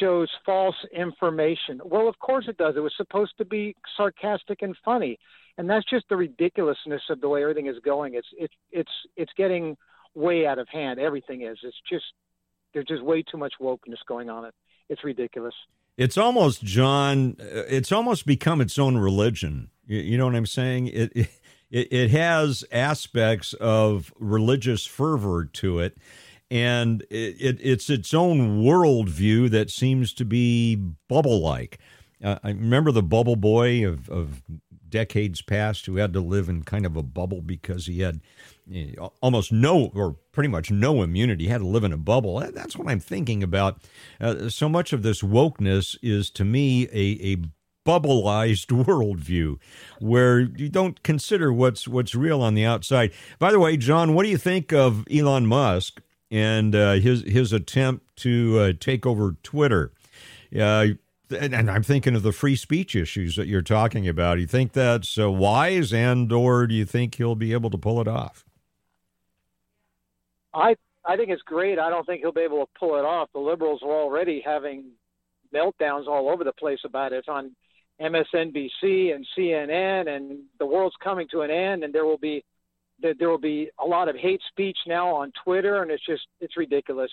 shows 0.00 0.28
false 0.44 0.74
information. 0.94 1.80
Well, 1.84 2.08
of 2.08 2.18
course 2.18 2.46
it 2.48 2.58
does. 2.58 2.74
It 2.76 2.80
was 2.80 2.92
supposed 2.96 3.32
to 3.38 3.44
be 3.44 3.74
sarcastic 3.96 4.62
and 4.62 4.76
funny 4.84 5.18
and 5.58 5.68
that's 5.68 5.84
just 5.90 6.08
the 6.08 6.16
ridiculousness 6.16 7.02
of 7.10 7.20
the 7.20 7.28
way 7.28 7.42
everything 7.42 7.66
is 7.66 7.76
going. 7.84 8.14
It's 8.14 8.28
it's 8.38 8.54
it's 8.70 8.90
it's 9.16 9.32
getting 9.36 9.76
way 10.14 10.46
out 10.46 10.58
of 10.58 10.68
hand. 10.68 10.98
Everything 10.98 11.42
is. 11.42 11.58
It's 11.62 11.76
just 11.90 12.04
there's 12.72 12.86
just 12.86 13.02
way 13.02 13.22
too 13.22 13.36
much 13.36 13.54
wokeness 13.60 13.98
going 14.06 14.30
on. 14.30 14.46
It 14.46 14.54
it's 14.88 15.04
ridiculous. 15.04 15.54
It's 15.96 16.16
almost 16.16 16.62
John. 16.62 17.36
Uh, 17.40 17.64
it's 17.68 17.92
almost 17.92 18.24
become 18.24 18.60
its 18.60 18.78
own 18.78 18.96
religion. 18.96 19.70
You, 19.86 19.98
you 19.98 20.16
know 20.16 20.26
what 20.26 20.36
I'm 20.36 20.46
saying? 20.46 20.86
It, 20.86 21.12
it 21.14 21.28
it 21.70 22.10
has 22.12 22.64
aspects 22.70 23.52
of 23.54 24.14
religious 24.18 24.86
fervor 24.86 25.44
to 25.44 25.80
it, 25.80 25.98
and 26.50 27.02
it, 27.10 27.36
it, 27.40 27.58
it's 27.60 27.90
its 27.90 28.14
own 28.14 28.62
worldview 28.62 29.50
that 29.50 29.70
seems 29.70 30.14
to 30.14 30.24
be 30.24 30.76
bubble 31.08 31.40
like. 31.40 31.78
Uh, 32.22 32.38
I 32.42 32.48
remember 32.48 32.90
the 32.90 33.02
bubble 33.02 33.36
boy 33.36 33.86
of, 33.86 34.08
of 34.08 34.42
decades 34.90 35.42
past 35.42 35.86
who 35.86 35.96
had 35.96 36.12
to 36.12 36.20
live 36.20 36.48
in 36.48 36.62
kind 36.62 36.86
of 36.86 36.96
a 36.96 37.02
bubble 37.02 37.42
because 37.42 37.86
he 37.86 38.00
had 38.00 38.20
almost 39.20 39.52
no 39.52 39.90
or 39.94 40.16
pretty 40.32 40.48
much 40.48 40.70
no 40.70 41.02
immunity. 41.02 41.44
He 41.44 41.50
had 41.50 41.60
to 41.60 41.66
live 41.66 41.84
in 41.84 41.92
a 41.92 41.98
bubble. 41.98 42.40
That's 42.52 42.76
what 42.76 42.88
I'm 42.88 43.00
thinking 43.00 43.42
about. 43.42 43.80
Uh, 44.20 44.48
so 44.48 44.68
much 44.68 44.92
of 44.92 45.02
this 45.02 45.22
wokeness 45.22 45.96
is 46.02 46.30
to 46.30 46.44
me 46.44 46.84
a, 46.92 47.32
a 47.32 47.36
bubbleized 47.86 48.66
worldview 48.84 49.58
where 49.98 50.40
you 50.40 50.68
don't 50.68 51.02
consider 51.02 51.52
what's 51.52 51.88
what's 51.88 52.14
real 52.14 52.42
on 52.42 52.54
the 52.54 52.64
outside. 52.64 53.12
By 53.38 53.52
the 53.52 53.60
way, 53.60 53.76
John, 53.76 54.14
what 54.14 54.24
do 54.24 54.28
you 54.28 54.38
think 54.38 54.72
of 54.72 55.06
Elon 55.10 55.46
Musk 55.46 56.02
and 56.30 56.74
uh, 56.74 56.94
his 56.94 57.22
his 57.22 57.52
attempt 57.52 58.16
to 58.16 58.58
uh, 58.58 58.72
take 58.78 59.06
over 59.06 59.36
Twitter? 59.42 59.92
Uh, 60.58 60.88
and 61.30 61.70
I'm 61.70 61.82
thinking 61.82 62.14
of 62.14 62.22
the 62.22 62.32
free 62.32 62.56
speech 62.56 62.96
issues 62.96 63.36
that 63.36 63.46
you're 63.46 63.62
talking 63.62 64.08
about. 64.08 64.38
You 64.38 64.46
think 64.46 64.72
that's 64.72 65.18
uh, 65.18 65.30
wise, 65.30 65.92
and 65.92 66.32
or 66.32 66.66
do 66.66 66.74
you 66.74 66.84
think 66.84 67.16
he'll 67.16 67.34
be 67.34 67.52
able 67.52 67.70
to 67.70 67.78
pull 67.78 68.00
it 68.00 68.08
off? 68.08 68.44
I 70.54 70.76
I 71.04 71.16
think 71.16 71.30
it's 71.30 71.42
great. 71.42 71.78
I 71.78 71.90
don't 71.90 72.06
think 72.06 72.20
he'll 72.20 72.32
be 72.32 72.42
able 72.42 72.64
to 72.64 72.70
pull 72.78 72.96
it 72.96 73.04
off. 73.04 73.30
The 73.32 73.40
liberals 73.40 73.82
are 73.82 73.90
already 73.90 74.42
having 74.44 74.90
meltdowns 75.54 76.06
all 76.06 76.28
over 76.28 76.44
the 76.44 76.52
place 76.52 76.80
about 76.84 77.12
it. 77.12 77.16
It's 77.16 77.28
on 77.28 77.54
MSNBC 78.00 79.14
and 79.14 79.26
CNN, 79.36 80.08
and 80.08 80.40
the 80.58 80.66
world's 80.66 80.96
coming 81.02 81.26
to 81.32 81.40
an 81.40 81.50
end, 81.50 81.84
and 81.84 81.94
there 81.94 82.04
will 82.04 82.18
be 82.18 82.44
there 83.00 83.28
will 83.28 83.38
be 83.38 83.70
a 83.78 83.86
lot 83.86 84.08
of 84.08 84.16
hate 84.16 84.40
speech 84.48 84.76
now 84.86 85.08
on 85.08 85.32
Twitter, 85.44 85.82
and 85.82 85.90
it's 85.90 86.04
just 86.04 86.26
it's 86.40 86.56
ridiculous. 86.56 87.10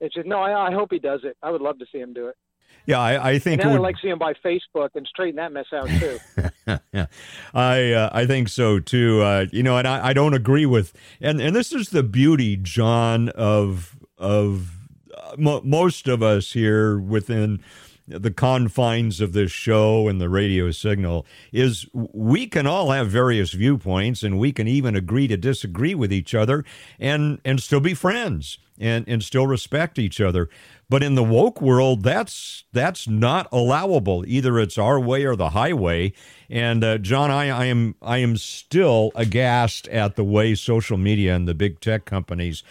It's 0.00 0.14
just 0.14 0.26
no. 0.26 0.38
I, 0.38 0.68
I 0.68 0.72
hope 0.72 0.88
he 0.90 0.98
does 0.98 1.20
it. 1.24 1.36
I 1.42 1.50
would 1.50 1.60
love 1.60 1.78
to 1.78 1.86
see 1.90 1.98
him 1.98 2.12
do 2.12 2.28
it. 2.28 2.36
Yeah, 2.88 3.00
I, 3.00 3.32
I 3.32 3.38
think. 3.38 3.60
And 3.60 3.70
would... 3.70 3.80
I'd 3.80 3.82
like 3.82 3.96
to 3.96 4.00
see 4.00 4.08
him 4.08 4.18
by 4.18 4.32
Facebook 4.32 4.88
and 4.94 5.06
straighten 5.06 5.36
that 5.36 5.52
mess 5.52 5.66
out 5.74 5.88
too. 5.88 6.18
yeah, 6.94 7.06
I 7.52 7.92
uh, 7.92 8.08
I 8.12 8.24
think 8.24 8.48
so 8.48 8.80
too. 8.80 9.20
Uh, 9.20 9.44
you 9.52 9.62
know, 9.62 9.76
and 9.76 9.86
I, 9.86 10.08
I 10.08 10.12
don't 10.14 10.32
agree 10.32 10.64
with 10.64 10.94
and 11.20 11.38
and 11.38 11.54
this 11.54 11.70
is 11.70 11.90
the 11.90 12.02
beauty, 12.02 12.56
John, 12.56 13.28
of 13.28 13.94
of 14.16 14.70
uh, 15.14 15.34
most 15.36 16.08
of 16.08 16.22
us 16.22 16.52
here 16.52 16.98
within 16.98 17.62
the 18.08 18.30
confines 18.30 19.20
of 19.20 19.32
this 19.32 19.52
show 19.52 20.08
and 20.08 20.20
the 20.20 20.28
radio 20.28 20.70
signal 20.70 21.26
is 21.52 21.86
we 21.92 22.46
can 22.46 22.66
all 22.66 22.90
have 22.90 23.08
various 23.08 23.52
viewpoints 23.52 24.22
and 24.22 24.38
we 24.38 24.52
can 24.52 24.66
even 24.66 24.96
agree 24.96 25.28
to 25.28 25.36
disagree 25.36 25.94
with 25.94 26.12
each 26.12 26.34
other 26.34 26.64
and 26.98 27.40
and 27.44 27.62
still 27.62 27.80
be 27.80 27.94
friends 27.94 28.58
and 28.78 29.04
and 29.08 29.22
still 29.22 29.46
respect 29.46 29.98
each 29.98 30.20
other 30.20 30.48
but 30.90 31.02
in 31.02 31.16
the 31.16 31.24
woke 31.24 31.60
world, 31.60 32.02
that's 32.02 32.64
that's 32.72 33.06
not 33.06 33.46
allowable. 33.52 34.24
Either 34.26 34.58
it's 34.58 34.78
our 34.78 34.98
way 34.98 35.24
or 35.24 35.36
the 35.36 35.50
highway. 35.50 36.14
And 36.48 36.82
uh, 36.82 36.98
John, 36.98 37.30
I, 37.30 37.50
I 37.50 37.64
am 37.66 37.94
I 38.00 38.18
am 38.18 38.38
still 38.38 39.12
aghast 39.14 39.86
at 39.88 40.16
the 40.16 40.24
way 40.24 40.54
social 40.54 40.96
media 40.96 41.34
and 41.34 41.46
the 41.46 41.54
big 41.54 41.80
tech 41.80 42.06
companies 42.06 42.62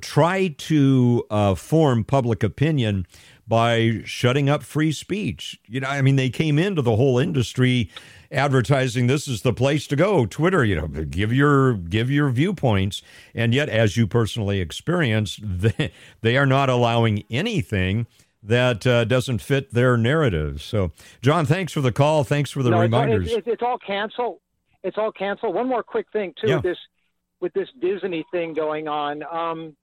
try 0.00 0.48
to 0.48 1.24
uh, 1.30 1.54
form 1.54 2.04
public 2.04 2.42
opinion 2.42 3.06
by 3.48 4.02
shutting 4.04 4.48
up 4.48 4.62
free 4.62 4.92
speech. 4.92 5.60
You 5.66 5.80
know, 5.80 5.88
I 5.88 6.02
mean, 6.02 6.16
they 6.16 6.30
came 6.30 6.58
into 6.58 6.82
the 6.82 6.96
whole 6.96 7.18
industry 7.18 7.90
advertising 8.32 9.06
this 9.06 9.28
is 9.28 9.42
the 9.42 9.52
place 9.52 9.86
to 9.86 9.96
go. 9.96 10.26
Twitter, 10.26 10.64
you 10.64 10.76
know, 10.76 10.88
give 10.88 11.32
your 11.32 11.74
give 11.74 12.10
your 12.10 12.28
viewpoints, 12.30 13.02
and 13.34 13.54
yet, 13.54 13.68
as 13.68 13.96
you 13.96 14.06
personally 14.06 14.60
experienced, 14.60 15.40
they, 15.42 15.92
they 16.22 16.36
are 16.36 16.46
not 16.46 16.68
allowing 16.68 17.24
anything 17.30 18.06
that 18.42 18.86
uh, 18.86 19.04
doesn't 19.04 19.38
fit 19.38 19.72
their 19.72 19.96
narrative. 19.96 20.62
So, 20.62 20.92
John, 21.20 21.46
thanks 21.46 21.72
for 21.72 21.80
the 21.80 21.92
call. 21.92 22.22
Thanks 22.22 22.50
for 22.50 22.62
the 22.62 22.70
no, 22.70 22.80
reminders. 22.80 23.32
It's, 23.32 23.46
it's, 23.46 23.62
all 23.62 23.78
canceled. 23.78 24.38
It's 24.84 24.96
all 24.96 25.10
canceled. 25.10 25.54
One 25.54 25.68
more 25.68 25.82
quick 25.82 26.06
thing 26.12 26.32
too. 26.40 26.48
Yeah. 26.48 26.60
This 26.60 26.78
with 27.40 27.52
this 27.52 27.68
Disney 27.80 28.24
thing 28.30 28.54
going 28.54 28.88
on. 28.88 29.22
Um, 29.22 29.76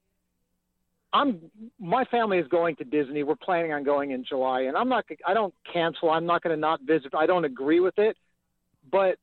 I'm 1.14 1.40
my 1.80 2.04
family 2.06 2.40
is 2.40 2.48
going 2.48 2.76
to 2.78 2.84
Disney. 2.84 3.24
We're 3.24 3.36
planning 3.36 3.72
on 3.72 3.84
going 3.84 4.12
in 4.12 4.26
July, 4.26 4.62
and 4.62 4.76
I'm 4.76 4.90
not. 4.90 5.06
I 5.26 5.34
don't 5.34 5.54
cancel. 5.72 6.10
I'm 6.10 6.26
not 6.26 6.42
going 6.42 6.56
to 6.56 6.60
not 6.60 6.82
visit. 6.82 7.14
I 7.14 7.28
don't 7.28 7.46
agree 7.46 7.80
with 7.80 7.98
it, 7.98 8.18
but 8.92 9.18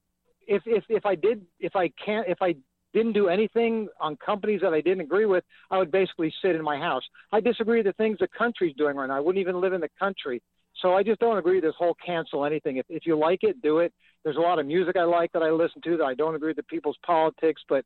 if 0.47 0.63
if 0.67 0.85
if 0.89 1.05
I 1.05 1.17
did, 1.17 1.45
if 1.59 1.75
I 1.75 1.91
can't, 2.05 2.29
if 2.29 2.39
I 2.41 2.55
didn't 2.95 3.13
do 3.13 3.29
anything 3.29 3.89
on 4.01 4.17
companies 4.17 4.61
that 4.63 4.73
I 4.73 4.81
didn't 4.81 5.01
agree 5.01 5.27
with, 5.27 5.45
I 5.71 5.79
would 5.79 5.91
basically 5.91 6.33
sit 6.43 6.55
in 6.57 6.63
my 6.63 6.77
house. 6.77 7.03
I 7.33 7.41
disagree 7.41 7.79
with 7.79 7.87
the 7.87 7.93
things 7.95 8.19
the 8.19 8.29
country's 8.29 8.75
doing 8.77 8.97
right 8.97 9.07
now. 9.07 9.17
I 9.17 9.21
wouldn't 9.21 9.41
even 9.41 9.61
live 9.61 9.73
in 9.73 9.81
the 9.81 9.91
country. 9.99 10.43
So 10.83 10.95
I 10.95 11.03
just 11.03 11.21
don't 11.21 11.39
agree 11.39 11.57
with 11.57 11.65
this 11.65 11.75
whole 11.77 11.97
cancel 12.05 12.45
anything. 12.45 12.77
If 12.77 12.87
if 12.89 13.05
you 13.05 13.19
like 13.19 13.41
it, 13.43 13.61
do 13.63 13.79
it. 13.79 13.93
There's 14.23 14.37
a 14.37 14.41
lot 14.41 14.59
of 14.61 14.67
music 14.67 14.97
I 14.97 15.05
like 15.05 15.33
that 15.33 15.43
I 15.43 15.51
listen 15.51 15.83
to 15.83 15.97
that 15.97 16.05
I 16.05 16.15
don't 16.15 16.37
agree 16.37 16.51
with 16.51 16.57
the 16.57 16.63
people's 16.65 16.99
politics, 17.05 17.63
but 17.69 17.85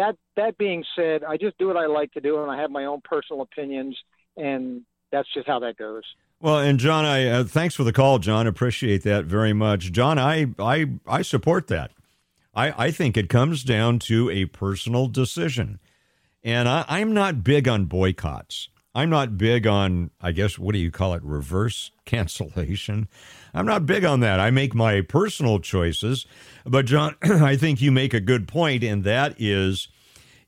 that 0.00 0.16
that 0.36 0.56
being 0.56 0.82
said, 0.96 1.22
I 1.24 1.36
just 1.36 1.58
do 1.58 1.66
what 1.66 1.76
I 1.76 1.86
like 1.86 2.12
to 2.12 2.20
do, 2.20 2.40
and 2.40 2.50
I 2.50 2.58
have 2.60 2.70
my 2.70 2.86
own 2.86 3.02
personal 3.04 3.42
opinions, 3.42 3.96
and 4.36 4.82
that's 5.12 5.28
just 5.34 5.46
how 5.46 5.58
that 5.60 5.76
goes. 5.76 6.04
Well, 6.40 6.58
and 6.58 6.78
John, 6.78 7.04
I 7.04 7.26
uh, 7.26 7.44
thanks 7.44 7.74
for 7.74 7.84
the 7.84 7.92
call, 7.92 8.18
John. 8.18 8.46
Appreciate 8.46 9.02
that 9.02 9.26
very 9.26 9.52
much, 9.52 9.92
John. 9.92 10.18
I 10.18 10.46
I 10.58 10.86
I 11.06 11.20
support 11.20 11.66
that. 11.66 11.90
I 12.54 12.86
I 12.86 12.90
think 12.90 13.16
it 13.16 13.28
comes 13.28 13.62
down 13.62 13.98
to 14.00 14.30
a 14.30 14.46
personal 14.46 15.06
decision, 15.06 15.80
and 16.42 16.66
I, 16.66 16.86
I'm 16.88 17.12
not 17.12 17.44
big 17.44 17.68
on 17.68 17.84
boycotts. 17.84 18.70
I'm 18.94 19.10
not 19.10 19.38
big 19.38 19.66
on, 19.66 20.10
I 20.20 20.32
guess, 20.32 20.58
what 20.58 20.72
do 20.72 20.78
you 20.78 20.90
call 20.90 21.14
it, 21.14 21.22
reverse 21.22 21.92
cancellation. 22.06 23.08
I'm 23.54 23.66
not 23.66 23.86
big 23.86 24.04
on 24.04 24.20
that. 24.20 24.40
I 24.40 24.50
make 24.50 24.74
my 24.74 25.00
personal 25.00 25.60
choices. 25.60 26.26
But, 26.64 26.86
John, 26.86 27.14
I 27.22 27.56
think 27.56 27.80
you 27.80 27.92
make 27.92 28.14
a 28.14 28.20
good 28.20 28.48
point, 28.48 28.82
and 28.82 29.04
that 29.04 29.34
is 29.38 29.88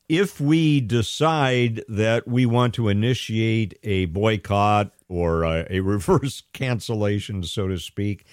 if 0.09 0.41
we 0.41 0.81
decide 0.81 1.83
that 1.89 2.27
we 2.27 2.45
want 2.45 2.75
to 2.75 2.89
initiate 2.89 3.79
a 3.85 4.07
boycott 4.07 4.91
or 5.09 5.45
a, 5.45 5.67
a 5.71 5.81
reverse 5.81 6.43
cancellation, 6.53 7.45
so 7.45 7.69
to 7.69 7.79
speak, 7.79 8.25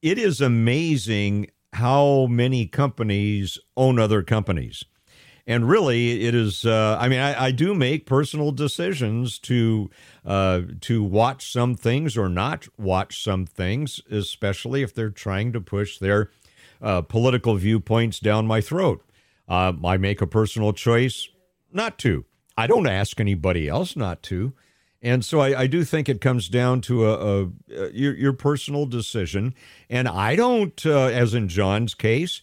it 0.00 0.18
is 0.18 0.40
amazing 0.40 1.48
how 1.74 2.26
many 2.26 2.66
companies 2.66 3.58
own 3.76 3.98
other 3.98 4.22
companies 4.22 4.84
and 5.46 5.68
really 5.68 6.24
it 6.24 6.34
is 6.34 6.64
uh, 6.64 6.96
i 7.00 7.08
mean 7.08 7.20
I, 7.20 7.46
I, 7.46 7.50
do 7.50 7.74
make 7.74 8.06
personal 8.06 8.52
decisions 8.52 9.38
to 9.40 9.90
uh, 10.24 10.62
to 10.82 11.02
watch 11.02 11.52
some 11.52 11.74
things 11.74 12.16
or 12.16 12.28
not 12.28 12.68
watch 12.78 13.22
some 13.22 13.46
things 13.46 14.00
especially 14.10 14.82
if 14.82 14.94
they're 14.94 15.10
trying 15.10 15.52
to 15.52 15.60
push 15.60 15.98
their 15.98 16.30
uh, 16.82 17.00
political 17.02 17.54
viewpoints 17.54 18.18
down 18.18 18.46
my 18.46 18.60
throat. 18.60 19.04
Uh, 19.48 19.72
i 19.84 19.96
make 19.96 20.20
a 20.20 20.26
personal 20.26 20.72
choice 20.72 21.28
not 21.72 21.98
to. 21.98 22.24
I 22.56 22.66
don't 22.66 22.86
ask 22.86 23.18
anybody 23.20 23.68
else 23.68 23.96
not 23.96 24.22
to. 24.24 24.52
And 25.00 25.24
so 25.24 25.40
I, 25.40 25.62
I 25.62 25.66
do 25.66 25.84
think 25.84 26.08
it 26.08 26.20
comes 26.20 26.48
down 26.48 26.80
to 26.82 27.06
a, 27.06 27.12
a, 27.12 27.48
a 27.70 27.90
your, 27.92 28.14
your, 28.14 28.32
personal 28.32 28.86
decision. 28.86 29.54
And 29.90 30.08
i 30.08 30.36
don't 30.36 30.84
uh, 30.86 31.06
as 31.06 31.34
in 31.34 31.48
john's 31.48 31.94
case 31.94 32.42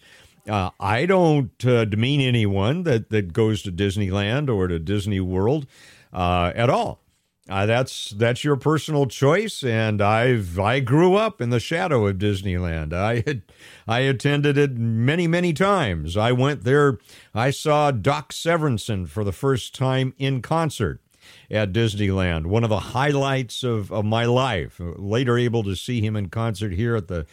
uh, 0.50 0.72
I 0.80 1.06
don't 1.06 1.66
uh, 1.66 1.86
demean 1.86 2.22
anyone 2.22 2.84
that, 2.84 3.10
that 3.10 3.34
goes 3.34 3.62
to 3.64 3.72
Disneyland 3.72 4.54
or 4.54 4.68
to 4.68 4.80
Disney 4.80 5.20
World 5.20 5.68
uh, 6.12 6.52
at 6.56 6.70
all. 6.70 7.02
Uh, 7.50 7.66
that's 7.66 8.12
that's 8.12 8.44
your 8.44 8.56
personal 8.56 9.08
choice, 9.08 9.64
and 9.64 10.04
I've 10.04 10.60
I 10.60 10.82
grew 10.82 11.16
up 11.16 11.42
in 11.42 11.50
the 11.50 11.60
shadow 11.60 12.06
of 12.06 12.18
Disneyland. 12.18 12.94
I 12.94 13.24
had 13.26 13.42
I 13.88 14.02
attended 14.02 14.56
it 14.56 14.78
many 14.78 15.26
many 15.26 15.54
times. 15.54 16.16
I 16.16 16.32
went 16.32 16.64
there. 16.64 17.00
I 17.34 17.50
saw 17.50 17.90
Doc 17.90 18.34
Severinsen 18.34 19.08
for 19.08 19.24
the 19.24 19.32
first 19.32 19.74
time 19.74 20.14
in 20.20 20.44
concert 20.44 21.02
at 21.50 21.74
Disneyland. 21.74 22.46
One 22.46 22.64
of 22.64 22.70
the 22.70 22.80
highlights 22.80 23.64
of, 23.64 23.92
of 23.92 24.06
my 24.06 24.26
life. 24.26 24.80
Later 24.80 25.38
able 25.38 25.64
to 25.64 25.76
see 25.76 26.02
him 26.02 26.16
in 26.16 26.30
concert 26.30 26.74
here 26.74 26.96
at 26.96 27.08
the 27.08 27.26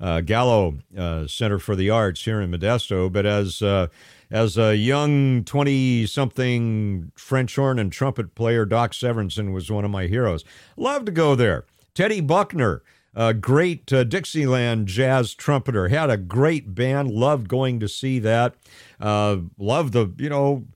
uh, 0.00 0.20
Gallo 0.22 0.78
uh, 0.96 1.26
Center 1.26 1.58
for 1.58 1.76
the 1.76 1.90
Arts 1.90 2.24
here 2.24 2.40
in 2.40 2.50
Modesto. 2.50 3.12
But 3.12 3.26
as 3.26 3.62
uh, 3.62 3.88
as 4.30 4.56
a 4.56 4.76
young 4.76 5.44
twenty-something 5.44 7.12
French 7.14 7.56
horn 7.56 7.78
and 7.78 7.92
trumpet 7.92 8.34
player, 8.34 8.64
Doc 8.64 8.92
Severinsen 8.92 9.52
was 9.52 9.70
one 9.70 9.84
of 9.84 9.90
my 9.90 10.06
heroes. 10.06 10.44
Love 10.76 11.04
to 11.04 11.12
go 11.12 11.34
there. 11.34 11.64
Teddy 11.94 12.20
Buckner, 12.20 12.82
a 13.14 13.34
great 13.34 13.92
uh, 13.92 14.04
Dixieland 14.04 14.88
jazz 14.88 15.34
trumpeter, 15.34 15.88
had 15.88 16.10
a 16.10 16.16
great 16.16 16.74
band. 16.74 17.10
Loved 17.10 17.48
going 17.48 17.80
to 17.80 17.88
see 17.88 18.18
that. 18.20 18.54
Uh, 19.00 19.38
loved 19.58 19.92
the 19.92 20.12
you 20.18 20.28
know. 20.28 20.66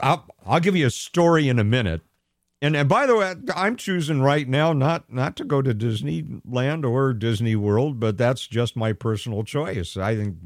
I'll, 0.00 0.24
I'll 0.46 0.60
give 0.60 0.76
you 0.76 0.86
a 0.86 0.90
story 0.90 1.48
in 1.48 1.58
a 1.58 1.64
minute 1.64 2.02
and 2.62 2.76
and 2.76 2.88
by 2.88 3.06
the 3.06 3.16
way, 3.16 3.34
I'm 3.54 3.76
choosing 3.76 4.20
right 4.20 4.46
now 4.46 4.72
not 4.72 5.10
not 5.12 5.36
to 5.36 5.44
go 5.44 5.62
to 5.62 5.74
Disneyland 5.74 6.88
or 6.88 7.14
Disney 7.14 7.56
World, 7.56 7.98
but 7.98 8.18
that's 8.18 8.46
just 8.46 8.76
my 8.76 8.92
personal 8.92 9.44
choice. 9.44 9.96
I 9.96 10.14
think 10.14 10.36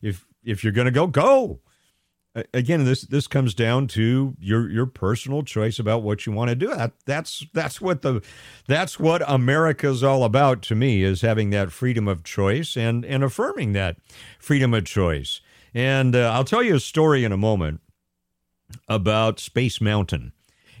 if 0.00 0.24
if 0.44 0.64
you're 0.64 0.72
going 0.72 0.86
to 0.86 0.90
go, 0.90 1.06
go. 1.06 1.60
Again, 2.54 2.84
this 2.84 3.02
this 3.02 3.26
comes 3.26 3.52
down 3.52 3.86
to 3.88 4.34
your 4.38 4.70
your 4.70 4.86
personal 4.86 5.42
choice 5.42 5.78
about 5.78 6.02
what 6.02 6.24
you 6.24 6.32
want 6.32 6.50
to 6.50 6.54
do. 6.54 6.68
That 6.68 6.92
that's 7.04 7.44
that's 7.52 7.80
what 7.80 8.02
the 8.02 8.22
that's 8.66 8.98
what 8.98 9.22
America's 9.28 10.04
all 10.04 10.24
about 10.24 10.62
to 10.62 10.74
me 10.74 11.02
is 11.02 11.22
having 11.22 11.50
that 11.50 11.72
freedom 11.72 12.06
of 12.06 12.22
choice 12.22 12.76
and 12.76 13.04
and 13.04 13.24
affirming 13.24 13.72
that 13.72 13.96
freedom 14.38 14.72
of 14.72 14.84
choice. 14.84 15.40
And 15.74 16.14
uh, 16.14 16.30
I'll 16.32 16.44
tell 16.44 16.62
you 16.62 16.76
a 16.76 16.80
story 16.80 17.24
in 17.24 17.32
a 17.32 17.36
moment 17.36 17.80
about 18.88 19.40
Space 19.40 19.80
Mountain 19.80 20.32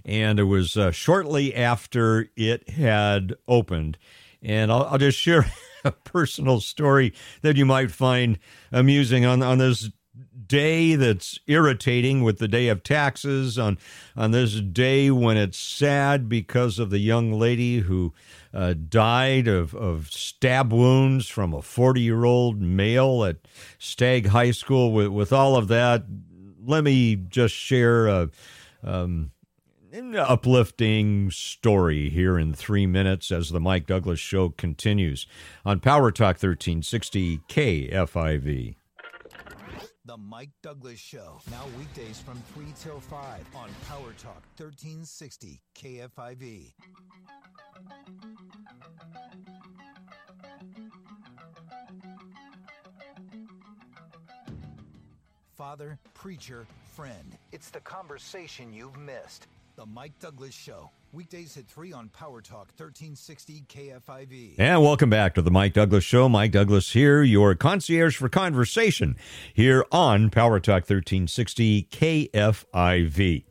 and 0.08 0.40
it 0.40 0.44
was 0.44 0.74
uh, 0.76 0.90
shortly 0.90 1.54
after 1.54 2.30
it 2.34 2.70
had 2.70 3.34
opened. 3.46 3.98
And 4.42 4.72
I'll, 4.72 4.84
I'll, 4.84 4.98
just 4.98 5.18
share 5.18 5.52
a 5.84 5.92
personal 5.92 6.60
story 6.60 7.12
that 7.42 7.56
you 7.56 7.66
might 7.66 7.90
find 7.90 8.38
amusing 8.72 9.26
on 9.26 9.42
on 9.42 9.58
this 9.58 9.90
day 10.46 10.94
that's 10.94 11.38
irritating 11.46 12.22
with 12.22 12.38
the 12.38 12.48
day 12.48 12.68
of 12.68 12.82
taxes 12.82 13.58
on 13.58 13.76
on 14.16 14.30
this 14.30 14.60
day 14.60 15.10
when 15.10 15.36
it's 15.36 15.58
sad 15.58 16.26
because 16.26 16.78
of 16.78 16.88
the 16.88 16.98
young 16.98 17.32
lady 17.32 17.80
who 17.80 18.14
uh, 18.54 18.72
died 18.88 19.46
of, 19.46 19.74
of 19.74 20.10
stab 20.10 20.72
wounds 20.72 21.28
from 21.28 21.52
a 21.52 21.60
40 21.60 22.00
year 22.00 22.24
old 22.24 22.62
male 22.62 23.24
at 23.24 23.36
Stagg 23.78 24.28
High 24.28 24.52
School. 24.52 24.92
With, 24.92 25.08
with 25.08 25.34
all 25.34 25.54
of 25.54 25.68
that, 25.68 26.04
let 26.64 26.82
me 26.82 27.14
just 27.14 27.54
share 27.54 28.06
a, 28.06 28.30
um, 28.82 29.32
uplifting 29.98 31.30
story 31.30 32.08
here 32.08 32.38
in 32.38 32.54
three 32.54 32.86
minutes 32.86 33.32
as 33.32 33.50
the 33.50 33.58
Mike 33.58 33.86
Douglass 33.86 34.20
Show 34.20 34.50
continues 34.50 35.26
on 35.64 35.80
Power 35.80 36.12
Talk 36.12 36.36
1360 36.36 37.40
KFIV. 37.48 38.76
The 40.04 40.16
Mike 40.16 40.50
Douglass 40.62 41.00
Show, 41.00 41.40
now 41.50 41.64
weekdays 41.76 42.20
from 42.20 42.40
3 42.54 42.66
till 42.80 43.00
5 43.00 43.20
on 43.56 43.68
Power 43.88 44.14
Talk 44.18 44.42
1360 44.56 45.60
KFIV. 45.74 46.72
Father, 55.56 55.98
preacher, 56.14 56.66
friend. 56.94 57.36
It's 57.50 57.70
the 57.70 57.80
conversation 57.80 58.72
you've 58.72 58.96
missed. 58.96 59.48
The 59.78 59.86
Mike 59.86 60.18
Douglass 60.18 60.56
Show. 60.56 60.90
Weekdays 61.12 61.56
at 61.56 61.68
3 61.68 61.92
on 61.92 62.08
Power 62.08 62.40
Talk 62.40 62.72
1360 62.76 63.64
KFIV. 63.68 64.56
And 64.58 64.82
welcome 64.82 65.08
back 65.08 65.34
to 65.34 65.42
the 65.42 65.52
Mike 65.52 65.72
Douglass 65.72 66.02
Show. 66.02 66.28
Mike 66.28 66.50
Douglass 66.50 66.94
here, 66.94 67.22
your 67.22 67.54
concierge 67.54 68.16
for 68.16 68.28
conversation 68.28 69.14
here 69.54 69.86
on 69.92 70.30
Power 70.30 70.58
Talk 70.58 70.82
1360 70.82 71.84
KFIV. 71.92 73.44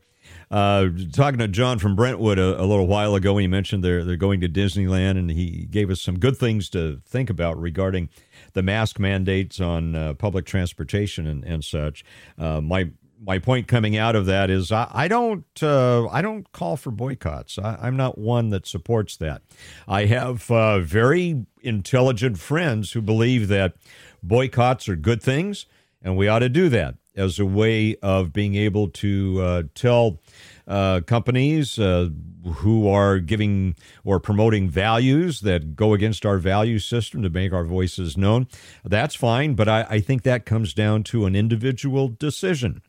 Uh, 0.50 0.88
talking 1.14 1.38
to 1.38 1.48
John 1.48 1.78
from 1.78 1.96
Brentwood 1.96 2.38
a, 2.38 2.60
a, 2.60 2.64
little 2.66 2.86
while 2.86 3.14
ago, 3.14 3.38
he 3.38 3.46
mentioned 3.46 3.82
they're 3.82 4.04
they're 4.04 4.16
going 4.16 4.42
to 4.42 4.50
Disneyland, 4.50 5.12
and 5.12 5.30
he 5.30 5.66
gave 5.70 5.88
us 5.88 6.02
some 6.02 6.18
good 6.18 6.36
things 6.36 6.68
to 6.70 7.00
think 7.06 7.30
about 7.30 7.58
regarding 7.58 8.10
the 8.52 8.62
mask 8.62 8.98
mandates 8.98 9.60
on 9.60 9.94
uh, 9.94 10.12
public 10.12 10.44
transportation 10.44 11.26
and, 11.26 11.42
and 11.44 11.64
such. 11.64 12.04
Uh, 12.38 12.60
my 12.60 12.90
my 13.20 13.38
point 13.38 13.68
coming 13.68 13.96
out 13.96 14.16
of 14.16 14.26
that 14.26 14.50
is 14.50 14.70
I, 14.70 14.88
I 14.92 15.08
don't 15.08 15.44
uh, 15.62 16.06
I 16.08 16.22
don't 16.22 16.50
call 16.52 16.76
for 16.76 16.90
boycotts. 16.90 17.58
I, 17.58 17.86
am 17.86 17.96
not 17.96 18.18
one 18.18 18.50
that 18.50 18.66
supports 18.66 19.16
that. 19.16 19.42
I 19.86 20.04
have 20.06 20.50
uh, 20.50 20.80
very 20.80 21.46
intelligent 21.62 22.38
friends 22.38 22.92
who 22.92 23.02
believe 23.02 23.48
that 23.48 23.74
boycotts 24.22 24.88
are 24.88 24.96
good 24.96 25.22
things, 25.22 25.66
and 26.02 26.16
we 26.16 26.28
ought 26.28 26.40
to 26.40 26.48
do 26.48 26.68
that 26.68 26.94
as 27.16 27.38
a 27.38 27.46
way 27.46 27.96
of 27.96 28.32
being 28.32 28.54
able 28.54 28.88
to 28.88 29.40
uh, 29.42 29.62
tell 29.74 30.20
uh, 30.68 31.00
companies 31.00 31.78
uh, 31.78 32.08
who 32.56 32.88
are 32.88 33.18
giving 33.18 33.74
or 34.04 34.20
promoting 34.20 34.70
values 34.70 35.40
that 35.40 35.74
go 35.74 35.94
against 35.94 36.24
our 36.24 36.38
value 36.38 36.78
system 36.78 37.22
to 37.22 37.30
make 37.30 37.52
our 37.52 37.64
voices 37.64 38.16
known. 38.16 38.46
That's 38.84 39.14
fine, 39.14 39.54
but 39.54 39.68
I, 39.68 39.86
I 39.88 40.00
think 40.00 40.22
that 40.22 40.46
comes 40.46 40.74
down 40.74 41.02
to 41.04 41.26
an 41.26 41.34
individual 41.34 42.08
decision. 42.08 42.82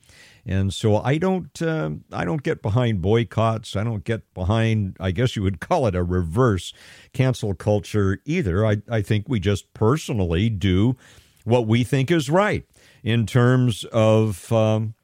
And 0.49 0.73
so 0.73 0.97
I 0.97 1.19
don't 1.19 1.61
uh, 1.61 1.91
I 2.11 2.25
don't 2.25 2.41
get 2.41 2.63
behind 2.63 3.03
boycotts. 3.03 3.75
I 3.75 3.83
don't 3.83 4.03
get 4.03 4.33
behind 4.33 4.97
I 4.99 5.11
guess 5.11 5.35
you 5.35 5.43
would 5.43 5.59
call 5.69 5.85
it 5.85 5.93
a 5.93 6.03
reverse 6.03 6.73
cancel 7.13 7.53
culture 7.53 8.17
either. 8.25 8.65
I, 8.65 8.77
I 8.89 9.03
think 9.03 9.29
we 9.29 9.39
just 9.39 9.71
personally 9.75 10.49
do 10.49 10.97
what 11.43 11.67
we 11.67 11.83
think 11.83 12.09
is 12.09 12.31
right 12.31 12.65
in 13.03 13.27
terms 13.27 13.83
of 13.85 14.51
um, 14.51 14.95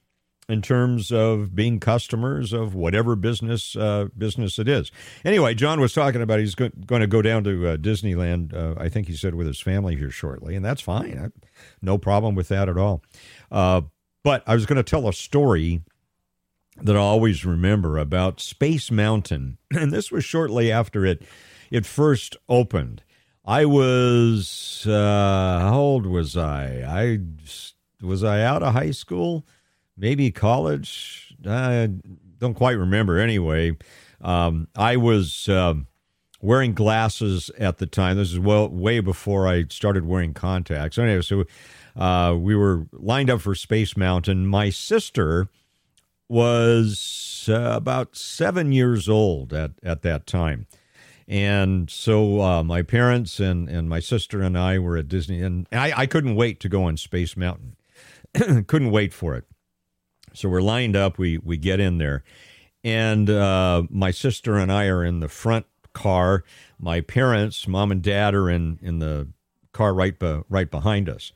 in 0.50 0.64
terms 0.64 1.12
of 1.12 1.56
being 1.56 1.80
customers 1.80 2.52
of 2.52 2.74
whatever 2.74 3.16
business 3.16 3.76
uh, 3.76 4.08
business 4.18 4.58
it 4.58 4.68
is. 4.68 4.92
Anyway, 5.24 5.54
John 5.54 5.80
was 5.80 5.94
talking 5.94 6.24
about 6.24 6.40
he's 6.40 6.56
go- 6.56 6.72
going 6.88 7.02
to 7.02 7.08
go 7.08 7.22
down 7.22 7.44
to 7.44 7.68
uh, 7.68 7.78
Disneyland. 7.78 8.52
Uh, 8.52 8.74
I 8.82 8.90
think 8.90 9.08
he 9.08 9.16
said 9.16 9.36
with 9.36 9.46
his 9.46 9.60
family 9.60 9.96
here 9.96 10.12
shortly, 10.12 10.56
and 10.56 10.66
that's 10.66 10.82
fine. 10.82 11.20
I, 11.20 11.48
no 11.84 12.00
problem 12.00 12.34
with 12.34 12.48
that 12.48 12.68
at 12.68 12.80
all. 12.80 13.04
But 14.26 14.42
I 14.48 14.56
was 14.56 14.66
going 14.66 14.78
to 14.78 14.84
tell 14.84 15.08
a 15.08 15.14
story 15.14 15.84
that 16.82 16.96
I 16.96 17.00
always 17.00 17.46
remember 17.46 18.00
about 18.00 18.42
Space 18.42 18.90
Mountain, 18.90 19.60
and 19.72 19.92
this 19.92 20.12
was 20.12 20.26
shortly 20.26 20.72
after 20.72 21.06
it 21.06 21.22
it 21.70 21.86
first 21.86 22.36
opened. 22.50 23.04
I 23.46 23.66
was 23.66 24.88
uh, 24.88 25.60
how 25.62 25.78
old 25.78 26.08
was 26.08 26.36
I? 26.36 26.82
I 26.88 27.20
was 28.04 28.24
I 28.24 28.42
out 28.42 28.64
of 28.64 28.74
high 28.74 28.90
school 28.90 29.46
maybe 29.96 30.32
college. 30.32 31.36
I 31.46 31.90
don't 32.40 32.56
quite 32.56 32.80
remember. 32.80 33.20
Anyway, 33.20 33.78
um, 34.22 34.68
I 34.76 34.98
was 34.98 35.48
uh, 35.48 35.76
wearing 36.42 36.74
glasses 36.74 37.52
at 37.60 37.78
the 37.78 37.86
time. 37.86 38.18
This 38.18 38.32
is 38.32 38.40
well 38.40 38.70
way 38.70 39.02
before 39.02 39.48
I 39.48 39.66
started 39.70 40.08
wearing 40.08 40.34
contacts. 40.34 40.98
Anyway, 40.98 41.22
so 41.22 41.46
uh, 41.96 42.36
we 42.38 42.56
were 42.56 42.88
lined 42.92 43.30
up 43.30 43.42
for 43.42 43.56
Space 43.56 43.96
Mountain. 43.96 44.48
My 44.48 44.70
sister 44.70 45.48
was 46.28 47.48
uh, 47.50 47.72
about 47.76 48.16
seven 48.16 48.72
years 48.72 49.08
old 49.08 49.54
at, 49.54 49.72
at 49.84 50.02
that 50.02 50.26
time. 50.26 50.68
And 51.28 51.90
so 51.90 52.42
uh, 52.42 52.64
my 52.64 52.82
parents 52.82 53.40
and, 53.40 53.68
and 53.68 53.90
my 53.90 54.00
sister 54.00 54.42
and 54.42 54.58
I 54.58 54.78
were 54.78 54.98
at 54.98 55.08
Disney, 55.08 55.42
and 55.42 55.68
I, 55.72 55.94
I 56.02 56.06
couldn't 56.06 56.36
wait 56.36 56.60
to 56.62 56.70
go 56.70 56.84
on 56.84 56.98
Space 56.98 57.36
Mountain. 57.36 57.76
couldn't 58.68 58.92
wait 58.92 59.14
for 59.14 59.36
it. 59.36 59.46
So 60.34 60.50
we're 60.50 60.62
lined 60.62 60.96
up. 60.96 61.18
We 61.18 61.38
we 61.38 61.56
get 61.56 61.80
in 61.80 61.98
there, 61.98 62.24
and 62.84 63.30
uh, 63.30 63.84
my 63.90 64.12
sister 64.12 64.58
and 64.58 64.72
I 64.72 64.88
are 64.88 65.04
in 65.04 65.22
the 65.22 65.30
front 65.30 65.66
car. 65.94 66.44
My 66.78 67.00
parents, 67.00 67.68
mom 67.68 67.92
and 67.92 68.02
dad, 68.02 68.36
are 68.36 68.50
in 68.50 68.78
in 68.82 69.00
the 69.00 69.30
car 69.72 69.94
right 69.94 70.20
be, 70.20 70.42
right 70.50 70.70
behind 70.70 71.08
us. 71.08 71.32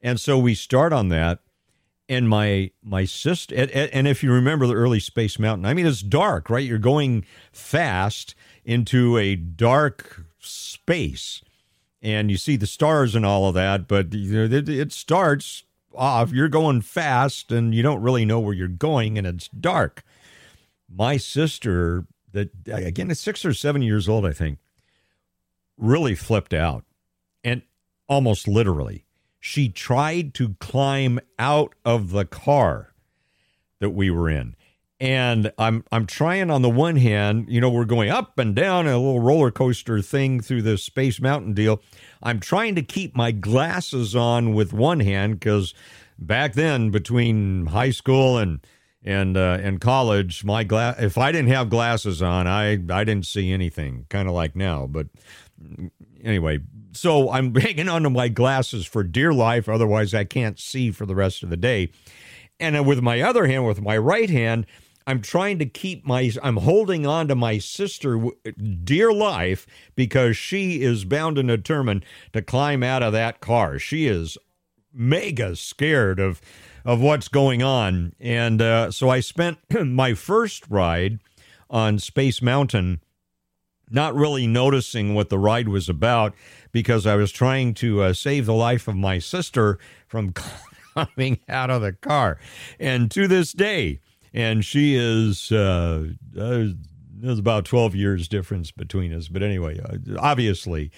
And 0.00 0.20
so 0.20 0.38
we 0.38 0.54
start 0.54 0.92
on 0.92 1.08
that, 1.08 1.40
and 2.08 2.28
my 2.28 2.70
my 2.82 3.04
sister, 3.04 3.54
and, 3.54 3.70
and 3.70 4.08
if 4.08 4.22
you 4.22 4.32
remember 4.32 4.66
the 4.66 4.74
early 4.74 5.00
Space 5.00 5.38
Mountain, 5.38 5.66
I 5.66 5.74
mean 5.74 5.86
it's 5.86 6.02
dark, 6.02 6.48
right? 6.48 6.64
You're 6.64 6.78
going 6.78 7.24
fast 7.52 8.34
into 8.64 9.16
a 9.18 9.34
dark 9.34 10.24
space, 10.38 11.42
and 12.00 12.30
you 12.30 12.36
see 12.36 12.56
the 12.56 12.66
stars 12.66 13.14
and 13.14 13.26
all 13.26 13.48
of 13.48 13.54
that. 13.54 13.88
But 13.88 14.14
you 14.14 14.48
know, 14.48 14.56
it, 14.56 14.68
it 14.68 14.92
starts 14.92 15.64
off, 15.94 16.32
you're 16.32 16.48
going 16.48 16.80
fast 16.80 17.50
and 17.52 17.74
you 17.74 17.82
don't 17.82 18.00
really 18.00 18.24
know 18.24 18.40
where 18.40 18.54
you're 18.54 18.68
going 18.68 19.18
and 19.18 19.26
it's 19.26 19.48
dark. 19.48 20.02
My 20.88 21.16
sister, 21.16 22.06
that 22.32 22.50
again 22.66 23.10
is 23.10 23.20
six 23.20 23.44
or 23.44 23.52
seven 23.52 23.82
years 23.82 24.08
old, 24.08 24.24
I 24.24 24.32
think, 24.32 24.58
really 25.76 26.14
flipped 26.14 26.54
out. 26.54 26.84
And 27.44 27.62
almost 28.08 28.48
literally, 28.48 29.04
she 29.40 29.68
tried 29.68 30.34
to 30.34 30.54
climb 30.60 31.20
out 31.38 31.74
of 31.84 32.10
the 32.10 32.24
car 32.24 32.92
that 33.80 33.90
we 33.90 34.10
were 34.10 34.28
in. 34.28 34.56
And 35.00 35.52
I'm 35.58 35.84
I'm 35.92 36.06
trying 36.06 36.50
on 36.50 36.62
the 36.62 36.68
one 36.68 36.96
hand, 36.96 37.46
you 37.48 37.60
know, 37.60 37.70
we're 37.70 37.84
going 37.84 38.10
up 38.10 38.36
and 38.36 38.52
down 38.52 38.88
a 38.88 38.98
little 38.98 39.20
roller 39.20 39.52
coaster 39.52 40.02
thing 40.02 40.40
through 40.40 40.62
the 40.62 40.76
Space 40.76 41.20
Mountain 41.20 41.54
deal. 41.54 41.80
I'm 42.20 42.40
trying 42.40 42.74
to 42.74 42.82
keep 42.82 43.14
my 43.14 43.30
glasses 43.30 44.16
on 44.16 44.54
with 44.54 44.72
one 44.72 44.98
hand 44.98 45.38
because 45.38 45.72
back 46.18 46.54
then, 46.54 46.90
between 46.90 47.66
high 47.66 47.90
school 47.90 48.38
and 48.38 48.58
and 49.04 49.36
uh, 49.36 49.58
and 49.62 49.80
college, 49.80 50.44
my 50.44 50.64
glass 50.64 50.96
if 50.98 51.16
I 51.16 51.30
didn't 51.30 51.50
have 51.50 51.70
glasses 51.70 52.20
on, 52.20 52.48
I 52.48 52.72
I 52.72 53.04
didn't 53.04 53.26
see 53.26 53.52
anything. 53.52 54.06
Kind 54.08 54.26
of 54.26 54.34
like 54.34 54.56
now, 54.56 54.88
but 54.88 55.06
anyway. 56.24 56.58
So 56.98 57.30
I'm 57.30 57.54
hanging 57.54 57.88
onto 57.88 58.10
my 58.10 58.28
glasses 58.28 58.84
for 58.84 59.02
dear 59.04 59.32
life, 59.32 59.68
otherwise 59.68 60.14
I 60.14 60.24
can't 60.24 60.58
see 60.58 60.90
for 60.90 61.06
the 61.06 61.14
rest 61.14 61.42
of 61.42 61.50
the 61.50 61.56
day. 61.56 61.90
And 62.60 62.86
with 62.86 63.00
my 63.00 63.20
other 63.20 63.46
hand, 63.46 63.66
with 63.66 63.80
my 63.80 63.96
right 63.96 64.28
hand, 64.28 64.66
I'm 65.06 65.22
trying 65.22 65.58
to 65.60 65.66
keep 65.66 66.04
my, 66.04 66.30
I'm 66.42 66.56
holding 66.56 67.06
on 67.06 67.28
to 67.28 67.34
my 67.34 67.58
sister, 67.58 68.20
dear 68.84 69.12
life, 69.12 69.66
because 69.94 70.36
she 70.36 70.82
is 70.82 71.04
bound 71.04 71.38
and 71.38 71.48
determined 71.48 72.04
to 72.34 72.42
climb 72.42 72.82
out 72.82 73.02
of 73.02 73.12
that 73.12 73.40
car. 73.40 73.78
She 73.78 74.06
is 74.06 74.36
mega 74.92 75.56
scared 75.56 76.18
of, 76.18 76.42
of 76.84 77.00
what's 77.00 77.28
going 77.28 77.62
on. 77.62 78.12
And 78.20 78.60
uh, 78.60 78.90
so 78.90 79.08
I 79.08 79.20
spent 79.20 79.58
my 79.86 80.14
first 80.14 80.64
ride 80.68 81.20
on 81.70 81.98
Space 81.98 82.42
Mountain 82.42 83.00
not 83.90 84.14
really 84.14 84.46
noticing 84.46 85.14
what 85.14 85.28
the 85.28 85.38
ride 85.38 85.68
was 85.68 85.88
about 85.88 86.34
because 86.72 87.06
I 87.06 87.16
was 87.16 87.32
trying 87.32 87.74
to 87.74 88.02
uh, 88.02 88.12
save 88.12 88.46
the 88.46 88.54
life 88.54 88.88
of 88.88 88.96
my 88.96 89.18
sister 89.18 89.78
from 90.06 90.34
coming 90.94 91.40
out 91.48 91.70
of 91.70 91.82
the 91.82 91.92
car. 91.92 92.38
And 92.78 93.10
to 93.12 93.28
this 93.28 93.52
day, 93.52 94.00
and 94.32 94.64
she 94.64 94.94
is 94.94 95.50
uh, 95.50 96.08
uh, 96.38 96.64
there's 97.20 97.38
about 97.38 97.64
12 97.64 97.94
years 97.94 98.28
difference 98.28 98.70
between 98.70 99.12
us. 99.12 99.28
But 99.28 99.42
anyway 99.42 99.80
uh, 99.80 100.18
obviously 100.18 100.90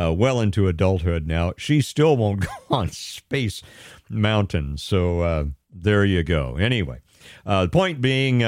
uh, 0.00 0.12
well 0.12 0.40
into 0.40 0.68
adulthood 0.68 1.26
now 1.26 1.52
she 1.56 1.80
still 1.80 2.16
won't 2.16 2.40
go 2.68 2.76
on 2.76 2.90
space 2.90 3.62
mountain. 4.08 4.78
So 4.78 5.20
uh, 5.20 5.44
there 5.70 6.04
you 6.04 6.22
go. 6.22 6.56
Anyway 6.56 7.00
the 7.44 7.68
point 7.68 8.00
being 8.00 8.42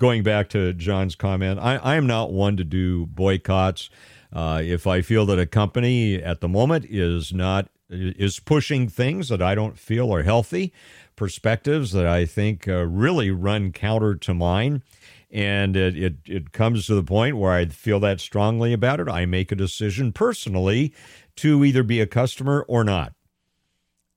going 0.00 0.24
back 0.24 0.48
to 0.48 0.72
john's 0.72 1.14
comment 1.14 1.60
i, 1.60 1.76
I 1.76 1.94
am 1.94 2.08
not 2.08 2.32
one 2.32 2.56
to 2.56 2.64
do 2.64 3.06
boycotts 3.06 3.88
uh, 4.32 4.60
if 4.64 4.86
i 4.86 5.00
feel 5.00 5.24
that 5.26 5.38
a 5.38 5.46
company 5.46 6.16
at 6.16 6.40
the 6.40 6.48
moment 6.48 6.86
is 6.88 7.32
not 7.32 7.68
is 7.88 8.40
pushing 8.40 8.88
things 8.88 9.28
that 9.28 9.40
i 9.40 9.54
don't 9.54 9.78
feel 9.78 10.12
are 10.12 10.24
healthy 10.24 10.72
perspectives 11.20 11.92
that 11.92 12.06
I 12.06 12.24
think 12.24 12.66
uh, 12.66 12.86
really 12.86 13.30
run 13.30 13.72
counter 13.72 14.14
to 14.14 14.32
mine. 14.32 14.82
And 15.30 15.76
it, 15.76 15.94
it, 15.94 16.14
it 16.24 16.52
comes 16.52 16.86
to 16.86 16.94
the 16.94 17.02
point 17.02 17.36
where 17.36 17.52
I 17.52 17.66
feel 17.66 18.00
that 18.00 18.20
strongly 18.20 18.72
about 18.72 19.00
it. 19.00 19.08
I 19.08 19.26
make 19.26 19.52
a 19.52 19.54
decision 19.54 20.12
personally 20.12 20.94
to 21.36 21.62
either 21.62 21.82
be 21.82 22.00
a 22.00 22.06
customer 22.06 22.64
or 22.66 22.84
not. 22.84 23.12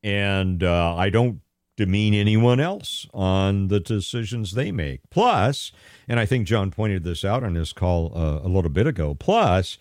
And 0.02 0.64
uh, 0.64 0.96
I 0.96 1.10
don't 1.10 1.42
demean 1.76 2.14
anyone 2.14 2.60
else 2.60 3.08
on 3.14 3.70
the 3.70 3.80
decisions 3.80 4.52
they 4.52 4.72
make. 4.72 5.02
Plus, 5.10 5.72
and 6.08 6.20
I 6.20 6.26
think 6.26 6.46
John 6.48 6.70
pointed 6.72 7.04
this 7.04 7.26
out 7.26 7.44
on 7.44 7.56
his 7.56 7.74
call 7.74 8.12
uh, 8.16 8.42
a 8.44 8.48
little 8.48 8.70
bit 8.70 8.86
ago, 8.88 9.16
plus, 9.16 9.78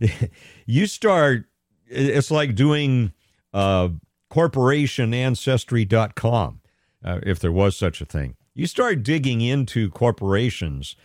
you 0.66 0.86
start, 0.86 1.44
it's 1.86 2.30
like 2.30 2.54
doing 2.54 3.12
uh, 3.54 3.88
corporationancestry.com 4.30 6.60
uh, 7.04 7.20
if 7.22 7.38
there 7.38 7.52
was 7.52 7.76
such 7.76 8.00
a 8.00 8.06
thing. 8.06 8.36
You 8.54 8.66
start 8.66 9.02
digging 9.02 9.40
into 9.40 9.90
corporations 9.90 10.96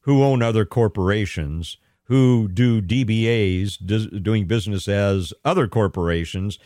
who 0.00 0.22
own 0.22 0.42
other 0.42 0.64
corporations, 0.64 1.76
who 2.04 2.48
do 2.48 2.80
DBAs, 2.80 4.22
doing 4.22 4.46
business 4.46 4.88
as 4.88 5.34
other 5.44 5.68
corporations, 5.68 6.58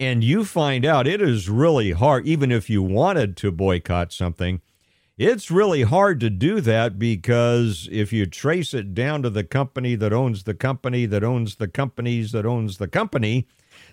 and 0.00 0.24
you 0.24 0.46
find 0.46 0.86
out 0.86 1.06
it 1.06 1.20
is 1.20 1.50
really 1.50 1.92
hard, 1.92 2.26
even 2.26 2.50
if 2.50 2.70
you 2.70 2.82
wanted 2.82 3.36
to 3.36 3.52
boycott 3.52 4.12
something, 4.14 4.62
it's 5.18 5.50
really 5.50 5.82
hard 5.82 6.18
to 6.20 6.30
do 6.30 6.62
that 6.62 6.98
because 6.98 7.86
if 7.92 8.10
you 8.10 8.24
trace 8.24 8.72
it 8.72 8.94
down 8.94 9.22
to 9.22 9.28
the 9.28 9.44
company 9.44 9.94
that 9.96 10.14
owns 10.14 10.44
the 10.44 10.54
company 10.54 11.04
that 11.04 11.22
owns 11.22 11.56
the 11.56 11.68
companies 11.68 12.32
that 12.32 12.46
owns 12.46 12.78
the 12.78 12.88
company 12.88 13.46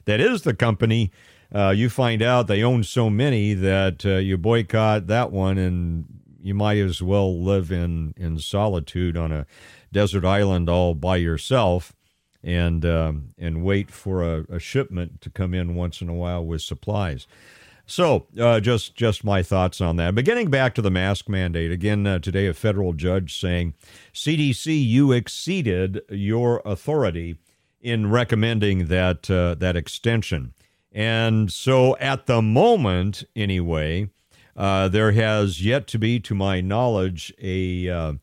that 0.05 0.22
is 0.22 0.43
the 0.43 0.53
company, 0.53 1.12
uh, 1.53 1.74
you 1.76 1.89
find 1.89 2.22
out 2.22 2.47
they 2.47 2.64
own 2.64 2.86
so 2.86 3.10
many 3.10 3.53
that 3.53 4.05
uh, 4.05 4.16
you 4.16 4.38
boycott 4.38 5.08
that 5.08 5.34
one 5.34 5.58
and 5.58 6.05
you 6.41 6.53
might 6.53 6.78
as 6.78 7.01
well 7.01 7.43
live 7.43 7.70
in, 7.70 8.14
in 8.16 8.39
solitude 8.39 9.18
on 9.18 9.34
a 9.34 9.45
desert 9.91 10.24
island 10.24 10.70
all 10.70 10.93
by 10.93 11.18
yourself 11.18 11.97
and 12.43 12.85
um, 12.85 13.29
and 13.38 13.63
wait 13.63 13.91
for 13.91 14.23
a, 14.23 14.45
a, 14.49 14.59
shipment 14.59 15.21
to 15.21 15.29
come 15.29 15.53
in 15.53 15.75
once 15.75 16.01
in 16.01 16.09
a 16.09 16.13
while 16.13 16.45
with 16.45 16.61
supplies. 16.61 17.27
So, 17.85 18.27
uh, 18.39 18.59
just 18.59 18.95
just 18.95 19.23
my 19.23 19.41
thoughts 19.43 19.81
on 19.81 19.95
that. 19.95 20.15
But 20.15 20.25
getting 20.25 20.49
back 20.49 20.75
to 20.75 20.81
the 20.81 20.91
mask 20.91 21.29
mandate 21.29 21.71
again 21.71 22.05
uh, 22.05 22.19
today, 22.19 22.47
a 22.47 22.53
federal 22.53 22.93
judge 22.93 23.39
saying, 23.39 23.73
CDC, 24.13 24.85
you 24.85 25.11
exceeded 25.11 26.01
your 26.09 26.61
authority 26.65 27.38
in 27.81 28.11
recommending 28.11 28.88
that 28.88 29.29
uh, 29.31 29.55
that 29.55 29.75
extension. 29.75 30.53
And 30.91 31.51
so, 31.51 31.95
at 31.97 32.25
the 32.25 32.41
moment, 32.41 33.23
anyway, 33.35 34.09
Uh, 34.57 34.89
there 34.89 35.11
has 35.11 35.63
yet 35.63 35.85
to 35.85 35.99
be, 35.99 36.19
to 36.19 36.33
my 36.33 36.61
knowledge, 36.61 37.31
a 37.39 38.17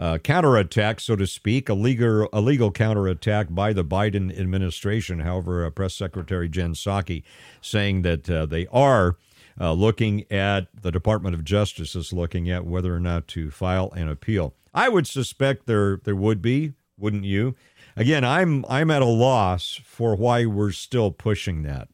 uh, 0.00 0.16
counterattack, 0.16 0.98
so 0.98 1.14
to 1.14 1.26
speak, 1.26 1.68
a 1.68 1.74
legal, 1.74 2.26
a 2.32 2.40
legal 2.40 2.70
counterattack 2.70 3.48
by 3.50 3.74
the 3.74 3.84
Biden 3.84 4.36
administration. 4.36 5.20
However, 5.20 5.66
uh, 5.66 5.68
Press 5.68 5.94
Secretary 5.94 6.48
Jen 6.48 6.72
Psaki 6.72 7.22
saying 7.60 8.00
that 8.02 8.28
uh, 8.30 8.46
they 8.46 8.66
are 8.68 9.18
uh, 9.60 9.74
looking 9.74 10.24
at 10.32 10.68
the 10.80 10.90
Department 10.90 11.34
of 11.34 11.44
Justice 11.44 11.94
is 11.94 12.14
looking 12.14 12.50
at 12.50 12.64
whether 12.64 12.96
or 12.96 13.00
not 13.00 13.28
to 13.28 13.50
file 13.50 13.92
an 13.92 14.08
appeal. 14.08 14.54
I 14.72 14.88
would 14.88 15.06
suspect 15.06 15.66
there 15.66 15.98
there 16.02 16.16
would 16.16 16.40
be, 16.40 16.72
wouldn't 16.96 17.24
you? 17.24 17.54
Again, 17.94 18.24
I'm 18.24 18.64
I'm 18.70 18.90
at 18.90 19.02
a 19.02 19.06
loss 19.06 19.80
for 19.84 20.14
why 20.14 20.46
we're 20.46 20.72
still 20.72 21.10
pushing 21.10 21.62
that. 21.64 21.88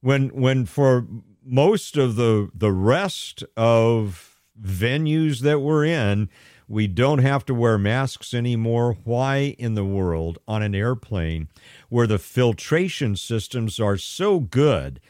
When 0.00 0.28
when 0.28 0.64
for 0.64 1.06
most 1.44 1.98
of 1.98 2.16
the 2.16 2.48
the 2.54 2.72
rest 2.72 3.44
of 3.58 4.40
venues 4.58 5.40
that 5.40 5.60
we're 5.60 5.84
in, 5.84 6.30
we 6.68 6.86
don't 6.86 7.20
have 7.20 7.46
to 7.46 7.54
wear 7.54 7.78
masks 7.78 8.34
anymore. 8.34 8.98
Why 9.04 9.56
in 9.58 9.74
the 9.74 9.84
world 9.84 10.38
on 10.46 10.62
an 10.62 10.74
airplane 10.74 11.48
where 11.88 12.06
the 12.06 12.18
filtration 12.18 13.16
systems 13.16 13.80
are 13.80 13.96
so 13.96 14.38
good? 14.38 15.00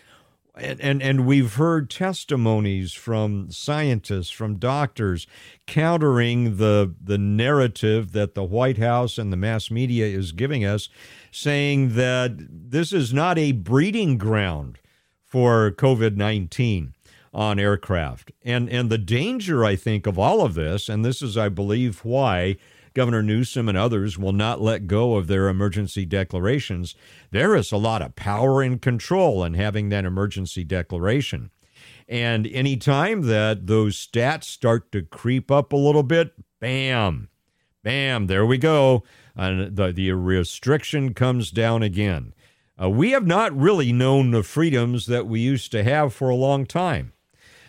And, 0.55 0.81
and, 0.81 1.03
and 1.03 1.27
we've 1.27 1.55
heard 1.55 1.89
testimonies 1.89 2.93
from 2.93 3.51
scientists, 3.51 4.31
from 4.31 4.57
doctors, 4.57 5.27
countering 5.67 6.57
the 6.57 6.95
the 7.01 7.19
narrative 7.19 8.11
that 8.13 8.35
the 8.35 8.43
White 8.43 8.79
House 8.79 9.19
and 9.19 9.33
the 9.33 9.37
mass 9.37 9.71
media 9.71 10.07
is 10.07 10.33
giving 10.33 10.65
us, 10.65 10.89
saying 11.31 11.95
that 11.95 12.33
this 12.39 12.93
is 12.93 13.13
not 13.15 13.39
a 13.39 13.53
breeding 13.53 14.19
ground 14.19 14.79
for 15.25 15.71
COVID 15.71 16.17
nineteen 16.17 16.95
on 17.33 17.59
aircraft. 17.59 18.33
And 18.43 18.68
and 18.70 18.91
the 18.91 18.99
danger, 18.99 19.64
I 19.64 19.76
think, 19.76 20.07
of 20.07 20.18
all 20.18 20.43
of 20.43 20.55
this, 20.55 20.89
and 20.89 21.05
this 21.05 21.22
is, 21.22 21.37
I 21.37 21.49
believe, 21.49 22.05
why 22.05 22.57
Governor 22.95 23.22
Newsom 23.22 23.68
and 23.68 23.79
others 23.79 24.18
will 24.18 24.33
not 24.33 24.61
let 24.61 24.87
go 24.87 25.16
of 25.16 25.26
their 25.26 25.49
emergency 25.49 26.05
declarations. 26.05 26.95
There 27.31 27.55
is 27.55 27.70
a 27.70 27.76
lot 27.76 28.03
of 28.03 28.16
power 28.16 28.62
and 28.62 28.83
control 28.83 29.45
in 29.45 29.55
having 29.55 29.89
that 29.91 30.05
emergency 30.05 30.64
declaration. 30.64 31.51
And 32.09 32.47
anytime 32.47 33.22
that 33.22 33.66
those 33.66 33.95
stats 33.95 34.45
start 34.45 34.91
to 34.93 35.03
creep 35.03 35.51
up 35.51 35.72
a 35.72 35.76
little 35.76 36.03
bit, 36.03 36.33
bam, 36.59 37.29
bam, 37.85 38.26
there 38.26 38.47
we 38.47 38.59
go. 38.59 39.05
And 39.37 39.76
the, 39.76 39.93
the 39.93 40.12
restriction 40.12 41.14
comes 41.14 41.51
down 41.51 41.83
again. 41.83 42.35
Uh, 42.81 42.89
we 42.89 43.11
have 43.11 43.26
not 43.26 43.57
really 43.57 43.93
known 43.93 44.31
the 44.31 44.43
freedoms 44.43 45.07
that 45.07 45.26
we 45.26 45.41
used 45.41 45.70
to 45.72 45.85
have 45.85 46.14
for 46.14 46.31
a 46.31 46.35
long 46.35 46.64
time 46.64 47.12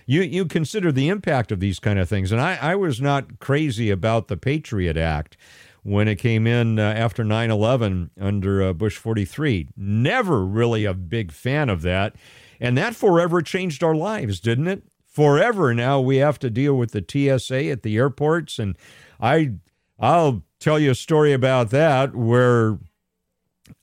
you 0.10 0.24
you 0.24 0.46
consider 0.46 0.92
the 0.92 1.08
impact 1.08 1.52
of 1.52 1.60
these 1.60 1.80
kind 1.80 2.00
of 2.00 2.10
things. 2.10 2.32
And 2.32 2.42
I, 2.42 2.56
I 2.56 2.76
was 2.76 3.00
not 3.00 3.38
crazy 3.38 3.92
about 3.92 4.28
the 4.28 4.38
Patriot 4.38 4.98
Act 4.98 5.38
when 5.84 6.08
it 6.08 6.16
came 6.16 6.48
in 6.48 6.80
uh, 6.80 6.82
after 6.82 7.24
9 7.24 7.52
11 7.52 8.10
under 8.20 8.64
uh, 8.64 8.74
Bush 8.74 8.98
43. 8.98 9.68
Never 9.78 10.44
really 10.44 10.84
a 10.84 10.96
big 10.96 11.32
fan 11.32 11.70
of 11.70 11.84
that. 11.84 12.16
And 12.60 12.76
that 12.76 12.96
forever 12.96 13.44
changed 13.44 13.84
our 13.84 13.94
lives, 13.94 14.40
didn't 14.40 14.68
it? 14.68 14.84
Forever 15.06 15.76
now 15.76 16.02
we 16.02 16.18
have 16.18 16.40
to 16.40 16.50
deal 16.50 16.74
with 16.74 16.90
the 16.90 17.06
TSA 17.08 17.70
at 17.70 17.84
the 17.84 17.96
airports. 17.98 18.58
And 18.58 18.80
I, 19.22 19.52
I'll 20.00 20.42
tell 20.60 20.80
you 20.80 20.90
a 20.90 20.96
story 20.96 21.34
about 21.34 21.70
that 21.70 22.16
where 22.16 22.80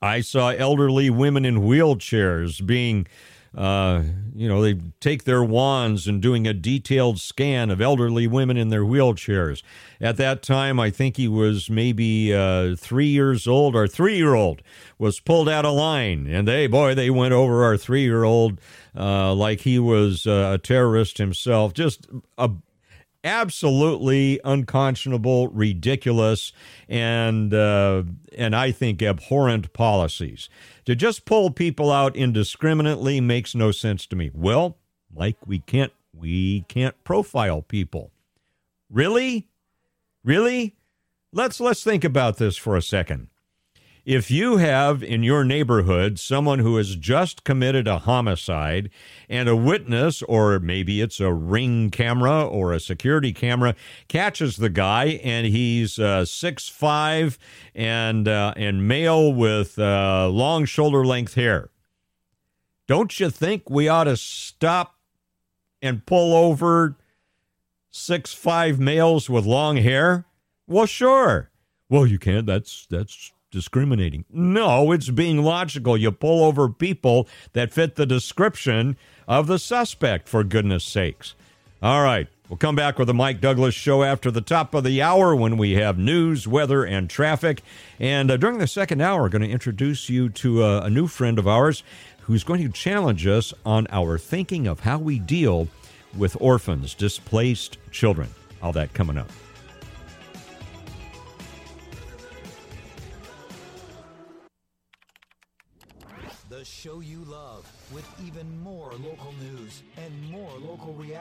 I 0.02 0.22
saw 0.22 0.48
elderly 0.50 1.08
women 1.08 1.44
in 1.44 1.60
wheelchairs 1.60 2.66
being 2.66 3.06
uh, 3.56 4.02
you 4.34 4.48
know, 4.48 4.60
they 4.60 4.78
take 5.00 5.24
their 5.24 5.42
wands 5.42 6.06
and 6.06 6.20
doing 6.20 6.46
a 6.46 6.52
detailed 6.52 7.18
scan 7.18 7.70
of 7.70 7.80
elderly 7.80 8.26
women 8.26 8.58
in 8.58 8.68
their 8.68 8.84
wheelchairs. 8.84 9.62
At 9.98 10.18
that 10.18 10.42
time, 10.42 10.78
I 10.78 10.90
think 10.90 11.16
he 11.16 11.26
was 11.26 11.70
maybe 11.70 12.34
uh, 12.34 12.76
three 12.76 13.06
years 13.06 13.46
old. 13.46 13.74
Our 13.74 13.88
three 13.88 14.16
year 14.16 14.34
old 14.34 14.60
was 14.98 15.20
pulled 15.20 15.48
out 15.48 15.64
of 15.64 15.74
line, 15.74 16.26
and 16.26 16.46
they, 16.46 16.66
boy, 16.66 16.94
they 16.94 17.08
went 17.08 17.32
over 17.32 17.64
our 17.64 17.78
three 17.78 18.02
year 18.02 18.24
old 18.24 18.60
uh, 18.94 19.32
like 19.32 19.60
he 19.60 19.78
was 19.78 20.26
uh, 20.26 20.52
a 20.54 20.58
terrorist 20.58 21.16
himself. 21.16 21.72
Just 21.72 22.06
a 22.36 22.50
absolutely 23.26 24.40
unconscionable, 24.44 25.48
ridiculous, 25.48 26.52
and 26.88 27.52
uh, 27.52 28.04
and 28.36 28.54
I 28.54 28.70
think 28.70 29.02
abhorrent 29.02 29.72
policies. 29.72 30.48
To 30.86 30.94
just 30.94 31.24
pull 31.24 31.50
people 31.50 31.90
out 31.90 32.14
indiscriminately 32.14 33.20
makes 33.20 33.56
no 33.56 33.72
sense 33.72 34.06
to 34.06 34.16
me. 34.16 34.30
Well, 34.32 34.78
Mike, 35.12 35.36
we 35.44 35.58
can't 35.58 35.92
we 36.14 36.62
can't 36.68 37.02
profile 37.02 37.60
people. 37.60 38.12
Really? 38.88 39.48
Really? 40.24 40.76
Let's 41.32 41.58
let's 41.58 41.82
think 41.82 42.04
about 42.04 42.36
this 42.36 42.56
for 42.56 42.76
a 42.76 42.82
second. 42.82 43.28
If 44.06 44.30
you 44.30 44.58
have 44.58 45.02
in 45.02 45.24
your 45.24 45.42
neighborhood 45.42 46.20
someone 46.20 46.60
who 46.60 46.76
has 46.76 46.94
just 46.94 47.42
committed 47.42 47.88
a 47.88 47.98
homicide 47.98 48.88
and 49.28 49.48
a 49.48 49.56
witness, 49.56 50.22
or 50.22 50.60
maybe 50.60 51.00
it's 51.00 51.18
a 51.18 51.32
ring 51.32 51.90
camera 51.90 52.46
or 52.46 52.72
a 52.72 52.78
security 52.78 53.32
camera, 53.32 53.74
catches 54.06 54.58
the 54.58 54.68
guy 54.68 55.20
and 55.24 55.48
he's 55.48 55.98
uh, 55.98 56.24
six 56.24 56.68
five 56.68 57.36
and 57.74 58.28
uh, 58.28 58.54
and 58.56 58.86
male 58.86 59.34
with 59.34 59.76
uh, 59.76 60.28
long 60.28 60.66
shoulder 60.66 61.04
length 61.04 61.34
hair, 61.34 61.70
don't 62.86 63.18
you 63.18 63.28
think 63.28 63.68
we 63.68 63.88
ought 63.88 64.04
to 64.04 64.16
stop 64.16 64.94
and 65.82 66.06
pull 66.06 66.32
over 66.32 66.96
six 67.90 68.32
five 68.32 68.78
males 68.78 69.28
with 69.28 69.44
long 69.44 69.78
hair? 69.78 70.26
Well, 70.68 70.86
sure. 70.86 71.50
Well, 71.88 72.06
you 72.06 72.20
can't. 72.20 72.46
That's 72.46 72.86
that's 72.88 73.32
discriminating. 73.50 74.24
No, 74.30 74.92
it's 74.92 75.10
being 75.10 75.42
logical. 75.42 75.96
You 75.96 76.12
pull 76.12 76.44
over 76.44 76.68
people 76.68 77.28
that 77.52 77.72
fit 77.72 77.96
the 77.96 78.06
description 78.06 78.96
of 79.28 79.46
the 79.46 79.58
suspect, 79.58 80.28
for 80.28 80.44
goodness 80.44 80.84
sakes. 80.84 81.34
All 81.82 82.02
right. 82.02 82.28
We'll 82.48 82.56
come 82.56 82.76
back 82.76 82.96
with 82.96 83.08
the 83.08 83.14
Mike 83.14 83.40
Douglass 83.40 83.74
show 83.74 84.04
after 84.04 84.30
the 84.30 84.40
top 84.40 84.72
of 84.72 84.84
the 84.84 85.02
hour 85.02 85.34
when 85.34 85.56
we 85.56 85.72
have 85.72 85.98
news, 85.98 86.46
weather, 86.46 86.84
and 86.84 87.10
traffic. 87.10 87.60
And 87.98 88.30
uh, 88.30 88.36
during 88.36 88.58
the 88.58 88.68
second 88.68 89.00
hour, 89.00 89.22
we're 89.22 89.30
going 89.30 89.42
to 89.42 89.50
introduce 89.50 90.08
you 90.08 90.28
to 90.28 90.62
uh, 90.62 90.80
a 90.84 90.90
new 90.90 91.08
friend 91.08 91.40
of 91.40 91.48
ours 91.48 91.82
who's 92.20 92.44
going 92.44 92.62
to 92.62 92.68
challenge 92.68 93.26
us 93.26 93.52
on 93.64 93.88
our 93.90 94.16
thinking 94.16 94.68
of 94.68 94.80
how 94.80 94.98
we 94.98 95.18
deal 95.18 95.66
with 96.16 96.36
orphans, 96.40 96.94
displaced 96.94 97.78
children. 97.90 98.28
All 98.62 98.72
that 98.72 98.94
coming 98.94 99.18
up. 99.18 99.28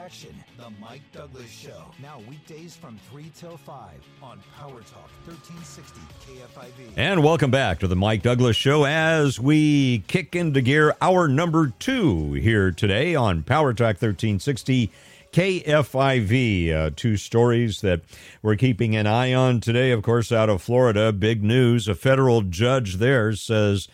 Reaction. 0.06 0.44
The 0.56 0.70
Mike 0.80 1.02
Douglass 1.12 1.50
Show. 1.50 1.82
Now 2.00 2.20
weekdays 2.28 2.76
from 2.76 2.96
3 3.10 3.28
till 3.34 3.56
5 3.56 3.90
on 4.22 4.40
Power 4.56 4.80
Talk 4.82 5.10
1360 5.26 6.00
KFIV. 6.24 6.92
And 6.96 7.24
welcome 7.24 7.50
back 7.50 7.80
to 7.80 7.88
the 7.88 7.96
Mike 7.96 8.22
Douglass 8.22 8.54
Show 8.54 8.84
as 8.84 9.40
we 9.40 10.04
kick 10.06 10.36
into 10.36 10.60
gear 10.60 10.94
our 11.02 11.26
number 11.26 11.72
two 11.80 12.34
here 12.34 12.70
today 12.70 13.16
on 13.16 13.42
Power 13.42 13.74
Talk 13.74 14.00
1360. 14.00 14.92
KFIV. 15.32 16.72
Uh, 16.72 16.90
two 16.94 17.16
stories 17.16 17.80
that 17.80 18.00
we're 18.42 18.54
keeping 18.54 18.94
an 18.94 19.08
eye 19.08 19.34
on 19.34 19.60
today, 19.60 19.90
of 19.90 20.04
course, 20.04 20.30
out 20.30 20.48
of 20.48 20.62
Florida. 20.62 21.12
Big 21.12 21.42
news. 21.42 21.88
A 21.88 21.96
federal 21.96 22.42
judge 22.42 22.94
there 22.94 23.32
says 23.32 23.88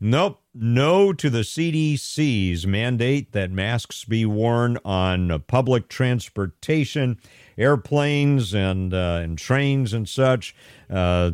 Nope. 0.00 0.42
No 0.58 1.12
to 1.12 1.28
the 1.28 1.40
CDC's 1.40 2.66
mandate 2.66 3.32
that 3.32 3.50
masks 3.50 4.04
be 4.04 4.24
worn 4.24 4.78
on 4.86 5.42
public 5.46 5.88
transportation, 5.88 7.18
airplanes, 7.58 8.54
and 8.54 8.94
uh, 8.94 9.20
and 9.22 9.36
trains 9.36 9.92
and 9.92 10.08
such. 10.08 10.54
Uh, 10.88 11.32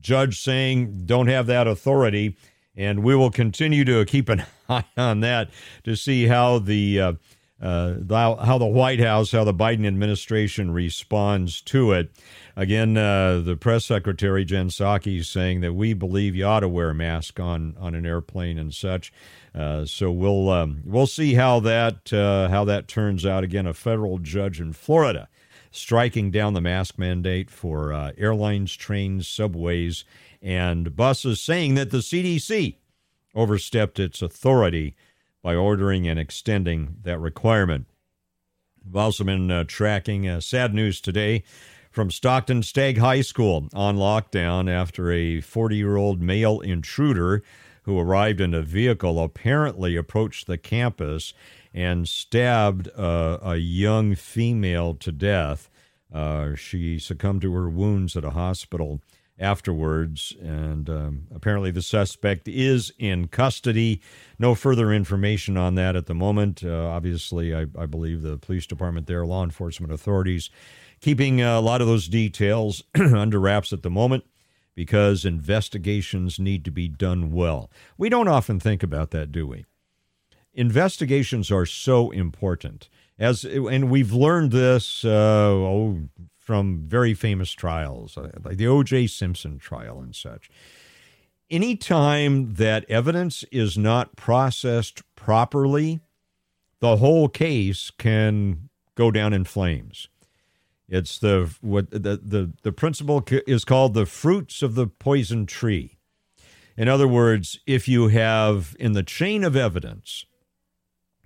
judge 0.00 0.40
saying 0.40 1.06
don't 1.06 1.28
have 1.28 1.46
that 1.46 1.68
authority, 1.68 2.36
and 2.74 3.04
we 3.04 3.14
will 3.14 3.30
continue 3.30 3.84
to 3.84 4.04
keep 4.04 4.28
an 4.28 4.44
eye 4.68 4.84
on 4.96 5.20
that 5.20 5.50
to 5.84 5.94
see 5.96 6.26
how 6.26 6.58
the 6.58 7.00
uh, 7.00 7.12
uh, 7.60 7.94
how 8.10 8.58
the 8.58 8.66
White 8.66 9.00
House, 9.00 9.32
how 9.32 9.44
the 9.44 9.54
Biden 9.54 9.86
administration 9.86 10.72
responds 10.72 11.60
to 11.62 11.92
it. 11.92 12.10
Again, 12.58 12.96
uh, 12.96 13.42
the 13.44 13.54
press 13.54 13.84
secretary 13.84 14.46
Jen 14.46 14.70
Psaki 14.70 15.18
is 15.18 15.28
saying 15.28 15.60
that 15.60 15.74
we 15.74 15.92
believe 15.92 16.34
you 16.34 16.46
ought 16.46 16.60
to 16.60 16.68
wear 16.68 16.88
a 16.88 16.94
mask 16.94 17.38
on 17.38 17.76
on 17.78 17.94
an 17.94 18.06
airplane 18.06 18.58
and 18.58 18.72
such. 18.72 19.12
Uh, 19.54 19.84
so 19.84 20.10
we'll 20.10 20.48
um, 20.48 20.80
we'll 20.86 21.06
see 21.06 21.34
how 21.34 21.60
that 21.60 22.10
uh, 22.14 22.48
how 22.48 22.64
that 22.64 22.88
turns 22.88 23.26
out. 23.26 23.44
Again, 23.44 23.66
a 23.66 23.74
federal 23.74 24.18
judge 24.18 24.58
in 24.58 24.72
Florida 24.72 25.28
striking 25.70 26.30
down 26.30 26.54
the 26.54 26.62
mask 26.62 26.98
mandate 26.98 27.50
for 27.50 27.92
uh, 27.92 28.12
airlines, 28.16 28.74
trains, 28.74 29.28
subways, 29.28 30.06
and 30.40 30.96
buses, 30.96 31.42
saying 31.42 31.74
that 31.74 31.90
the 31.90 31.98
CDC 31.98 32.76
overstepped 33.34 34.00
its 34.00 34.22
authority 34.22 34.96
by 35.42 35.54
ordering 35.54 36.08
and 36.08 36.18
extending 36.18 36.96
that 37.02 37.20
requirement. 37.20 37.84
We've 38.82 38.96
also 38.96 39.24
been 39.24 39.50
uh, 39.50 39.64
tracking 39.64 40.26
uh, 40.26 40.40
sad 40.40 40.72
news 40.72 41.02
today 41.02 41.44
from 41.96 42.10
Stockton 42.10 42.62
Stagg 42.62 42.98
High 42.98 43.22
School 43.22 43.70
on 43.72 43.96
lockdown 43.96 44.70
after 44.70 45.10
a 45.10 45.40
40 45.40 45.76
year 45.76 45.96
old 45.96 46.20
male 46.20 46.60
intruder 46.60 47.42
who 47.84 47.98
arrived 47.98 48.38
in 48.38 48.52
a 48.52 48.60
vehicle 48.60 49.18
apparently 49.18 49.96
approached 49.96 50.46
the 50.46 50.58
campus 50.58 51.32
and 51.72 52.06
stabbed 52.06 52.90
uh, 52.98 53.38
a 53.40 53.56
young 53.56 54.14
female 54.14 54.92
to 54.96 55.10
death. 55.10 55.70
Uh, 56.12 56.54
she 56.54 56.98
succumbed 56.98 57.40
to 57.40 57.54
her 57.54 57.70
wounds 57.70 58.14
at 58.14 58.26
a 58.26 58.30
hospital 58.30 59.00
afterwards, 59.38 60.34
and 60.42 60.90
um, 60.90 61.26
apparently 61.34 61.70
the 61.70 61.80
suspect 61.80 62.46
is 62.46 62.92
in 62.98 63.28
custody. 63.28 64.02
No 64.38 64.54
further 64.54 64.92
information 64.92 65.56
on 65.56 65.76
that 65.76 65.96
at 65.96 66.04
the 66.04 66.14
moment. 66.14 66.62
Uh, 66.62 66.88
obviously, 66.88 67.54
I, 67.54 67.66
I, 67.78 67.86
believe 67.86 68.20
the 68.20 68.38
police 68.38 68.66
department 68.66 69.06
there, 69.06 69.26
law 69.26 69.44
enforcement 69.44 69.92
authorities, 69.92 70.50
keeping 71.00 71.40
a 71.40 71.60
lot 71.60 71.80
of 71.80 71.86
those 71.86 72.08
details 72.08 72.82
under 72.94 73.38
wraps 73.38 73.72
at 73.72 73.82
the 73.82 73.90
moment 73.90 74.24
because 74.74 75.24
investigations 75.24 76.38
need 76.38 76.64
to 76.64 76.70
be 76.70 76.86
done 76.86 77.32
well. 77.32 77.70
We 77.96 78.08
don't 78.08 78.28
often 78.28 78.60
think 78.60 78.82
about 78.82 79.10
that, 79.10 79.32
do 79.32 79.46
we? 79.46 79.64
Investigations 80.52 81.50
are 81.50 81.66
so 81.66 82.10
important. 82.10 82.88
As 83.18 83.44
and 83.44 83.90
we've 83.90 84.12
learned 84.12 84.52
this 84.52 85.04
uh, 85.04 85.08
oh, 85.08 86.08
from 86.38 86.84
very 86.86 87.14
famous 87.14 87.50
trials, 87.52 88.16
uh, 88.16 88.30
like 88.44 88.58
the 88.58 88.68
O.J. 88.68 89.06
Simpson 89.08 89.58
trial 89.58 89.98
and 90.00 90.14
such. 90.14 90.50
Anytime 91.48 92.54
that 92.54 92.84
evidence 92.90 93.44
is 93.50 93.78
not 93.78 94.16
processed 94.16 95.02
properly, 95.14 96.00
the 96.80 96.96
whole 96.96 97.28
case 97.28 97.90
can 97.96 98.68
go 98.94 99.10
down 99.10 99.32
in 99.32 99.44
flames. 99.44 100.08
It's 100.88 101.18
the 101.18 101.52
what 101.60 101.90
the 101.90 101.98
the 101.98 102.52
the 102.62 102.72
principle 102.72 103.24
is 103.46 103.64
called 103.64 103.94
the 103.94 104.06
fruits 104.06 104.62
of 104.62 104.74
the 104.74 104.86
poison 104.86 105.46
tree. 105.46 105.98
In 106.76 106.88
other 106.88 107.08
words, 107.08 107.58
if 107.66 107.88
you 107.88 108.08
have 108.08 108.76
in 108.78 108.92
the 108.92 109.02
chain 109.02 109.42
of 109.42 109.56
evidence, 109.56 110.26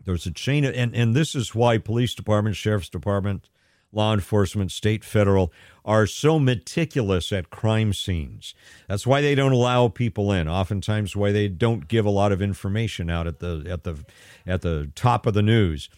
there's 0.02 0.26
a 0.26 0.30
chain 0.30 0.64
of, 0.64 0.74
and 0.74 0.94
and 0.94 1.14
this 1.14 1.34
is 1.34 1.54
why 1.54 1.76
police 1.76 2.14
department, 2.14 2.56
sheriff's 2.56 2.88
department, 2.88 3.50
law 3.92 4.14
enforcement, 4.14 4.72
state, 4.72 5.04
federal, 5.04 5.52
are 5.84 6.06
so 6.06 6.38
meticulous 6.38 7.30
at 7.30 7.50
crime 7.50 7.92
scenes. 7.92 8.54
That's 8.88 9.06
why 9.06 9.20
they 9.20 9.34
don't 9.34 9.52
allow 9.52 9.88
people 9.88 10.32
in. 10.32 10.48
Oftentimes, 10.48 11.16
why 11.16 11.32
they 11.32 11.48
don't 11.48 11.86
give 11.86 12.06
a 12.06 12.10
lot 12.10 12.32
of 12.32 12.40
information 12.40 13.10
out 13.10 13.26
at 13.26 13.40
the 13.40 13.66
at 13.68 13.84
the 13.84 14.04
at 14.46 14.62
the 14.62 14.90
top 14.94 15.26
of 15.26 15.34
the 15.34 15.42
news 15.42 15.90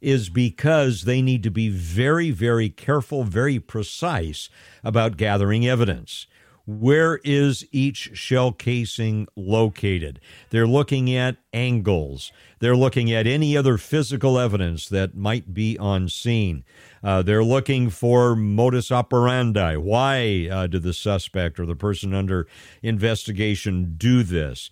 is 0.00 0.28
because 0.28 1.02
they 1.02 1.22
need 1.22 1.42
to 1.42 1.50
be 1.50 1.68
very, 1.68 2.30
very 2.30 2.68
careful, 2.68 3.24
very 3.24 3.58
precise 3.58 4.48
about 4.84 5.16
gathering 5.16 5.66
evidence. 5.66 6.26
Where 6.68 7.18
is 7.24 7.66
each 7.72 8.10
shell 8.12 8.52
casing 8.52 9.26
located? 9.34 10.20
They're 10.50 10.66
looking 10.66 11.14
at 11.14 11.38
angles. 11.50 12.30
They're 12.58 12.76
looking 12.76 13.10
at 13.10 13.26
any 13.26 13.56
other 13.56 13.78
physical 13.78 14.38
evidence 14.38 14.86
that 14.90 15.16
might 15.16 15.54
be 15.54 15.78
on 15.78 16.10
scene. 16.10 16.64
Uh, 17.02 17.22
they're 17.22 17.42
looking 17.42 17.88
for 17.88 18.36
modus 18.36 18.92
operandi. 18.92 19.76
Why 19.76 20.46
uh, 20.52 20.66
did 20.66 20.82
the 20.82 20.92
suspect 20.92 21.58
or 21.58 21.64
the 21.64 21.74
person 21.74 22.12
under 22.12 22.46
investigation 22.82 23.94
do 23.96 24.22
this? 24.22 24.70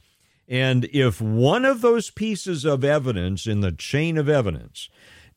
And 0.49 0.85
if 0.93 1.21
one 1.21 1.65
of 1.65 1.81
those 1.81 2.11
pieces 2.11 2.67
of 2.67 2.85
evidence 2.85 3.47
in 3.47 3.61
the 3.61 3.73
chain 3.73 4.19
of 4.19 4.29
evidence 4.29 4.91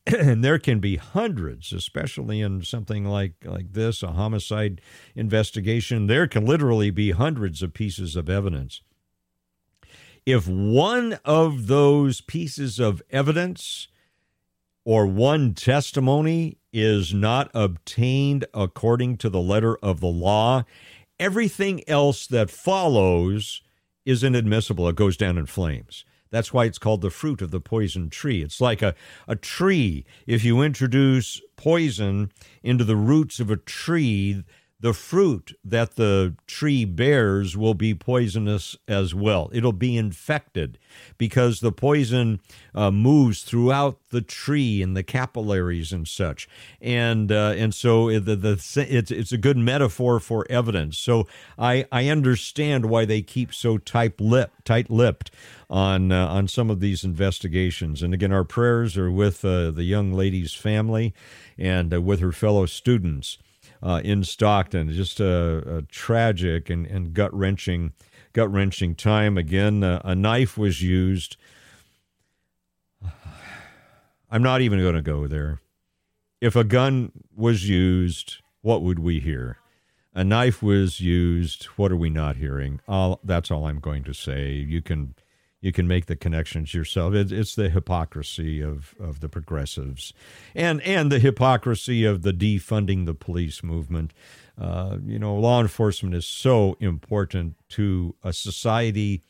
and 0.06 0.44
there 0.44 0.58
can 0.58 0.80
be 0.80 0.96
hundreds, 0.96 1.72
especially 1.72 2.40
in 2.40 2.62
something 2.62 3.04
like 3.04 3.34
like 3.44 3.72
this, 3.72 4.02
a 4.02 4.12
homicide 4.12 4.80
investigation. 5.14 6.06
There 6.06 6.26
can 6.26 6.44
literally 6.44 6.90
be 6.90 7.10
hundreds 7.12 7.62
of 7.62 7.74
pieces 7.74 8.16
of 8.16 8.28
evidence. 8.28 8.82
If 10.26 10.46
one 10.46 11.18
of 11.24 11.66
those 11.66 12.20
pieces 12.20 12.78
of 12.78 13.02
evidence 13.10 13.88
or 14.84 15.06
one 15.06 15.54
testimony 15.54 16.58
is 16.72 17.12
not 17.12 17.50
obtained 17.54 18.44
according 18.54 19.16
to 19.18 19.28
the 19.28 19.40
letter 19.40 19.76
of 19.82 20.00
the 20.00 20.06
law, 20.06 20.64
everything 21.18 21.88
else 21.88 22.26
that 22.26 22.50
follows 22.50 23.62
is 24.04 24.22
inadmissible. 24.22 24.88
It 24.88 24.96
goes 24.96 25.16
down 25.16 25.36
in 25.36 25.46
flames. 25.46 26.04
That's 26.30 26.52
why 26.52 26.64
it's 26.64 26.78
called 26.78 27.00
the 27.00 27.10
fruit 27.10 27.42
of 27.42 27.50
the 27.50 27.60
poison 27.60 28.08
tree. 28.08 28.42
It's 28.42 28.60
like 28.60 28.82
a, 28.82 28.94
a 29.26 29.36
tree. 29.36 30.04
If 30.26 30.44
you 30.44 30.62
introduce 30.62 31.40
poison 31.56 32.30
into 32.62 32.84
the 32.84 32.96
roots 32.96 33.40
of 33.40 33.50
a 33.50 33.56
tree, 33.56 34.44
the 34.80 34.94
fruit 34.94 35.52
that 35.62 35.96
the 35.96 36.34
tree 36.46 36.86
bears 36.86 37.56
will 37.56 37.74
be 37.74 37.94
poisonous 37.94 38.76
as 38.88 39.14
well. 39.14 39.50
It'll 39.52 39.72
be 39.72 39.96
infected 39.96 40.78
because 41.18 41.60
the 41.60 41.70
poison 41.72 42.40
uh, 42.74 42.90
moves 42.90 43.42
throughout 43.42 43.98
the 44.08 44.22
tree 44.22 44.80
and 44.80 44.96
the 44.96 45.02
capillaries 45.02 45.92
and 45.92 46.08
such. 46.08 46.48
And 46.80 47.30
uh, 47.30 47.54
and 47.56 47.74
so 47.74 48.18
the, 48.18 48.36
the 48.36 48.86
it's 48.88 49.10
it's 49.10 49.32
a 49.32 49.38
good 49.38 49.58
metaphor 49.58 50.18
for 50.18 50.46
evidence. 50.48 50.98
So 50.98 51.26
I 51.58 51.86
I 51.92 52.08
understand 52.08 52.86
why 52.86 53.04
they 53.04 53.20
keep 53.20 53.52
so 53.52 53.76
tight 53.76 54.18
lip 54.18 54.52
tight 54.64 54.88
lipped 54.88 55.30
on 55.68 56.10
uh, 56.10 56.26
on 56.26 56.48
some 56.48 56.70
of 56.70 56.80
these 56.80 57.04
investigations. 57.04 58.02
And 58.02 58.14
again, 58.14 58.32
our 58.32 58.44
prayers 58.44 58.96
are 58.96 59.10
with 59.10 59.44
uh, 59.44 59.72
the 59.72 59.84
young 59.84 60.14
lady's 60.14 60.54
family 60.54 61.12
and 61.58 61.92
uh, 61.92 62.00
with 62.00 62.20
her 62.20 62.32
fellow 62.32 62.64
students 62.64 63.36
uh, 63.82 64.00
in 64.04 64.24
Stockton. 64.24 64.92
Just 64.92 65.20
a, 65.20 65.78
a 65.78 65.82
tragic 65.82 66.70
and, 66.70 66.86
and 66.86 67.14
gut 67.14 67.32
wrenching, 67.34 67.92
gut 68.32 68.50
wrenching 68.52 68.94
time. 68.94 69.38
Again, 69.38 69.82
uh, 69.82 70.00
a 70.04 70.14
knife 70.14 70.58
was 70.58 70.82
used. 70.82 71.36
I'm 74.30 74.42
not 74.42 74.60
even 74.60 74.80
going 74.80 74.94
to 74.94 75.02
go 75.02 75.26
there. 75.26 75.60
If 76.40 76.56
a 76.56 76.64
gun 76.64 77.12
was 77.34 77.68
used, 77.68 78.36
what 78.62 78.82
would 78.82 78.98
we 78.98 79.20
hear? 79.20 79.58
A 80.14 80.24
knife 80.24 80.62
was 80.62 81.00
used. 81.00 81.64
What 81.76 81.92
are 81.92 81.96
we 81.96 82.10
not 82.10 82.36
hearing? 82.36 82.80
That's 83.22 83.50
all 83.50 83.66
I'm 83.66 83.78
going 83.78 84.04
to 84.04 84.14
say. 84.14 84.52
You 84.54 84.82
can 84.82 85.14
you 85.60 85.72
can 85.72 85.86
make 85.86 86.06
the 86.06 86.16
connections 86.16 86.74
yourself. 86.74 87.14
It, 87.14 87.30
it's 87.30 87.54
the 87.54 87.68
hypocrisy 87.68 88.60
of, 88.60 88.94
of 88.98 89.20
the 89.20 89.28
progressives, 89.28 90.12
and 90.54 90.80
and 90.82 91.12
the 91.12 91.18
hypocrisy 91.18 92.04
of 92.04 92.22
the 92.22 92.32
defunding 92.32 93.06
the 93.06 93.14
police 93.14 93.62
movement. 93.62 94.12
Uh, 94.60 94.98
you 95.04 95.18
know, 95.18 95.34
law 95.36 95.60
enforcement 95.60 96.14
is 96.14 96.26
so 96.26 96.76
important 96.80 97.56
to 97.70 98.14
a 98.22 98.32
society 98.32 99.22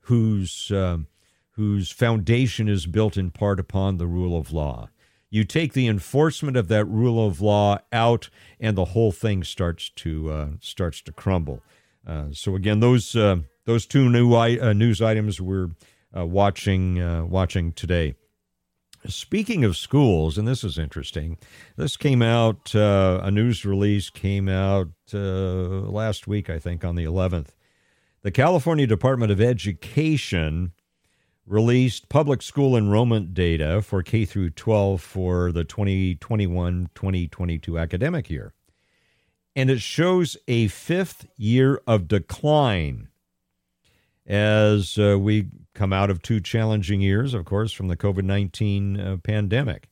whose 0.00 0.70
uh, 0.70 0.98
whose 1.52 1.90
foundation 1.90 2.68
is 2.68 2.86
built 2.86 3.16
in 3.16 3.30
part 3.30 3.58
upon 3.58 3.96
the 3.96 4.06
rule 4.06 4.38
of 4.38 4.52
law. 4.52 4.88
You 5.30 5.44
take 5.44 5.74
the 5.74 5.86
enforcement 5.86 6.56
of 6.56 6.68
that 6.68 6.86
rule 6.86 7.26
of 7.26 7.40
law 7.40 7.78
out, 7.92 8.30
and 8.58 8.76
the 8.76 8.86
whole 8.86 9.12
thing 9.12 9.44
starts 9.44 9.90
to 9.96 10.30
uh, 10.30 10.48
starts 10.60 11.02
to 11.02 11.12
crumble. 11.12 11.62
Uh, 12.06 12.26
so 12.32 12.54
again, 12.54 12.80
those 12.80 13.14
uh, 13.14 13.38
those 13.68 13.86
two 13.86 14.08
new 14.08 14.34
uh, 14.34 14.72
news 14.72 15.02
items 15.02 15.42
we're 15.42 15.68
uh, 16.16 16.24
watching 16.24 17.02
uh, 17.02 17.26
watching 17.26 17.72
today. 17.72 18.14
Speaking 19.06 19.62
of 19.62 19.76
schools, 19.76 20.38
and 20.38 20.48
this 20.48 20.64
is 20.64 20.78
interesting, 20.78 21.36
this 21.76 21.98
came 21.98 22.22
out. 22.22 22.74
Uh, 22.74 23.20
a 23.22 23.30
news 23.30 23.66
release 23.66 24.08
came 24.08 24.48
out 24.48 24.88
uh, 25.12 25.18
last 25.18 26.26
week, 26.26 26.48
I 26.48 26.58
think, 26.58 26.82
on 26.82 26.94
the 26.94 27.04
11th. 27.04 27.48
The 28.22 28.30
California 28.30 28.86
Department 28.86 29.30
of 29.30 29.38
Education 29.38 30.72
released 31.46 32.08
public 32.08 32.40
school 32.40 32.74
enrollment 32.74 33.34
data 33.34 33.82
for 33.82 34.02
K 34.02 34.24
through 34.24 34.48
12 34.50 35.02
for 35.02 35.52
the 35.52 35.66
2021-2022 35.66 37.78
academic 37.78 38.30
year. 38.30 38.54
And 39.54 39.68
it 39.68 39.82
shows 39.82 40.38
a 40.48 40.68
fifth 40.68 41.26
year 41.36 41.82
of 41.86 42.08
decline 42.08 43.07
as 44.28 44.98
uh, 44.98 45.18
we 45.18 45.46
come 45.74 45.92
out 45.92 46.10
of 46.10 46.22
two 46.22 46.38
challenging 46.38 47.00
years, 47.00 47.32
of 47.34 47.46
course, 47.46 47.72
from 47.72 47.88
the 47.88 47.96
COVID 47.96 48.24
19 48.24 49.00
uh, 49.00 49.16
pandemic. 49.24 49.88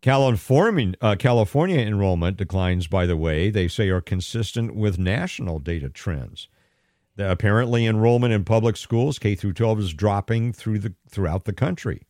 California, 0.00 0.94
uh, 1.00 1.16
California 1.18 1.80
enrollment 1.80 2.36
declines, 2.36 2.86
by 2.86 3.04
the 3.04 3.16
way, 3.16 3.50
they 3.50 3.68
say 3.68 3.88
are 3.88 4.00
consistent 4.00 4.74
with 4.74 4.98
national 4.98 5.58
data 5.58 5.88
trends. 5.90 6.48
The, 7.16 7.30
apparently, 7.30 7.84
enrollment 7.84 8.32
in 8.32 8.44
public 8.44 8.76
schools, 8.76 9.18
K 9.18 9.34
through 9.34 9.54
12, 9.54 9.80
is 9.80 9.92
dropping 9.92 10.52
through 10.52 10.78
the, 10.78 10.94
throughout 11.10 11.44
the 11.44 11.52
country. 11.52 12.06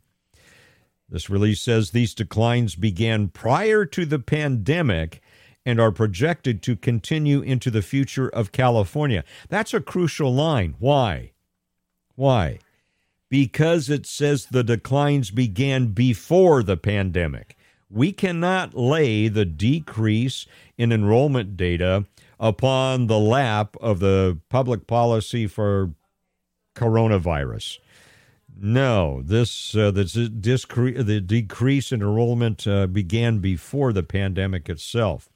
This 1.09 1.31
release 1.31 1.63
says 1.63 1.91
these 1.91 2.15
declines 2.15 2.75
began 2.75 3.29
prior 3.29 3.87
to 3.87 4.05
the 4.05 4.19
pandemic 4.19 5.23
and 5.69 5.81
are 5.81 5.93
projected 5.93 6.63
to 6.63 6.75
continue 6.77 7.41
into 7.41 7.71
the 7.71 7.83
future 7.83 8.29
of 8.29 8.53
California. 8.53 9.23
That's 9.49 9.75
a 9.75 9.81
crucial 9.81 10.35
line. 10.35 10.75
Why? 10.79 11.33
Why? 12.15 12.59
because 13.29 13.91
it 13.91 14.07
says 14.07 14.47
the 14.47 14.65
declines 14.65 15.31
began 15.31 15.89
before 15.89 16.63
the 16.63 16.77
pandemic. 16.77 17.57
We 17.91 18.13
cannot 18.13 18.75
lay 18.75 19.29
the 19.29 19.45
decrease 19.45 20.47
in 20.77 20.93
enrollment 20.93 21.57
data 21.57 22.07
upon 22.39 23.07
the 23.07 23.19
lap 23.19 23.77
of 23.81 24.01
the 24.01 24.39
public 24.49 24.87
policy 24.87 25.47
for 25.47 25.93
coronavirus. 26.75 27.79
No, 28.61 29.23
this 29.23 29.75
uh, 29.75 29.91
this 29.93 30.15
discre- 30.15 31.05
the 31.05 31.21
decrease 31.21 31.93
in 31.93 32.03
enrollment 32.03 32.67
uh, 32.67 32.87
began 32.89 33.39
before 33.39 33.93
the 33.93 34.03
pandemic 34.03 34.69
itself. 34.69 35.29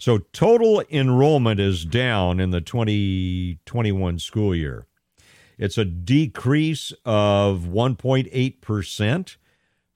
So 0.00 0.16
total 0.32 0.82
enrollment 0.90 1.60
is 1.60 1.84
down 1.84 2.40
in 2.40 2.52
the 2.52 2.62
2021 2.62 4.18
school 4.18 4.54
year. 4.54 4.86
It's 5.58 5.76
a 5.76 5.84
decrease 5.84 6.94
of 7.04 7.64
1.8% 7.64 9.36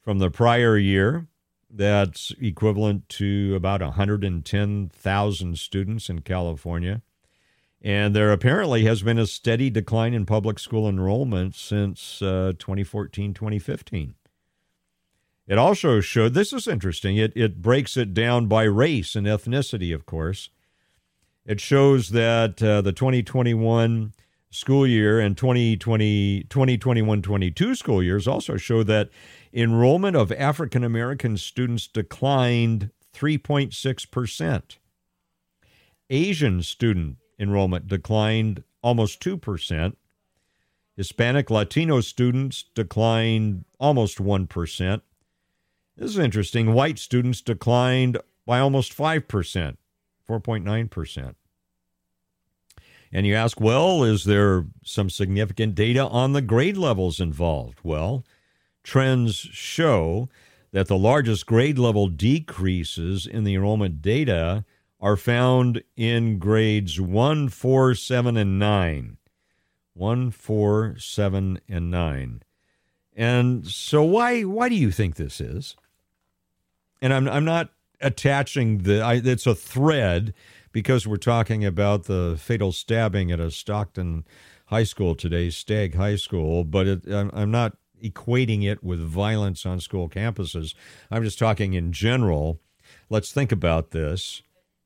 from 0.03 0.19
the 0.19 0.31
prior 0.31 0.77
year. 0.77 1.29
That's 1.71 2.33
equivalent 2.39 3.09
to 3.11 3.55
about 3.57 3.81
110,000 3.81 5.59
students 5.59 6.11
in 6.11 6.21
California. 6.21 7.01
And 7.81 8.15
there 8.15 8.31
apparently 8.31 8.85
has 8.85 9.03
been 9.03 9.19
a 9.19 9.27
steady 9.27 9.71
decline 9.71 10.13
in 10.13 10.27
public 10.27 10.59
school 10.59 10.87
enrollment 10.87 11.55
since 11.55 12.21
uh, 12.21 12.53
2014, 12.59 13.33
2015. 13.33 14.15
It 15.47 15.59
also 15.59 16.01
showed 16.01 16.35
this 16.35 16.53
is 16.53 16.67
interesting. 16.67 17.17
It, 17.17 17.33
it 17.37 17.61
breaks 17.61 17.97
it 17.97 18.15
down 18.15 18.47
by 18.47 18.63
race 18.65 19.15
and 19.15 19.27
ethnicity, 19.27 19.95
of 19.95 20.07
course. 20.07 20.49
It 21.45 21.61
shows 21.61 22.11
that 22.11 22.63
uh, 22.63 22.81
the 22.81 22.93
2021 22.93 24.15
school 24.51 24.87
year 24.87 25.21
and 25.21 25.37
2020, 25.37 26.45
2021 26.45 27.21
22 27.23 27.75
school 27.75 28.03
years 28.03 28.27
also 28.27 28.57
show 28.57 28.83
that 28.85 29.11
enrollment 29.53 30.17
of 30.17 30.33
African 30.33 30.83
American 30.83 31.37
students 31.37 31.87
declined 31.87 32.91
3.6%. 33.15 34.79
Asian 36.11 36.63
student 36.63 37.17
enrollment 37.39 37.89
declined 37.89 38.63
almost 38.83 39.21
2%. 39.21 39.97
Hispanic 40.97 41.51
Latino 41.51 42.01
students 42.01 42.65
declined 42.75 43.65
almost 43.81 44.19
1%. 44.19 45.01
This 45.97 46.11
is 46.11 46.19
interesting. 46.19 46.73
White 46.73 46.99
students 46.99 47.41
declined 47.41 48.19
by 48.47 48.59
almost 48.59 48.97
5%, 48.97 49.77
4.9%. 50.29 51.35
And 53.13 53.27
you 53.27 53.35
ask, 53.35 53.61
well, 53.61 54.03
is 54.03 54.25
there 54.25 54.67
some 54.83 55.09
significant 55.09 55.77
data 55.77 56.05
on 56.07 56.33
the 56.33 56.43
grade 56.43 56.77
levels 56.77 57.21
involved? 57.21 57.79
Well, 57.85 58.25
trends 58.83 59.37
show 59.37 60.29
that 60.73 60.89
the 60.89 60.99
largest 60.99 61.47
grade 61.47 61.79
level 61.79 62.09
decreases 62.09 63.27
in 63.27 63.45
the 63.45 63.55
enrollment 63.55 64.03
data 64.03 64.65
are 65.01 65.17
found 65.17 65.85
in 65.97 66.41
grades 66.41 67.01
1, 67.01 67.51
4, 67.51 67.95
7, 67.95 68.37
and 68.37 68.59
9. 68.59 69.17
1, 69.93 70.31
4, 70.33 70.97
7, 70.99 71.61
and 71.69 71.91
9. 71.93 72.43
And 73.17 73.67
so 73.69 74.03
why 74.03 74.43
why 74.43 74.69
do 74.69 74.75
you 74.75 74.91
think 74.91 75.15
this 75.15 75.41
is? 75.41 75.77
And 77.01 77.13
I'm 77.13 77.29
I'm 77.29 77.45
not 77.45 77.71
attaching 78.01 78.79
the 78.79 79.01
I, 79.01 79.15
it's 79.25 79.47
a 79.47 79.55
thread 79.55 80.35
because 80.73 81.07
we're 81.07 81.17
talking 81.17 81.65
about 81.65 82.05
the 82.05 82.37
fatal 82.39 82.73
stabbing 82.73 83.31
at 83.31 83.41
a 83.41 83.51
Stockton 83.51 84.25
high 84.67 84.85
school 84.85 85.15
today, 85.15 85.51
Stagg 85.51 85.95
High 85.95 86.17
School, 86.17 86.65
but 86.65 86.87
it, 86.87 87.07
I'm, 87.07 87.31
I'm 87.33 87.51
not 87.51 87.77
equating 88.03 88.65
it 88.65 88.83
with 88.83 89.01
violence 89.01 89.65
on 89.65 89.81
school 89.81 90.09
campuses. 90.09 90.75
I'm 91.11 91.23
just 91.23 91.39
talking 91.39 91.75
in 91.75 91.93
general. 91.93 92.61
Let's 93.09 93.33
think 93.33 93.53
about 93.53 93.93
this 93.93 94.43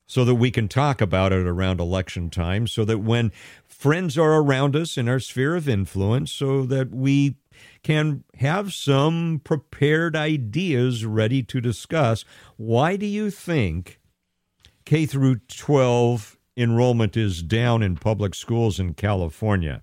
so 0.07 0.25
that 0.25 0.37
we 0.37 0.51
can 0.51 0.69
talk 0.69 1.01
about 1.01 1.33
it 1.33 1.47
around 1.47 1.81
election 1.81 2.31
time, 2.31 2.67
so 2.67 2.85
that 2.85 2.99
when 2.99 3.31
friends 3.67 4.17
are 4.17 4.41
around 4.41 4.75
us 4.75 4.97
in 4.97 5.09
our 5.09 5.21
sphere 5.21 5.55
of 5.55 5.69
influence, 5.69 6.33
so 6.33 6.65
that 6.65 6.91
we 6.91 7.37
can 7.83 8.25
have 8.35 8.73
some 8.73 9.41
prepared 9.43 10.17
ideas 10.17 11.05
ready 11.05 11.43
to 11.45 11.61
discuss. 11.61 12.25
Why 12.57 12.97
do 12.97 13.07
you 13.07 13.31
think 13.31 14.01
K 14.85 15.07
through 15.07 15.37
12 15.49 16.37
enrollment 16.57 17.17
is 17.17 17.43
down 17.43 17.83
in 17.83 17.97
public 17.97 18.35
schools 18.35 18.81
in 18.81 18.95
California 18.95 19.83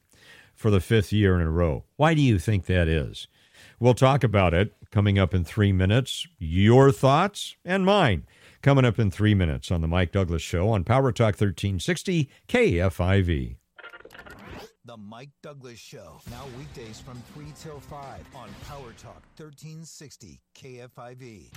for 0.53 0.69
the 0.69 0.81
fifth 0.81 1.13
year 1.13 1.35
in 1.35 1.41
a 1.41 1.51
row? 1.51 1.85
Why 1.95 2.13
do 2.13 2.21
you 2.21 2.39
think 2.39 2.65
that 2.65 2.87
is? 2.87 3.27
We'll 3.79 3.93
talk 3.93 4.23
about 4.23 4.53
it 4.53 4.73
coming 4.91 5.19
up 5.19 5.33
in 5.33 5.43
three 5.43 5.73
minutes. 5.73 6.27
Your 6.39 6.91
thoughts 6.91 7.55
and 7.65 7.85
mine 7.85 8.25
coming 8.61 8.85
up 8.85 8.97
in 8.97 9.11
three 9.11 9.35
minutes 9.35 9.69
on 9.69 9.81
the 9.81 9.87
Mike 9.87 10.11
Douglass 10.11 10.41
Show 10.41 10.69
on 10.69 10.83
Power 10.83 11.11
Talk 11.11 11.35
1360 11.35 12.29
KFIV. 12.47 13.57
The 14.87 14.97
Mike 14.97 15.31
Douglass 15.41 15.79
Show. 15.79 16.21
Now 16.29 16.43
weekdays 16.59 16.99
from 16.99 17.19
3 17.33 17.45
till 17.59 17.79
5 17.79 18.19
on 18.35 18.49
Power 18.67 18.93
Talk 18.99 19.23
1360 19.35 20.39
KFIV. 20.55 21.51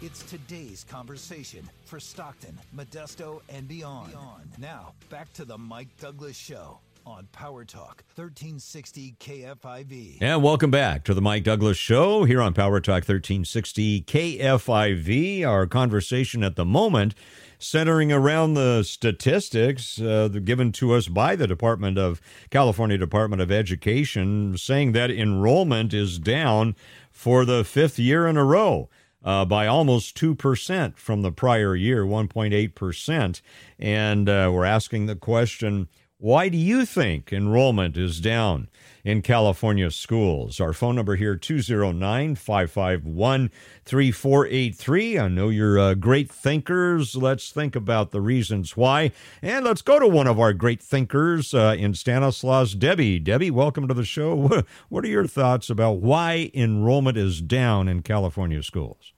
It's 0.00 0.24
today's 0.24 0.82
conversation 0.82 1.70
for 1.84 2.00
Stockton, 2.00 2.58
Modesto, 2.76 3.42
and 3.48 3.68
beyond. 3.68 4.12
Now, 4.58 4.94
back 5.08 5.32
to 5.34 5.44
the 5.44 5.56
Mike 5.56 5.96
Douglass 6.00 6.36
Show 6.36 6.80
on 7.06 7.28
Power 7.30 7.64
Talk 7.64 8.02
1360 8.16 9.14
KFIV. 9.20 10.18
And 10.20 10.42
welcome 10.42 10.72
back 10.72 11.04
to 11.04 11.14
the 11.14 11.22
Mike 11.22 11.44
Douglass 11.44 11.76
Show 11.76 12.24
here 12.24 12.42
on 12.42 12.54
Power 12.54 12.80
Talk 12.80 13.04
1360 13.06 14.02
KFIV. 14.02 15.46
Our 15.46 15.66
conversation 15.66 16.42
at 16.42 16.56
the 16.56 16.64
moment 16.64 17.14
centering 17.62 18.12
around 18.12 18.54
the 18.54 18.82
statistics 18.82 20.00
uh, 20.00 20.28
given 20.28 20.72
to 20.72 20.92
us 20.92 21.08
by 21.08 21.36
the 21.36 21.46
Department 21.46 21.96
of 21.96 22.20
California 22.50 22.98
Department 22.98 23.40
of 23.40 23.52
Education, 23.52 24.56
saying 24.56 24.92
that 24.92 25.10
enrollment 25.10 25.94
is 25.94 26.18
down 26.18 26.74
for 27.10 27.44
the 27.44 27.64
fifth 27.64 27.98
year 27.98 28.26
in 28.26 28.36
a 28.36 28.44
row. 28.44 28.88
Uh, 29.24 29.44
by 29.44 29.68
almost 29.68 30.18
2% 30.18 30.96
from 30.96 31.22
the 31.22 31.30
prior 31.30 31.76
year, 31.76 32.04
1.8%. 32.04 33.40
And 33.78 34.28
uh, 34.28 34.50
we're 34.52 34.64
asking 34.64 35.06
the 35.06 35.14
question 35.14 35.86
why 36.22 36.48
do 36.48 36.56
you 36.56 36.86
think 36.86 37.32
enrollment 37.32 37.96
is 37.96 38.20
down 38.20 38.68
in 39.02 39.22
California 39.22 39.90
schools? 39.90 40.60
Our 40.60 40.72
phone 40.72 40.94
number 40.94 41.16
here 41.16 41.34
209 41.34 42.36
551 42.36 43.50
3483. 43.84 45.18
I 45.18 45.26
know 45.26 45.48
you're 45.48 45.80
uh, 45.80 45.94
great 45.94 46.30
thinkers. 46.30 47.16
Let's 47.16 47.50
think 47.50 47.74
about 47.74 48.12
the 48.12 48.20
reasons 48.20 48.76
why. 48.76 49.10
And 49.42 49.64
let's 49.64 49.82
go 49.82 49.98
to 49.98 50.06
one 50.06 50.28
of 50.28 50.38
our 50.38 50.52
great 50.52 50.80
thinkers 50.80 51.52
uh, 51.54 51.74
in 51.76 51.92
Stanislaus, 51.94 52.74
Debbie. 52.74 53.18
Debbie, 53.18 53.50
welcome 53.50 53.88
to 53.88 53.94
the 53.94 54.04
show. 54.04 54.62
What 54.88 55.04
are 55.04 55.08
your 55.08 55.26
thoughts 55.26 55.70
about 55.70 55.98
why 55.98 56.52
enrollment 56.54 57.16
is 57.16 57.40
down 57.40 57.88
in 57.88 58.02
California 58.02 58.62
schools? 58.62 59.12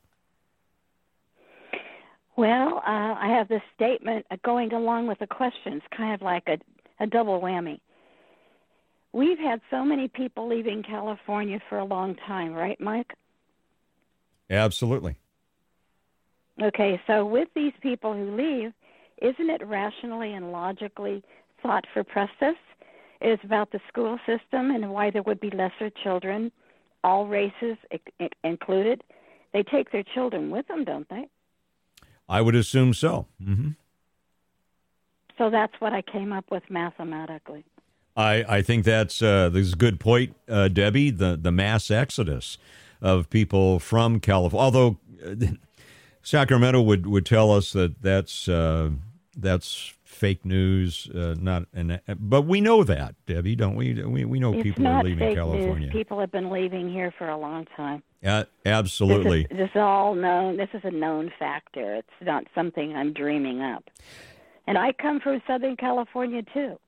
Well, 2.37 2.79
uh, 2.79 3.15
I 3.21 3.29
have 3.37 3.49
this 3.49 3.63
statement 3.75 4.27
going 4.43 4.73
along 4.73 5.07
with 5.07 5.19
the 5.19 5.27
questions, 5.27 5.83
kind 5.97 6.15
of 6.15 6.23
like 6.23 6.45
a 6.49 6.59
a 7.01 7.07
double 7.07 7.41
whammy. 7.41 7.81
We've 9.13 9.39
had 9.39 9.61
so 9.71 9.85
many 9.85 10.09
people 10.09 10.49
leaving 10.49 10.83
California 10.83 11.61
for 11.69 11.79
a 11.79 11.85
long 11.85 12.17
time, 12.27 12.53
right, 12.53 12.81
Mike? 12.81 13.13
Absolutely. 14.51 15.17
Okay, 16.61 17.01
so 17.07 17.25
with 17.25 17.49
these 17.55 17.73
people 17.81 18.13
who 18.13 18.37
leave, 18.37 18.73
isn't 19.23 19.51
it 19.51 19.65
rationally 19.67 20.35
and 20.35 20.53
logically 20.53 21.23
thought 21.63 21.85
for 21.93 22.05
process? 22.05 22.57
It 23.21 23.29
is 23.29 23.39
about 23.45 23.71
the 23.73 23.81
school 23.89 24.19
system 24.27 24.71
and 24.71 24.91
why 24.91 25.11
there 25.11 25.23
would 25.23 25.41
be 25.41 25.51
lesser 25.51 25.91
children, 26.03 26.53
all 27.03 27.27
races 27.27 27.77
included. 28.43 29.03
They 29.53 29.63
take 29.63 29.93
their 29.93 30.03
children 30.03 30.51
with 30.51 30.67
them, 30.69 30.85
don't 30.85 31.09
they? 31.09 31.29
I 32.29 32.41
would 32.41 32.55
assume 32.55 32.95
so. 32.95 33.27
Mm-hmm. 33.41 33.71
So 35.39 35.51
that's 35.51 35.75
what 35.81 35.93
I 35.93 36.03
came 36.03 36.33
up 36.33 36.51
with 36.51 36.63
mathematically. 36.71 37.65
I, 38.17 38.45
I 38.49 38.63
think 38.63 38.85
that's 38.85 39.21
uh, 39.23 39.49
that's 39.49 39.73
a 39.73 39.77
good 39.77 39.99
point, 39.99 40.37
uh, 40.49 40.69
Debbie. 40.69 41.11
The 41.11 41.37
the 41.37 41.51
mass 41.51 41.91
exodus 41.91 42.59
of 43.03 43.29
people 43.29 43.81
from 43.81 44.21
California. 44.21 44.65
Although 44.65 44.99
uh, 45.25 45.35
Sacramento 46.23 46.81
would, 46.81 47.07
would 47.07 47.27
tell 47.27 47.51
us 47.51 47.73
that 47.73 48.01
that's 48.01 48.49
uh, 48.49 48.91
that's 49.37 49.93
fake 50.05 50.45
news, 50.45 51.11
uh, 51.15 51.35
not 51.39 51.67
an, 51.75 52.01
but 52.19 52.43
we 52.43 52.61
know 52.61 52.85
that, 52.85 53.15
Debbie, 53.27 53.57
don't 53.57 53.75
we? 53.75 53.95
We, 54.03 54.25
we 54.25 54.39
know 54.39 54.55
it's 54.55 54.63
people 54.63 54.87
are 54.87 55.03
leaving 55.03 55.35
California. 55.35 55.89
News. 55.89 55.93
People 55.93 56.21
have 56.21 56.31
been 56.31 56.51
leaving 56.51 56.91
here 56.91 57.13
for 57.19 57.29
a 57.29 57.37
long 57.37 57.67
time. 57.77 58.03
Yeah, 58.23 58.45
absolutely. 58.65 59.43
This 59.43 59.51
is, 59.51 59.59
this 59.59 59.71
is 59.71 59.77
all 59.77 60.15
known. 60.15 60.57
This 60.57 60.71
is 60.73 60.81
a 60.85 60.91
known 60.91 61.31
factor. 61.39 61.97
It's 61.97 62.09
not 62.23 62.45
something 62.55 62.95
I'm 62.95 63.13
dreaming 63.13 63.61
up. 63.61 63.85
And 64.67 64.79
I 64.79 64.93
come 64.93 65.21
from 65.21 65.43
Southern 65.47 65.77
California 65.77 66.43
too. 66.55 66.79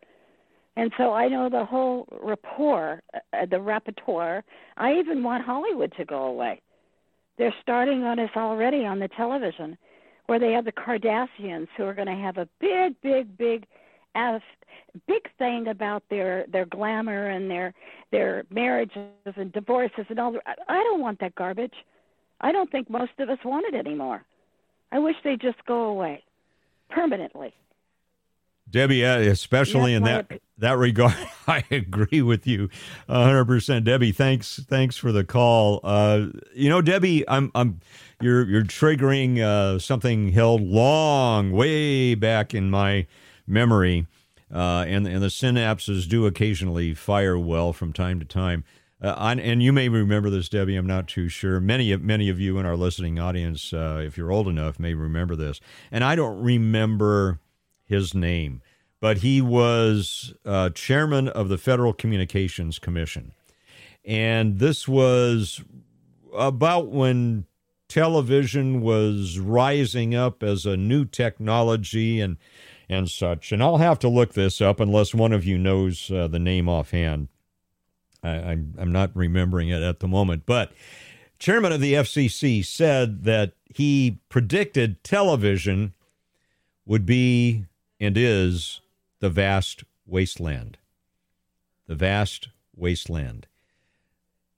And 0.76 0.92
so 0.98 1.12
I 1.12 1.28
know 1.28 1.48
the 1.48 1.64
whole 1.64 2.06
rapport, 2.22 3.02
uh, 3.14 3.46
the 3.50 3.60
repertoire. 3.60 4.44
I 4.76 4.94
even 4.94 5.22
want 5.22 5.44
Hollywood 5.44 5.92
to 5.96 6.04
go 6.04 6.24
away. 6.24 6.60
They're 7.38 7.54
starting 7.62 8.02
on 8.04 8.18
us 8.18 8.30
already 8.36 8.84
on 8.84 8.98
the 8.98 9.08
television, 9.08 9.76
where 10.26 10.38
they 10.38 10.52
have 10.52 10.64
the 10.64 10.72
Kardashians 10.72 11.68
who 11.76 11.84
are 11.84 11.94
going 11.94 12.08
to 12.08 12.14
have 12.14 12.38
a 12.38 12.48
big, 12.60 12.94
big, 13.02 13.36
big, 13.38 13.66
as 14.14 14.40
big 15.06 15.28
thing 15.38 15.68
about 15.68 16.02
their 16.08 16.46
their 16.50 16.64
glamour 16.66 17.28
and 17.28 17.50
their 17.50 17.74
their 18.10 18.44
marriages 18.50 19.10
and 19.24 19.52
divorces 19.52 20.06
and 20.08 20.18
all. 20.18 20.32
The, 20.32 20.40
I 20.46 20.82
don't 20.82 21.00
want 21.00 21.20
that 21.20 21.34
garbage. 21.34 21.74
I 22.40 22.52
don't 22.52 22.70
think 22.70 22.90
most 22.90 23.12
of 23.18 23.28
us 23.28 23.38
want 23.44 23.66
it 23.66 23.74
anymore. 23.74 24.24
I 24.92 24.98
wish 24.98 25.16
they'd 25.24 25.40
just 25.40 25.64
go 25.66 25.84
away 25.84 26.22
permanently. 26.90 27.52
Debbie, 28.68 29.02
especially 29.02 29.94
in 29.94 30.02
that 30.04 30.40
that 30.58 30.78
regard, 30.78 31.14
I 31.46 31.64
agree 31.70 32.22
with 32.22 32.46
you 32.46 32.68
100%. 33.08 33.84
Debbie, 33.84 34.12
thanks 34.12 34.60
thanks 34.68 34.96
for 34.96 35.12
the 35.12 35.24
call. 35.24 35.80
Uh, 35.84 36.26
you 36.54 36.68
know, 36.68 36.82
Debbie, 36.82 37.28
I'm 37.28 37.50
I'm 37.54 37.80
you're 38.20 38.46
you're 38.46 38.64
triggering 38.64 39.40
uh, 39.40 39.78
something 39.78 40.32
held 40.32 40.62
long 40.62 41.52
way 41.52 42.14
back 42.14 42.54
in 42.54 42.70
my 42.70 43.06
memory. 43.46 44.06
Uh, 44.52 44.84
and 44.86 45.06
and 45.06 45.22
the 45.22 45.26
synapses 45.26 46.08
do 46.08 46.24
occasionally 46.26 46.94
fire 46.94 47.38
well 47.38 47.72
from 47.72 47.92
time 47.92 48.20
to 48.20 48.24
time. 48.24 48.64
Uh, 49.02 49.12
on, 49.16 49.38
and 49.38 49.62
you 49.62 49.72
may 49.72 49.88
remember 49.88 50.30
this, 50.30 50.48
Debbie. 50.48 50.76
I'm 50.76 50.86
not 50.86 51.06
too 51.08 51.28
sure. 51.28 51.60
Many 51.60 51.92
of 51.92 52.00
many 52.02 52.28
of 52.28 52.40
you 52.40 52.58
in 52.58 52.64
our 52.64 52.76
listening 52.76 53.18
audience, 53.18 53.72
uh, 53.72 54.00
if 54.04 54.16
you're 54.16 54.32
old 54.32 54.48
enough, 54.48 54.78
may 54.78 54.94
remember 54.94 55.36
this. 55.36 55.60
And 55.90 56.02
I 56.04 56.14
don't 56.14 56.40
remember 56.40 57.40
his 57.86 58.14
name, 58.14 58.62
but 59.00 59.18
he 59.18 59.40
was 59.40 60.34
uh, 60.44 60.70
chairman 60.70 61.28
of 61.28 61.48
the 61.48 61.58
Federal 61.58 61.92
Communications 61.92 62.78
Commission, 62.78 63.32
and 64.04 64.58
this 64.58 64.86
was 64.86 65.62
about 66.34 66.88
when 66.88 67.46
television 67.88 68.80
was 68.80 69.38
rising 69.38 70.14
up 70.14 70.42
as 70.42 70.66
a 70.66 70.76
new 70.76 71.04
technology 71.04 72.20
and 72.20 72.36
and 72.88 73.10
such. 73.10 73.52
And 73.52 73.62
I'll 73.62 73.78
have 73.78 73.98
to 74.00 74.08
look 74.08 74.34
this 74.34 74.60
up 74.60 74.80
unless 74.80 75.14
one 75.14 75.32
of 75.32 75.44
you 75.44 75.58
knows 75.58 76.10
uh, 76.10 76.28
the 76.28 76.38
name 76.38 76.68
offhand. 76.68 77.28
I, 78.22 78.30
I'm, 78.30 78.74
I'm 78.78 78.92
not 78.92 79.10
remembering 79.14 79.68
it 79.68 79.82
at 79.82 80.00
the 80.00 80.08
moment, 80.08 80.44
but 80.46 80.72
chairman 81.38 81.72
of 81.72 81.80
the 81.80 81.94
FCC 81.94 82.64
said 82.64 83.24
that 83.24 83.52
he 83.64 84.20
predicted 84.28 85.02
television 85.02 85.94
would 86.84 87.04
be 87.04 87.66
and 88.00 88.16
is 88.16 88.80
the 89.20 89.30
vast 89.30 89.84
wasteland. 90.06 90.78
The 91.86 91.94
vast 91.94 92.48
wasteland. 92.74 93.46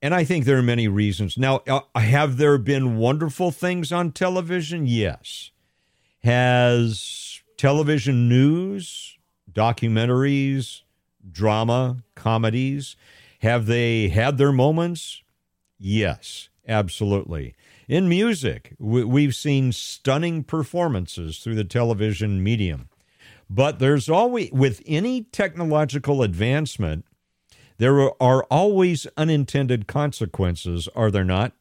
And 0.01 0.15
I 0.15 0.25
think 0.25 0.45
there 0.45 0.59
are 0.59 0.63
many 0.63 0.87
reasons. 0.87 1.37
Now, 1.37 1.63
uh, 1.67 1.81
have 1.99 2.37
there 2.37 2.59
been 2.59 2.99
wonderful 2.99 3.51
things 3.51 3.91
on 3.91 4.13
television? 4.13 4.87
Yes. 4.87 5.51
Has 6.23 7.43
television 7.57 8.29
news, 8.29 9.19
documentaries, 9.53 10.83
drama, 11.31 12.05
comedies, 12.15 12.97
have 13.41 13.67
they 13.67 14.09
had 14.09 14.39
their 14.39 14.53
moments? 14.53 15.23
Yes, 15.79 16.49
absolutely. 16.67 17.55
In 17.89 18.09
music, 18.09 18.75
we've 18.79 19.35
seen 19.35 19.73
stunning 19.73 20.45
performances 20.45 21.39
through 21.39 21.55
the 21.55 21.65
television 21.65 22.43
medium. 22.43 22.89
But 23.51 23.79
there's 23.79 24.09
always, 24.09 24.51
with 24.53 24.83
any 24.87 25.23
technological 25.23 26.23
advancement, 26.23 27.05
there 27.79 28.11
are 28.23 28.45
always 28.45 29.07
unintended 29.17 29.87
consequences, 29.87 30.89
are 30.95 31.11
there 31.11 31.25
not? 31.25 31.53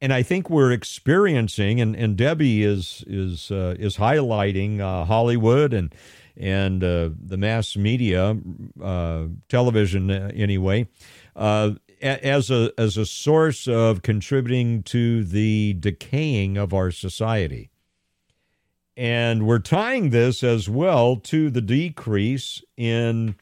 And 0.00 0.12
I 0.12 0.22
think 0.22 0.48
we're 0.48 0.70
experiencing, 0.70 1.80
and, 1.80 1.96
and 1.96 2.16
Debbie 2.16 2.62
is 2.62 3.02
is 3.08 3.50
uh, 3.50 3.74
is 3.80 3.96
highlighting 3.96 4.78
uh, 4.78 5.04
Hollywood 5.04 5.72
and 5.72 5.92
and 6.36 6.84
uh, 6.84 7.10
the 7.20 7.36
mass 7.36 7.76
media, 7.76 8.36
uh, 8.80 9.24
television 9.48 10.08
uh, 10.08 10.30
anyway, 10.32 10.86
uh, 11.34 11.72
as 12.00 12.48
a 12.48 12.72
as 12.78 12.96
a 12.96 13.04
source 13.04 13.66
of 13.66 14.02
contributing 14.02 14.84
to 14.84 15.24
the 15.24 15.74
decaying 15.80 16.56
of 16.56 16.72
our 16.72 16.92
society. 16.92 17.70
And 18.98 19.46
we're 19.46 19.60
tying 19.60 20.10
this 20.10 20.42
as 20.42 20.68
well 20.68 21.14
to 21.18 21.50
the 21.50 21.60
decrease 21.60 22.64
in 22.76 23.36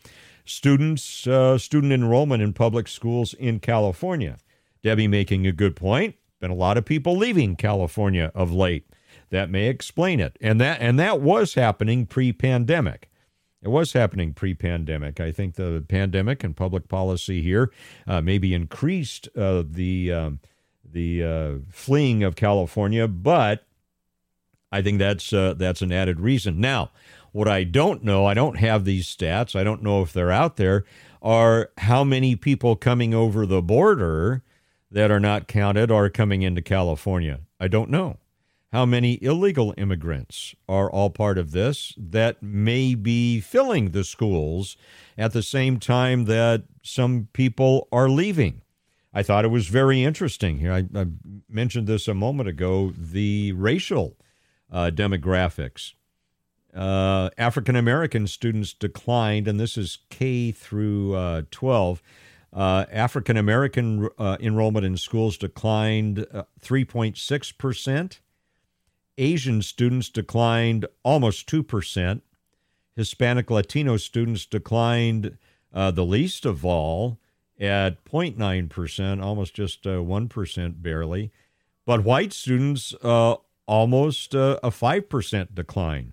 students 0.44 1.26
uh, 1.26 1.57
student 1.57 1.94
enrollment 1.94 2.42
in 2.42 2.52
public 2.52 2.86
schools 2.86 3.32
in 3.32 3.61
California. 3.61 4.36
Debbie 4.82 5.09
making 5.09 5.46
a 5.46 5.52
good 5.52 5.74
point. 5.74 6.14
Been 6.40 6.50
a 6.50 6.54
lot 6.54 6.76
of 6.76 6.84
people 6.84 7.16
leaving 7.16 7.57
California 7.57 8.30
of 8.34 8.52
late 8.52 8.86
that 9.30 9.48
may 9.48 9.68
explain 9.68 10.20
it. 10.20 10.36
And 10.42 10.61
that 10.61 10.82
and 10.82 10.98
that 10.98 11.22
was 11.22 11.54
happening 11.54 12.04
pre-pandemic. 12.04 13.11
It 13.62 13.68
was 13.68 13.94
happening 13.94 14.34
pre-pandemic. 14.34 15.20
I 15.20 15.32
think 15.32 15.54
the 15.54 15.82
pandemic 15.88 16.44
and 16.44 16.54
public 16.54 16.86
policy 16.86 17.40
here 17.40 17.72
uh, 18.07 18.20
maybe 18.20 18.52
increased 18.52 19.30
uh, 19.34 19.64
the 19.66 20.12
um, 20.12 20.40
the 20.84 21.24
uh, 21.24 21.52
fleeing 21.70 22.22
of 22.22 22.36
California, 22.36 23.09
but 23.09 23.65
I 24.76 24.82
think 24.82 24.98
that's 24.98 25.32
uh, 25.32 25.54
that's 25.56 25.80
an 25.80 25.90
added 25.90 26.20
reason. 26.20 26.60
Now, 26.60 26.90
what 27.32 27.48
I 27.48 27.64
don't 27.64 28.04
know, 28.04 28.26
I 28.26 28.34
don't 28.34 28.58
have 28.58 28.84
these 28.84 29.06
stats. 29.06 29.56
I 29.56 29.64
don't 29.64 29.82
know 29.82 30.02
if 30.02 30.12
they're 30.12 30.30
out 30.30 30.56
there. 30.56 30.84
Are 31.22 31.70
how 31.78 32.04
many 32.04 32.36
people 32.36 32.76
coming 32.76 33.14
over 33.14 33.46
the 33.46 33.62
border 33.62 34.42
that 34.90 35.10
are 35.10 35.20
not 35.20 35.48
counted 35.48 35.90
are 35.90 36.10
coming 36.10 36.42
into 36.42 36.60
California? 36.60 37.40
I 37.58 37.68
don't 37.68 37.90
know 37.90 38.18
how 38.70 38.84
many 38.84 39.18
illegal 39.22 39.72
immigrants 39.78 40.54
are 40.68 40.90
all 40.90 41.08
part 41.08 41.38
of 41.38 41.52
this 41.52 41.94
that 41.96 42.42
may 42.42 42.94
be 42.94 43.40
filling 43.40 43.92
the 43.92 44.04
schools 44.04 44.76
at 45.16 45.32
the 45.32 45.42
same 45.42 45.78
time 45.78 46.26
that 46.26 46.64
some 46.82 47.28
people 47.32 47.88
are 47.90 48.10
leaving. 48.10 48.60
I 49.14 49.22
thought 49.22 49.46
it 49.46 49.48
was 49.48 49.68
very 49.68 50.04
interesting 50.04 50.58
here. 50.58 50.72
I, 50.72 50.84
I 50.94 51.06
mentioned 51.48 51.86
this 51.86 52.06
a 52.06 52.12
moment 52.12 52.50
ago 52.50 52.92
the 52.94 53.52
racial 53.52 54.18
uh, 54.70 54.90
demographics. 54.92 55.92
Uh, 56.74 57.30
African 57.38 57.76
American 57.76 58.26
students 58.26 58.72
declined, 58.74 59.48
and 59.48 59.58
this 59.58 59.78
is 59.78 59.98
K 60.10 60.52
through 60.52 61.14
uh, 61.14 61.42
12. 61.50 62.02
Uh, 62.52 62.84
African 62.90 63.36
American 63.36 64.08
uh, 64.18 64.36
enrollment 64.40 64.84
in 64.84 64.96
schools 64.96 65.36
declined 65.36 66.26
3.6%. 66.60 68.04
Uh, 68.04 68.08
Asian 69.18 69.62
students 69.62 70.10
declined 70.10 70.86
almost 71.02 71.48
2%. 71.48 72.20
Hispanic 72.94 73.50
Latino 73.50 73.96
students 73.96 74.46
declined 74.46 75.36
uh, 75.72 75.90
the 75.90 76.04
least 76.04 76.46
of 76.46 76.64
all 76.64 77.18
at 77.58 78.04
0.9%, 78.04 79.22
almost 79.22 79.54
just 79.54 79.86
uh, 79.86 79.90
1% 79.90 80.82
barely. 80.82 81.32
But 81.84 82.04
white 82.04 82.32
students, 82.32 82.94
uh, 83.02 83.36
almost 83.66 84.34
uh, 84.34 84.58
a 84.62 84.70
5% 84.70 85.54
decline. 85.54 86.12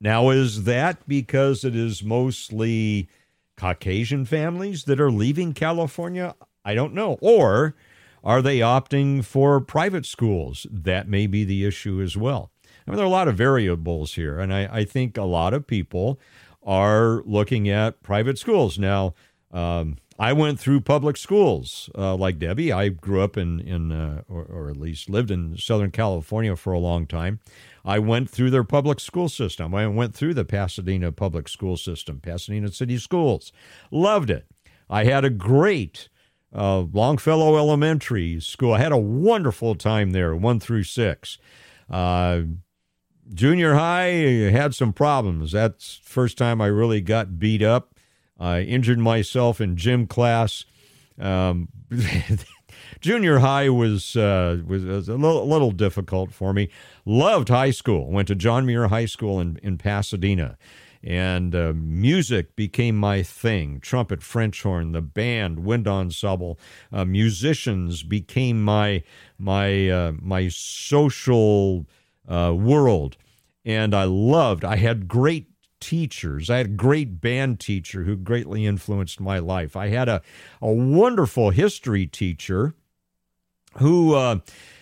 Now, 0.00 0.30
is 0.30 0.64
that 0.64 1.06
because 1.08 1.64
it 1.64 1.74
is 1.74 2.02
mostly 2.02 3.08
Caucasian 3.56 4.24
families 4.24 4.84
that 4.84 5.00
are 5.00 5.10
leaving 5.10 5.52
California? 5.52 6.34
I 6.64 6.74
don't 6.74 6.94
know. 6.94 7.18
Or 7.20 7.74
are 8.22 8.42
they 8.42 8.58
opting 8.58 9.24
for 9.24 9.60
private 9.60 10.06
schools? 10.06 10.66
That 10.70 11.08
may 11.08 11.26
be 11.26 11.44
the 11.44 11.64
issue 11.64 12.00
as 12.00 12.16
well. 12.16 12.50
I 12.86 12.90
mean, 12.90 12.96
there 12.96 13.04
are 13.04 13.08
a 13.08 13.10
lot 13.10 13.28
of 13.28 13.36
variables 13.36 14.14
here, 14.14 14.38
and 14.38 14.54
I, 14.54 14.68
I 14.70 14.84
think 14.84 15.16
a 15.16 15.24
lot 15.24 15.52
of 15.52 15.66
people 15.66 16.18
are 16.62 17.22
looking 17.24 17.68
at 17.68 18.02
private 18.02 18.38
schools. 18.38 18.78
Now, 18.78 19.14
um, 19.52 19.96
I 20.18 20.32
went 20.32 20.58
through 20.58 20.80
public 20.80 21.16
schools 21.16 21.88
uh, 21.96 22.16
like 22.16 22.40
Debbie. 22.40 22.72
I 22.72 22.88
grew 22.88 23.22
up 23.22 23.36
in, 23.36 23.60
in 23.60 23.92
uh, 23.92 24.22
or, 24.28 24.42
or, 24.42 24.68
at 24.68 24.76
least 24.76 25.08
lived 25.08 25.30
in 25.30 25.56
Southern 25.56 25.92
California 25.92 26.56
for 26.56 26.72
a 26.72 26.78
long 26.78 27.06
time. 27.06 27.38
I 27.84 28.00
went 28.00 28.28
through 28.28 28.50
their 28.50 28.64
public 28.64 28.98
school 28.98 29.28
system. 29.28 29.74
I 29.74 29.86
went 29.86 30.14
through 30.14 30.34
the 30.34 30.44
Pasadena 30.44 31.12
public 31.12 31.48
school 31.48 31.76
system, 31.76 32.18
Pasadena 32.20 32.72
City 32.72 32.98
Schools. 32.98 33.52
Loved 33.92 34.28
it. 34.28 34.46
I 34.90 35.04
had 35.04 35.24
a 35.24 35.30
great 35.30 36.08
uh, 36.52 36.80
Longfellow 36.80 37.56
Elementary 37.56 38.40
School. 38.40 38.72
I 38.72 38.80
had 38.80 38.92
a 38.92 38.98
wonderful 38.98 39.76
time 39.76 40.10
there, 40.10 40.34
one 40.34 40.58
through 40.58 40.84
six. 40.84 41.38
Uh, 41.88 42.42
junior 43.32 43.74
high 43.74 44.10
had 44.50 44.74
some 44.74 44.92
problems. 44.92 45.52
That's 45.52 46.00
first 46.02 46.36
time 46.38 46.60
I 46.60 46.66
really 46.66 47.00
got 47.00 47.38
beat 47.38 47.62
up. 47.62 47.94
I 48.38 48.60
injured 48.60 48.98
myself 48.98 49.60
in 49.60 49.76
gym 49.76 50.06
class. 50.06 50.64
Um, 51.18 51.68
junior 53.00 53.38
high 53.40 53.68
was 53.68 54.16
uh, 54.16 54.60
was, 54.66 54.84
was 54.84 55.08
a, 55.08 55.14
little, 55.14 55.46
little, 55.48 55.72
difficult 55.72 56.32
for 56.32 56.52
me. 56.52 56.68
Loved 57.04 57.48
high 57.48 57.72
school. 57.72 58.10
Went 58.10 58.28
to 58.28 58.34
John 58.34 58.66
Muir 58.66 58.88
High 58.88 59.06
School 59.06 59.40
in 59.40 59.58
in 59.62 59.78
Pasadena 59.78 60.56
and 61.02 61.54
uh, 61.54 61.72
music 61.74 62.56
became 62.56 62.96
my 62.96 63.22
thing. 63.22 63.80
Trumpet, 63.80 64.22
French 64.22 64.62
horn, 64.62 64.92
the 64.92 65.02
band, 65.02 65.60
wind 65.60 65.86
ensemble, 65.86 66.58
uh, 66.92 67.04
musicians 67.04 68.02
became 68.02 68.62
my 68.62 69.02
my 69.38 69.88
uh, 69.88 70.12
my 70.20 70.48
social 70.48 71.86
uh, 72.28 72.54
world, 72.56 73.16
and 73.64 73.94
I 73.94 74.04
loved. 74.04 74.64
I 74.64 74.76
had 74.76 75.08
great 75.08 75.47
teachers. 75.80 76.50
I 76.50 76.58
had 76.58 76.66
a 76.66 76.70
great 76.70 77.20
band 77.20 77.60
teacher 77.60 78.04
who 78.04 78.16
greatly 78.16 78.66
influenced 78.66 79.20
my 79.20 79.38
life. 79.38 79.76
I 79.76 79.88
had 79.88 80.08
a 80.08 80.22
a 80.60 80.72
wonderful 80.72 81.50
history 81.50 82.06
teacher 82.06 82.74
who. 83.78 84.14
Uh, 84.14 84.38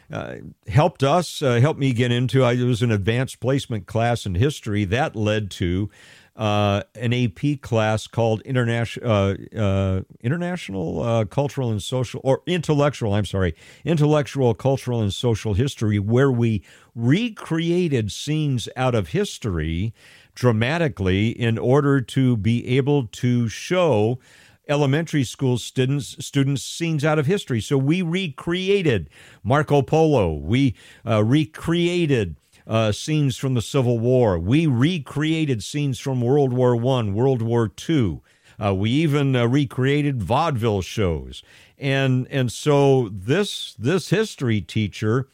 uh, 0.09 0.37
helped 0.69 1.03
us, 1.03 1.43
uh, 1.43 1.59
helped 1.59 1.81
me 1.81 1.93
get 1.93 2.13
into. 2.13 2.45
I, 2.45 2.55
was 2.63 2.81
an 2.81 2.93
advanced 2.93 3.41
placement 3.41 3.87
class 3.87 4.25
in 4.25 4.37
history 4.37 4.85
that 4.85 5.17
led 5.17 5.51
to 5.53 5.91
uh, 6.37 6.83
an 6.95 7.15
AP 7.15 7.61
class 7.63 8.07
called 8.07 8.43
international 8.43 9.11
uh, 9.11 9.35
uh, 9.59 10.03
international 10.21 11.03
uh, 11.03 11.25
cultural 11.25 11.71
and 11.71 11.83
social 11.83 12.21
or 12.25 12.43
intellectual. 12.47 13.15
I'm 13.15 13.25
sorry, 13.25 13.55
intellectual, 13.85 14.53
cultural, 14.55 15.01
and 15.01 15.13
social 15.13 15.55
history, 15.55 15.99
where 15.99 16.31
we 16.31 16.63
recreated 16.95 18.13
scenes 18.13 18.69
out 18.77 18.95
of 18.95 19.09
history 19.09 19.95
dramatically 20.37 21.31
in 21.31 21.59
order 21.59 22.01
to 22.01 22.37
be 22.37 22.79
able 22.79 23.07
to 23.09 23.49
show 23.49 24.21
elementary 24.69 25.25
school 25.25 25.59
students 25.59 26.17
students 26.25 26.63
scenes 26.63 27.05
out 27.05 27.19
of 27.19 27.27
history. 27.27 27.61
So 27.61 27.77
we 27.79 28.03
recreated 28.03 29.11
Marco 29.43 29.83
Polo. 29.83 30.35
We 30.35 30.77
uh, 31.05 31.25
recreated 31.25 32.37
uh, 32.67 32.93
scenes 32.93 33.37
from 33.37 33.55
the 33.55 33.63
Civil 33.63 33.99
War. 33.99 34.39
We 34.39 34.67
recreated 34.67 35.63
scenes 35.63 35.99
from 35.99 36.21
World 36.21 36.53
War 36.53 36.77
One, 36.77 37.15
World 37.15 37.43
War 37.43 37.69
Two. 37.69 38.23
Uh, 38.63 38.75
we 38.75 38.91
even 38.91 39.35
uh, 39.35 39.47
recreated 39.47 40.23
vaudeville 40.23 40.83
shows, 40.83 41.43
and 41.79 42.27
and 42.31 42.53
so 42.53 43.09
this 43.11 43.75
this 43.79 44.11
history 44.11 44.61
teacher 44.61 45.29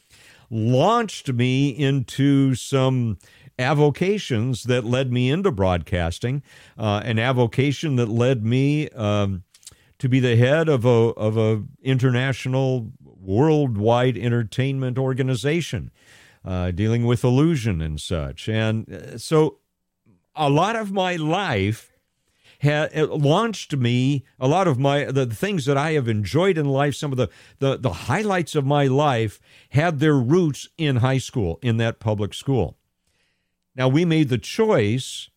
launched 0.50 1.32
me 1.32 1.70
into 1.70 2.54
some 2.54 3.16
avocations 3.62 4.64
that 4.64 4.84
led 4.84 5.12
me 5.12 5.30
into 5.30 5.50
broadcasting, 5.50 6.42
uh, 6.78 7.00
an 7.04 7.18
avocation 7.18 7.96
that 7.96 8.08
led 8.08 8.44
me 8.44 8.88
um, 8.90 9.44
to 9.98 10.08
be 10.08 10.20
the 10.20 10.36
head 10.36 10.68
of 10.68 10.84
a 10.84 10.88
of 10.88 11.36
a 11.36 11.62
international 11.82 12.92
worldwide 13.00 14.18
entertainment 14.18 14.98
organization 14.98 15.90
uh, 16.44 16.70
dealing 16.72 17.06
with 17.06 17.24
illusion 17.24 17.80
and 17.80 18.00
such. 18.00 18.48
And 18.48 18.92
uh, 18.92 19.18
so, 19.18 19.58
a 20.34 20.50
lot 20.50 20.76
of 20.76 20.92
my 20.92 21.16
life 21.16 21.92
had 22.62 22.94
launched 23.10 23.76
me 23.76 24.24
a 24.38 24.46
lot 24.46 24.68
of 24.68 24.78
my 24.78 25.04
the 25.04 25.26
things 25.26 25.66
that 25.66 25.76
I 25.76 25.92
have 25.92 26.08
enjoyed 26.08 26.56
in 26.56 26.66
life 26.66 26.94
some 26.94 27.10
of 27.10 27.18
the, 27.18 27.28
the 27.58 27.76
the 27.76 27.92
highlights 27.92 28.54
of 28.54 28.64
my 28.64 28.86
life 28.86 29.40
had 29.70 29.98
their 29.98 30.16
roots 30.16 30.68
in 30.78 30.96
high 30.96 31.18
school 31.18 31.58
in 31.60 31.76
that 31.78 31.98
public 31.98 32.32
school 32.32 32.78
now, 33.74 33.88
we 33.88 34.04
made 34.04 34.28
the 34.28 34.38
choice 34.38 35.30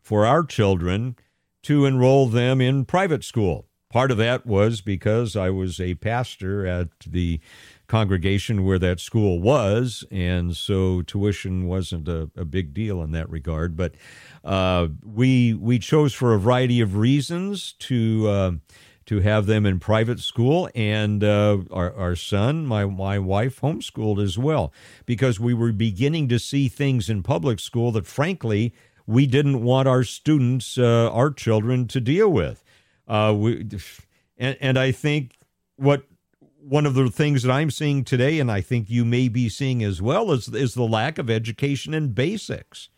for 0.00 0.24
our 0.24 0.44
children 0.44 1.16
to 1.64 1.84
enroll 1.84 2.28
them 2.28 2.60
in 2.60 2.84
private 2.84 3.24
school. 3.24 3.66
Part 3.90 4.10
of 4.10 4.18
that 4.18 4.46
was 4.46 4.80
because 4.80 5.36
I 5.36 5.50
was 5.50 5.80
a 5.80 5.94
pastor 5.94 6.66
at 6.66 6.88
the 7.06 7.40
congregation 7.86 8.64
where 8.64 8.78
that 8.78 9.00
school 9.00 9.40
was, 9.40 10.04
and 10.10 10.56
so 10.56 11.02
tuition 11.02 11.66
wasn't 11.66 12.08
a, 12.08 12.30
a 12.36 12.44
big 12.44 12.74
deal 12.74 13.02
in 13.02 13.12
that 13.12 13.30
regard. 13.30 13.76
But 13.76 13.94
uh, 14.44 14.88
we 15.04 15.54
we 15.54 15.78
chose 15.78 16.12
for 16.12 16.34
a 16.34 16.38
variety 16.38 16.80
of 16.80 16.96
reasons 16.96 17.72
to 17.80 18.28
uh, 18.28 18.52
to 19.06 19.20
have 19.20 19.46
them 19.46 19.64
in 19.64 19.78
private 19.78 20.20
school, 20.20 20.68
and 20.74 21.22
uh, 21.22 21.58
our, 21.70 21.94
our 21.94 22.16
son, 22.16 22.66
my, 22.66 22.84
my 22.84 23.18
wife, 23.18 23.60
homeschooled 23.60 24.22
as 24.22 24.36
well, 24.36 24.72
because 25.06 25.38
we 25.40 25.54
were 25.54 25.72
beginning 25.72 26.28
to 26.28 26.38
see 26.38 26.68
things 26.68 27.08
in 27.08 27.22
public 27.22 27.60
school 27.60 27.92
that, 27.92 28.06
frankly, 28.06 28.74
we 29.06 29.26
didn't 29.26 29.62
want 29.62 29.86
our 29.86 30.02
students, 30.02 30.76
uh, 30.76 31.10
our 31.12 31.30
children, 31.30 31.86
to 31.86 32.00
deal 32.00 32.28
with. 32.28 32.64
Uh, 33.06 33.32
we, 33.36 33.68
and, 34.36 34.56
and 34.60 34.78
I 34.78 34.90
think 34.90 35.34
what 35.76 36.04
one 36.60 36.84
of 36.84 36.94
the 36.94 37.08
things 37.08 37.44
that 37.44 37.52
I'm 37.52 37.70
seeing 37.70 38.02
today, 38.02 38.40
and 38.40 38.50
I 38.50 38.60
think 38.60 38.90
you 38.90 39.04
may 39.04 39.28
be 39.28 39.48
seeing 39.48 39.84
as 39.84 40.02
well, 40.02 40.32
is, 40.32 40.48
is 40.48 40.74
the 40.74 40.82
lack 40.82 41.16
of 41.18 41.30
education 41.30 41.94
in 41.94 42.12
basics 42.12 42.88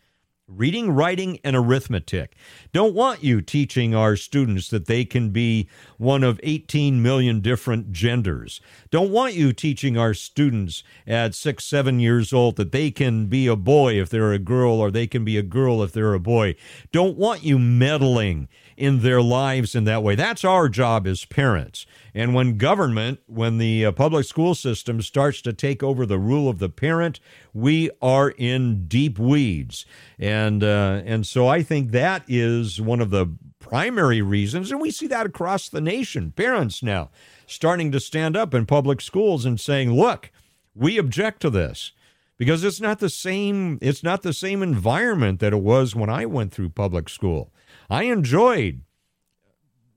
reading, 0.49 0.91
writing, 0.91 1.39
and 1.43 1.55
arithmetic. 1.55 2.35
Don't 2.73 2.95
want 2.95 3.23
you 3.23 3.41
teaching 3.41 3.93
our 3.93 4.15
students 4.15 4.69
that 4.69 4.87
they 4.87 5.05
can 5.05 5.29
be 5.29 5.69
one 5.97 6.23
of 6.23 6.39
18 6.43 7.01
million 7.01 7.39
different 7.39 7.91
genders. 7.91 8.59
Don't 8.89 9.11
want 9.11 9.35
you 9.35 9.53
teaching 9.53 9.97
our 9.97 10.13
students 10.13 10.83
at 11.05 11.35
six, 11.35 11.65
seven 11.65 11.99
years 11.99 12.33
old 12.33 12.55
that 12.55 12.71
they 12.71 12.89
can 12.91 13.27
be 13.27 13.47
a 13.47 13.55
boy 13.55 13.99
if 13.99 14.09
they're 14.09 14.33
a 14.33 14.39
girl 14.39 14.73
or 14.73 14.89
they 14.89 15.07
can 15.07 15.23
be 15.23 15.37
a 15.37 15.43
girl 15.43 15.83
if 15.83 15.91
they're 15.91 16.13
a 16.13 16.19
boy. 16.19 16.55
Don't 16.91 17.17
want 17.17 17.43
you 17.43 17.59
meddling 17.59 18.47
in 18.79 19.01
their 19.01 19.21
lives 19.21 19.75
in 19.75 19.83
that 19.83 20.01
way. 20.01 20.15
That's 20.15 20.45
our 20.45 20.69
job 20.69 21.05
as 21.05 21.25
parents. 21.25 21.85
And 22.15 22.33
when 22.33 22.57
government, 22.57 23.19
when 23.27 23.57
the 23.57 23.85
uh, 23.85 23.91
public 23.91 24.25
school 24.25 24.55
system 24.55 25.01
starts 25.01 25.41
to 25.41 25.53
take 25.53 25.83
over 25.83 26.05
the 26.05 26.17
rule 26.17 26.47
of 26.47 26.59
the 26.59 26.69
parent, 26.69 27.19
we 27.53 27.91
are 28.01 28.29
in 28.29 28.87
deep 28.87 29.19
weeds. 29.19 29.85
And 30.17 30.63
uh, 30.63 31.01
and 31.05 31.27
so 31.27 31.47
I 31.47 31.61
think 31.61 31.91
that 31.91 32.23
is 32.27 32.79
one 32.79 33.01
of 33.01 33.09
the 33.09 33.27
primary 33.59 34.21
reasons, 34.21 34.71
and 34.71 34.79
we 34.79 34.91
see 34.91 35.07
that 35.07 35.25
across 35.25 35.67
the 35.67 35.81
nation. 35.81 36.31
Parents 36.31 36.81
now 36.81 37.09
starting 37.45 37.91
to 37.91 37.99
stand 37.99 38.37
up 38.37 38.53
in 38.53 38.65
public 38.65 39.01
schools 39.01 39.45
and 39.45 39.59
saying, 39.59 39.91
"Look, 39.91 40.31
we 40.73 40.97
object 40.97 41.41
to 41.41 41.49
this." 41.49 41.91
Because 42.37 42.63
it's 42.63 42.79
not 42.79 42.99
the 42.99 43.09
same 43.09 43.77
it's 43.81 44.01
not 44.01 44.21
the 44.21 44.31
same 44.31 44.63
environment 44.63 45.41
that 45.41 45.51
it 45.51 45.61
was 45.61 45.93
when 45.93 46.09
I 46.09 46.25
went 46.25 46.53
through 46.53 46.69
public 46.69 47.09
school. 47.09 47.51
I 47.89 48.03
enjoyed 48.03 48.81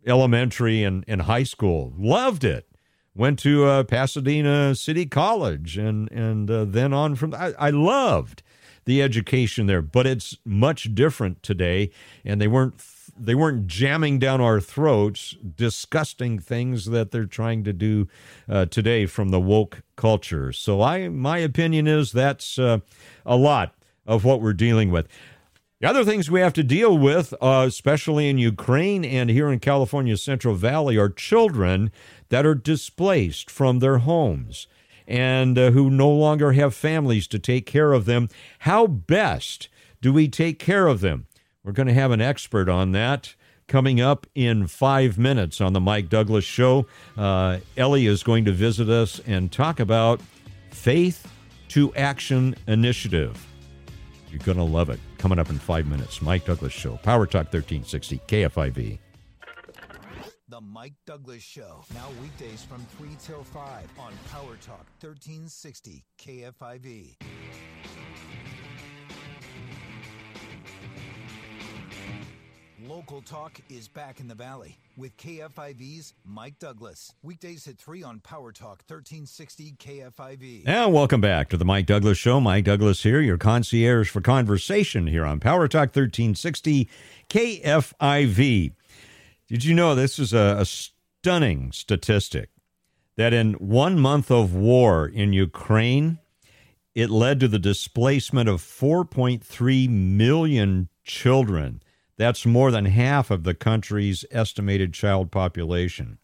elementary 0.07 0.83
and, 0.83 1.05
and 1.07 1.23
high 1.23 1.43
school, 1.43 1.93
loved 1.97 2.45
it. 2.45 2.69
Went 3.15 3.39
to 3.41 3.67
uh, 3.67 3.85
Pasadena 3.85 4.75
City 4.75 5.05
College 5.05 5.77
and 5.77 6.11
and 6.11 6.51
uh, 6.51 6.65
then 6.65 6.95
on 6.95 7.15
from 7.15 7.35
I, 7.35 7.53
I 7.59 7.69
loved 7.69 8.43
the 8.85 9.03
education 9.03 9.67
there, 9.67 9.83
but 9.83 10.07
it's 10.07 10.39
much 10.47 10.95
different 10.95 11.43
today, 11.43 11.91
and 12.25 12.41
they 12.41 12.49
weren't 12.49 12.83
they 13.19 13.35
weren't 13.35 13.67
jamming 13.67 14.19
down 14.19 14.41
our 14.41 14.61
throats, 14.61 15.37
disgusting 15.57 16.39
things 16.39 16.87
that 16.87 17.11
they're 17.11 17.27
trying 17.27 17.65
to 17.65 17.73
do 17.75 18.09
uh, 18.49 18.65
today 18.67 19.05
from 19.05 19.29
the 19.29 19.41
woke 19.41 19.83
culture. 19.97 20.51
So 20.53 20.81
I 20.81 21.09
my 21.09 21.39
opinion 21.39 21.87
is 21.87 22.13
that's 22.13 22.59
uh, 22.59 22.79
a 23.27 23.37
lot 23.37 23.75
of 24.07 24.25
what 24.25 24.41
we're 24.41 24.55
dealing 24.55 24.91
with. 24.91 25.07
The 25.83 25.89
other 25.89 26.05
things 26.05 26.31
we 26.31 26.39
have 26.39 26.53
to 26.53 26.63
deal 26.63 26.97
with, 26.97 27.35
uh, 27.43 27.65
especially 27.67 28.29
in 28.29 28.39
Ukraine 28.39 29.05
and 29.05 29.29
here 29.29 29.51
in 29.51 29.59
California's 29.59 30.23
Central 30.23 30.55
Valley, 30.55 30.97
are 30.97 31.09
children 31.09 31.91
that 32.29 32.47
are 32.47 32.55
displaced 32.55 33.51
from 33.51 33.81
their 33.81 33.99
homes 33.99 34.69
and 35.09 35.59
uh, 35.59 35.73
who 35.73 35.91
no 35.91 36.09
longer 36.09 36.53
have 36.53 36.73
families 36.73 37.27
to 37.27 37.41
take 37.41 37.67
care 37.67 37.95
of 37.95 38.05
them. 38.05 38.29
How 38.61 38.87
best 38.87 39.69
do 40.01 40.13
we 40.13 40.29
take 40.29 40.61
care 40.61 40.87
of 40.87 41.01
them? 41.01 41.27
We're 41.65 41.73
going 41.73 41.89
to 41.89 41.95
have 41.95 42.13
an 42.13 42.21
expert 42.21 42.69
on 42.69 42.93
that 42.93 43.35
coming 43.67 44.01
up 44.01 44.29
in 44.37 44.69
five 44.69 45.19
minutes 45.19 45.61
on 45.61 45.73
the 45.73 45.81
Mike 45.81 46.09
Douglass 46.09 46.45
Show. 46.45 46.87
Uh, 47.17 47.59
Ellie 47.77 48.07
is 48.07 48.23
going 48.23 48.45
to 48.45 48.53
visit 48.53 48.89
us 48.89 49.21
and 49.27 49.51
talk 49.51 49.81
about 49.81 50.21
Faith 50.71 51.27
to 51.71 51.93
Action 51.97 52.55
Initiative. 52.69 53.45
You're 54.31 54.39
going 54.39 54.59
to 54.59 54.63
love 54.63 54.89
it. 54.89 55.01
Coming 55.23 55.39
up 55.39 55.51
in 55.51 55.59
five 55.61 55.87
minutes, 55.87 56.21
Mike 56.21 56.45
Douglass 56.45 56.73
Show, 56.73 56.97
Power 56.97 57.27
Talk 57.27 57.53
1360, 57.53 58.21
KFIV. 58.27 58.99
The 60.49 60.61
Mike 60.61 60.95
Douglass 61.07 61.45
Show, 61.45 61.85
now 61.95 62.09
weekdays 62.21 62.65
from 62.65 62.85
3 62.99 63.11
till 63.25 63.45
5 63.45 63.89
on 64.01 64.13
Power 64.33 64.57
Talk 64.67 64.85
1360, 65.01 66.05
KFIV. 66.19 67.15
Local 72.89 73.23
Talk 73.23 73.61
is 73.71 73.87
back 73.87 74.19
in 74.19 74.27
the 74.27 74.35
Valley 74.35 74.77
with 74.97 75.17
KFIV's 75.17 76.15
Mike 76.25 76.59
Douglass. 76.59 77.15
Weekdays 77.23 77.69
at 77.69 77.79
3 77.79 78.03
on 78.03 78.19
Power 78.21 78.51
Talk 78.51 78.83
1360 78.89 79.77
KFIV. 79.79 80.63
And 80.67 80.93
welcome 80.93 81.21
back 81.21 81.49
to 81.51 81.57
the 81.57 81.65
Mike 81.65 81.87
Douglass 81.87 82.19
Show. 82.19 82.41
Mike 82.41 82.65
Douglass 82.65 83.05
here, 83.05 83.21
your 83.21 83.39
concierge 83.39 84.11
for 84.11 84.21
conversation 84.21 85.07
here 85.07 85.25
on 85.25 85.39
Power 85.39 85.69
Talk 85.69 85.95
1360 85.95 86.89
KFIV. 87.29 88.73
Did 89.47 89.65
you 89.65 89.75
know 89.75 89.95
this 89.95 90.19
is 90.19 90.33
a, 90.33 90.57
a 90.59 90.65
stunning 90.65 91.71
statistic 91.71 92.51
that 93.17 93.33
in 93.33 93.55
one 93.55 93.99
month 93.99 94.29
of 94.31 94.55
war 94.55 95.07
in 95.07 95.33
Ukraine, 95.33 96.19
it 96.97 97.11
led 97.11 97.39
to 97.41 97.49
the 97.49 97.61
displacement 97.61 98.49
of 98.49 98.61
4.3 98.61 99.89
million 99.89 100.89
children. 101.05 101.81
That's 102.23 102.47
more 102.47 102.71
than 102.71 102.85
half 102.85 103.33
of 103.33 103.43
the 103.43 103.53
country's 103.53 104.25
estimated 104.31 104.95
child 104.95 105.33
population. 105.33 106.19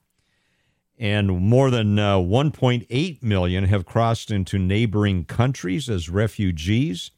And 0.96 1.40
more 1.40 1.72
than 1.72 1.98
uh, 1.98 2.18
1.8 2.18 3.20
million 3.20 3.64
have 3.64 3.84
crossed 3.84 4.30
into 4.30 4.60
neighboring 4.60 5.24
countries 5.24 5.88
as 5.88 6.08
refugees. 6.08 7.10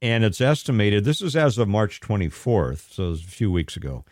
And 0.00 0.24
it's 0.24 0.40
estimated, 0.40 1.04
this 1.04 1.20
is 1.20 1.36
as 1.36 1.58
of 1.58 1.68
March 1.68 2.00
24th, 2.00 2.94
so 2.94 3.04
a 3.10 3.16
few 3.16 3.52
weeks 3.52 3.76
ago, 3.76 4.06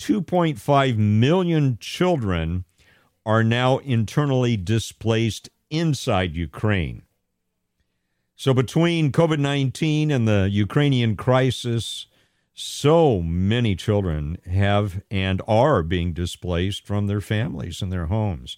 2.5 0.00 0.96
million 0.96 1.78
children 1.78 2.64
are 3.24 3.44
now 3.44 3.78
internally 3.78 4.56
displaced 4.56 5.48
inside 5.70 6.34
Ukraine. 6.34 7.02
So, 8.34 8.52
between 8.52 9.12
COVID 9.12 9.38
19 9.38 10.10
and 10.10 10.26
the 10.26 10.48
Ukrainian 10.50 11.14
crisis, 11.14 12.06
so 12.60 13.22
many 13.22 13.74
children 13.74 14.38
have 14.50 15.02
and 15.10 15.40
are 15.48 15.82
being 15.82 16.12
displaced 16.12 16.86
from 16.86 17.06
their 17.06 17.20
families 17.20 17.80
and 17.80 17.92
their 17.92 18.06
homes. 18.06 18.56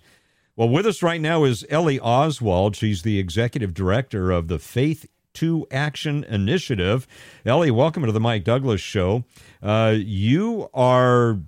Well, 0.56 0.68
with 0.68 0.86
us 0.86 1.02
right 1.02 1.20
now 1.20 1.44
is 1.44 1.64
Ellie 1.70 2.00
Oswald. 2.00 2.76
She's 2.76 3.02
the 3.02 3.18
executive 3.18 3.72
director 3.72 4.30
of 4.30 4.48
the 4.48 4.58
Faith 4.58 5.06
to 5.34 5.66
Action 5.70 6.24
Initiative. 6.24 7.06
Ellie, 7.46 7.70
welcome 7.70 8.04
to 8.04 8.12
the 8.12 8.20
Mike 8.20 8.44
Douglass 8.44 8.80
Show. 8.80 9.24
Uh, 9.62 9.94
you 9.96 10.68
are 10.74 11.38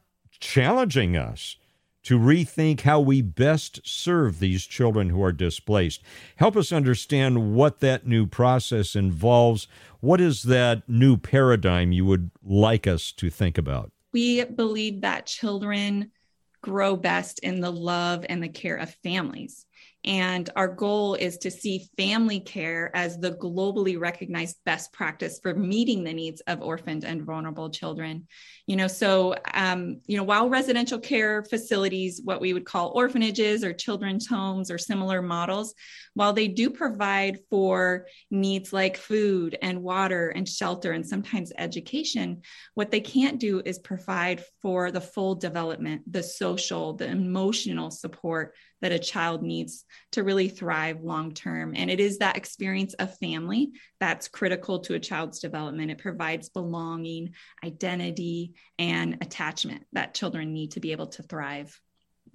challenging 0.40 1.16
us 1.16 1.56
to 2.04 2.18
rethink 2.18 2.82
how 2.82 3.00
we 3.00 3.22
best 3.22 3.80
serve 3.84 4.38
these 4.38 4.64
children 4.64 5.08
who 5.08 5.22
are 5.22 5.32
displaced. 5.32 6.02
Help 6.36 6.56
us 6.56 6.72
understand 6.72 7.54
what 7.54 7.80
that 7.80 8.06
new 8.06 8.26
process 8.26 8.94
involves. 8.94 9.66
What 10.00 10.20
is 10.20 10.44
that 10.44 10.88
new 10.88 11.16
paradigm 11.16 11.92
you 11.92 12.04
would 12.04 12.30
like 12.44 12.86
us 12.86 13.10
to 13.12 13.30
think 13.30 13.58
about? 13.58 13.90
We 14.12 14.44
believe 14.44 15.00
that 15.00 15.26
children 15.26 16.12
grow 16.62 16.96
best 16.96 17.40
in 17.40 17.60
the 17.60 17.72
love 17.72 18.24
and 18.28 18.42
the 18.42 18.48
care 18.48 18.76
of 18.76 18.94
families. 19.02 19.66
And 20.04 20.50
our 20.54 20.68
goal 20.68 21.14
is 21.14 21.38
to 21.38 21.50
see 21.50 21.88
family 21.96 22.40
care 22.40 22.90
as 22.94 23.16
the 23.16 23.32
globally 23.32 23.98
recognized 23.98 24.58
best 24.66 24.92
practice 24.92 25.40
for 25.42 25.54
meeting 25.54 26.04
the 26.04 26.12
needs 26.12 26.42
of 26.42 26.60
orphaned 26.60 27.04
and 27.04 27.22
vulnerable 27.22 27.70
children. 27.70 28.26
You 28.66 28.76
know, 28.76 28.86
so, 28.86 29.34
um, 29.54 30.00
you 30.06 30.18
know, 30.18 30.22
while 30.22 30.50
residential 30.50 30.98
care 30.98 31.42
facilities, 31.42 32.20
what 32.22 32.40
we 32.40 32.52
would 32.52 32.66
call 32.66 32.92
orphanages 32.94 33.64
or 33.64 33.72
children's 33.72 34.26
homes 34.26 34.70
or 34.70 34.76
similar 34.76 35.22
models, 35.22 35.74
while 36.12 36.32
they 36.32 36.48
do 36.48 36.68
provide 36.70 37.38
for 37.48 38.06
needs 38.30 38.72
like 38.72 38.96
food 38.96 39.56
and 39.62 39.82
water 39.82 40.28
and 40.28 40.48
shelter 40.48 40.92
and 40.92 41.06
sometimes 41.06 41.52
education, 41.56 42.42
what 42.74 42.90
they 42.90 43.00
can't 43.00 43.40
do 43.40 43.62
is 43.64 43.78
provide 43.78 44.44
for 44.60 44.90
the 44.90 45.00
full 45.00 45.34
development, 45.34 46.02
the 46.10 46.22
social, 46.22 46.92
the 46.92 47.08
emotional 47.08 47.90
support 47.90 48.54
that 48.82 48.92
a 48.92 48.98
child 48.98 49.42
needs 49.42 49.84
to 50.12 50.22
really 50.22 50.48
thrive 50.48 51.02
long 51.02 51.32
term. 51.32 51.74
And 51.74 51.90
it 51.90 52.00
is 52.00 52.18
that 52.18 52.36
experience 52.36 52.94
of 52.94 53.16
family 53.18 53.72
that's 54.00 54.28
critical 54.28 54.80
to 54.80 54.94
a 54.94 55.00
child's 55.00 55.40
development. 55.40 55.90
It 55.90 55.98
provides 55.98 56.48
belonging, 56.48 57.34
identity, 57.64 58.54
and 58.78 59.14
attachment 59.20 59.84
that 59.92 60.14
children 60.14 60.52
need 60.52 60.72
to 60.72 60.80
be 60.80 60.92
able 60.92 61.08
to 61.08 61.22
thrive. 61.22 61.80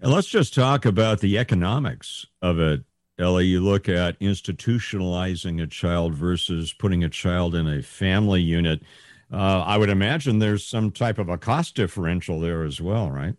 And 0.02 0.12
let's 0.12 0.28
just 0.28 0.54
talk 0.54 0.86
about 0.86 1.20
the 1.20 1.38
economics 1.38 2.26
of 2.42 2.60
it. 2.60 2.82
Ellie, 3.20 3.48
you 3.48 3.60
look 3.60 3.90
at 3.90 4.18
institutionalizing 4.20 5.62
a 5.62 5.68
child 5.68 6.16
versus 6.16 6.72
putting 6.72 7.04
a 7.04 7.10
child 7.10 7.54
in 7.54 7.68
a 7.68 7.84
family 7.84 8.42
unit. 8.42 8.82
Uh, 9.32 9.60
I 9.60 9.78
would 9.78 9.90
imagine 9.90 10.40
there's 10.40 10.66
some 10.66 10.90
type 10.90 11.20
of 11.20 11.28
a 11.28 11.38
cost 11.38 11.76
differential 11.76 12.40
there 12.40 12.64
as 12.64 12.80
well, 12.80 13.12
right? 13.12 13.36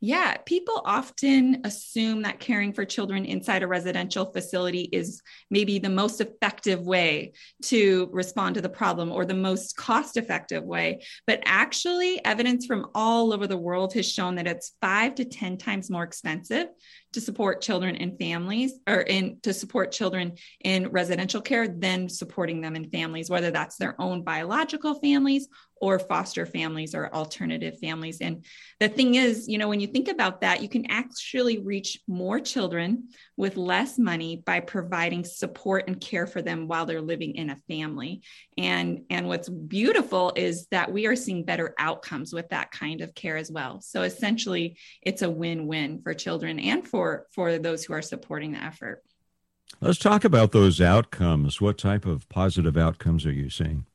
Yeah, 0.00 0.36
people 0.46 0.80
often 0.84 1.62
assume 1.64 2.22
that 2.22 2.38
caring 2.38 2.72
for 2.72 2.84
children 2.84 3.24
inside 3.24 3.64
a 3.64 3.66
residential 3.66 4.26
facility 4.26 4.82
is 4.92 5.22
maybe 5.50 5.80
the 5.80 5.88
most 5.88 6.20
effective 6.20 6.86
way 6.86 7.32
to 7.64 8.08
respond 8.12 8.54
to 8.54 8.60
the 8.60 8.68
problem 8.68 9.10
or 9.10 9.24
the 9.24 9.34
most 9.34 9.76
cost 9.76 10.16
effective 10.16 10.62
way. 10.62 11.02
But 11.26 11.42
actually, 11.44 12.24
evidence 12.24 12.64
from 12.64 12.86
all 12.94 13.32
over 13.32 13.48
the 13.48 13.56
world 13.56 13.92
has 13.94 14.10
shown 14.10 14.36
that 14.36 14.46
it's 14.46 14.76
five 14.80 15.16
to 15.16 15.24
10 15.24 15.58
times 15.58 15.90
more 15.90 16.04
expensive 16.04 16.68
to 17.12 17.20
support 17.20 17.60
children 17.60 17.96
and 17.96 18.18
families 18.18 18.74
or 18.86 19.00
in 19.00 19.38
to 19.42 19.52
support 19.52 19.90
children 19.90 20.32
in 20.60 20.88
residential 20.88 21.40
care 21.40 21.66
than 21.66 22.08
supporting 22.08 22.60
them 22.60 22.76
in 22.76 22.90
families 22.90 23.30
whether 23.30 23.50
that's 23.50 23.76
their 23.76 24.00
own 24.00 24.22
biological 24.22 24.94
families 24.94 25.48
or 25.80 25.98
foster 25.98 26.46
families 26.46 26.94
or 26.94 27.12
alternative 27.14 27.78
families. 27.78 28.20
And 28.20 28.44
the 28.80 28.88
thing 28.88 29.14
is 29.14 29.48
you 29.48 29.58
know 29.58 29.68
when 29.68 29.80
you 29.80 29.86
think 29.86 30.08
about 30.08 30.40
that 30.40 30.62
you 30.62 30.68
can 30.68 30.90
actually 30.90 31.58
reach 31.58 32.00
more 32.06 32.40
children 32.40 33.08
with 33.36 33.56
less 33.56 33.98
money 33.98 34.42
by 34.44 34.60
providing 34.60 35.24
support 35.24 35.84
and 35.86 36.00
care 36.00 36.26
for 36.26 36.42
them 36.42 36.68
while 36.68 36.86
they're 36.86 37.00
living 37.00 37.34
in 37.36 37.50
a 37.50 37.56
family. 37.68 38.22
And 38.56 39.04
and 39.10 39.28
what's 39.28 39.48
beautiful 39.48 40.32
is 40.36 40.66
that 40.68 40.92
we 40.92 41.06
are 41.06 41.16
seeing 41.16 41.44
better 41.44 41.74
outcomes 41.78 42.32
with 42.32 42.48
that 42.50 42.70
kind 42.70 43.00
of 43.00 43.14
care 43.14 43.36
as 43.36 43.50
well. 43.50 43.80
So 43.80 44.02
essentially 44.02 44.78
it's 45.02 45.22
a 45.22 45.30
win-win 45.30 46.02
for 46.02 46.14
children 46.14 46.58
and 46.58 46.86
for 46.86 47.26
for 47.32 47.58
those 47.58 47.84
who 47.84 47.92
are 47.94 48.02
supporting 48.02 48.52
the 48.52 48.62
effort. 48.62 49.02
Let's 49.80 49.98
talk 49.98 50.24
about 50.24 50.52
those 50.52 50.80
outcomes. 50.80 51.60
What 51.60 51.78
type 51.78 52.04
of 52.04 52.28
positive 52.28 52.76
outcomes 52.76 53.24
are 53.26 53.32
you 53.32 53.50
seeing 53.50 53.86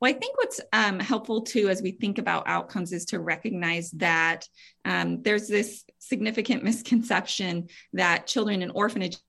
well, 0.00 0.10
I 0.10 0.14
think 0.14 0.38
what's 0.38 0.60
um, 0.72 0.98
helpful 0.98 1.42
too, 1.42 1.68
as 1.68 1.82
we 1.82 1.92
think 1.92 2.18
about 2.18 2.48
outcomes, 2.48 2.92
is 2.92 3.04
to 3.06 3.20
recognize 3.20 3.90
that 3.92 4.48
um, 4.84 5.22
there's 5.22 5.46
this 5.46 5.84
significant 5.98 6.64
misconception 6.64 7.68
that 7.92 8.26
children 8.26 8.62
in 8.62 8.70
orphanages 8.70 9.20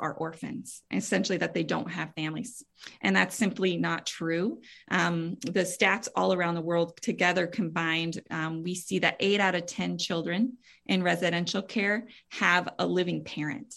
are 0.00 0.14
orphans, 0.14 0.82
essentially 0.92 1.38
that 1.38 1.54
they 1.54 1.62
don't 1.62 1.90
have 1.90 2.14
families. 2.16 2.64
And 3.00 3.14
that's 3.14 3.36
simply 3.36 3.76
not 3.76 4.06
true. 4.06 4.60
Um, 4.90 5.36
the 5.42 5.60
stats 5.60 6.08
all 6.16 6.32
around 6.32 6.54
the 6.54 6.62
world 6.62 6.98
together 7.00 7.46
combined, 7.46 8.20
um, 8.30 8.62
we 8.62 8.74
see 8.74 9.00
that 9.00 9.16
eight 9.20 9.40
out 9.40 9.54
of 9.54 9.66
10 9.66 9.98
children 9.98 10.54
in 10.86 11.02
residential 11.02 11.62
care 11.62 12.08
have 12.30 12.68
a 12.78 12.86
living 12.86 13.24
parent. 13.24 13.74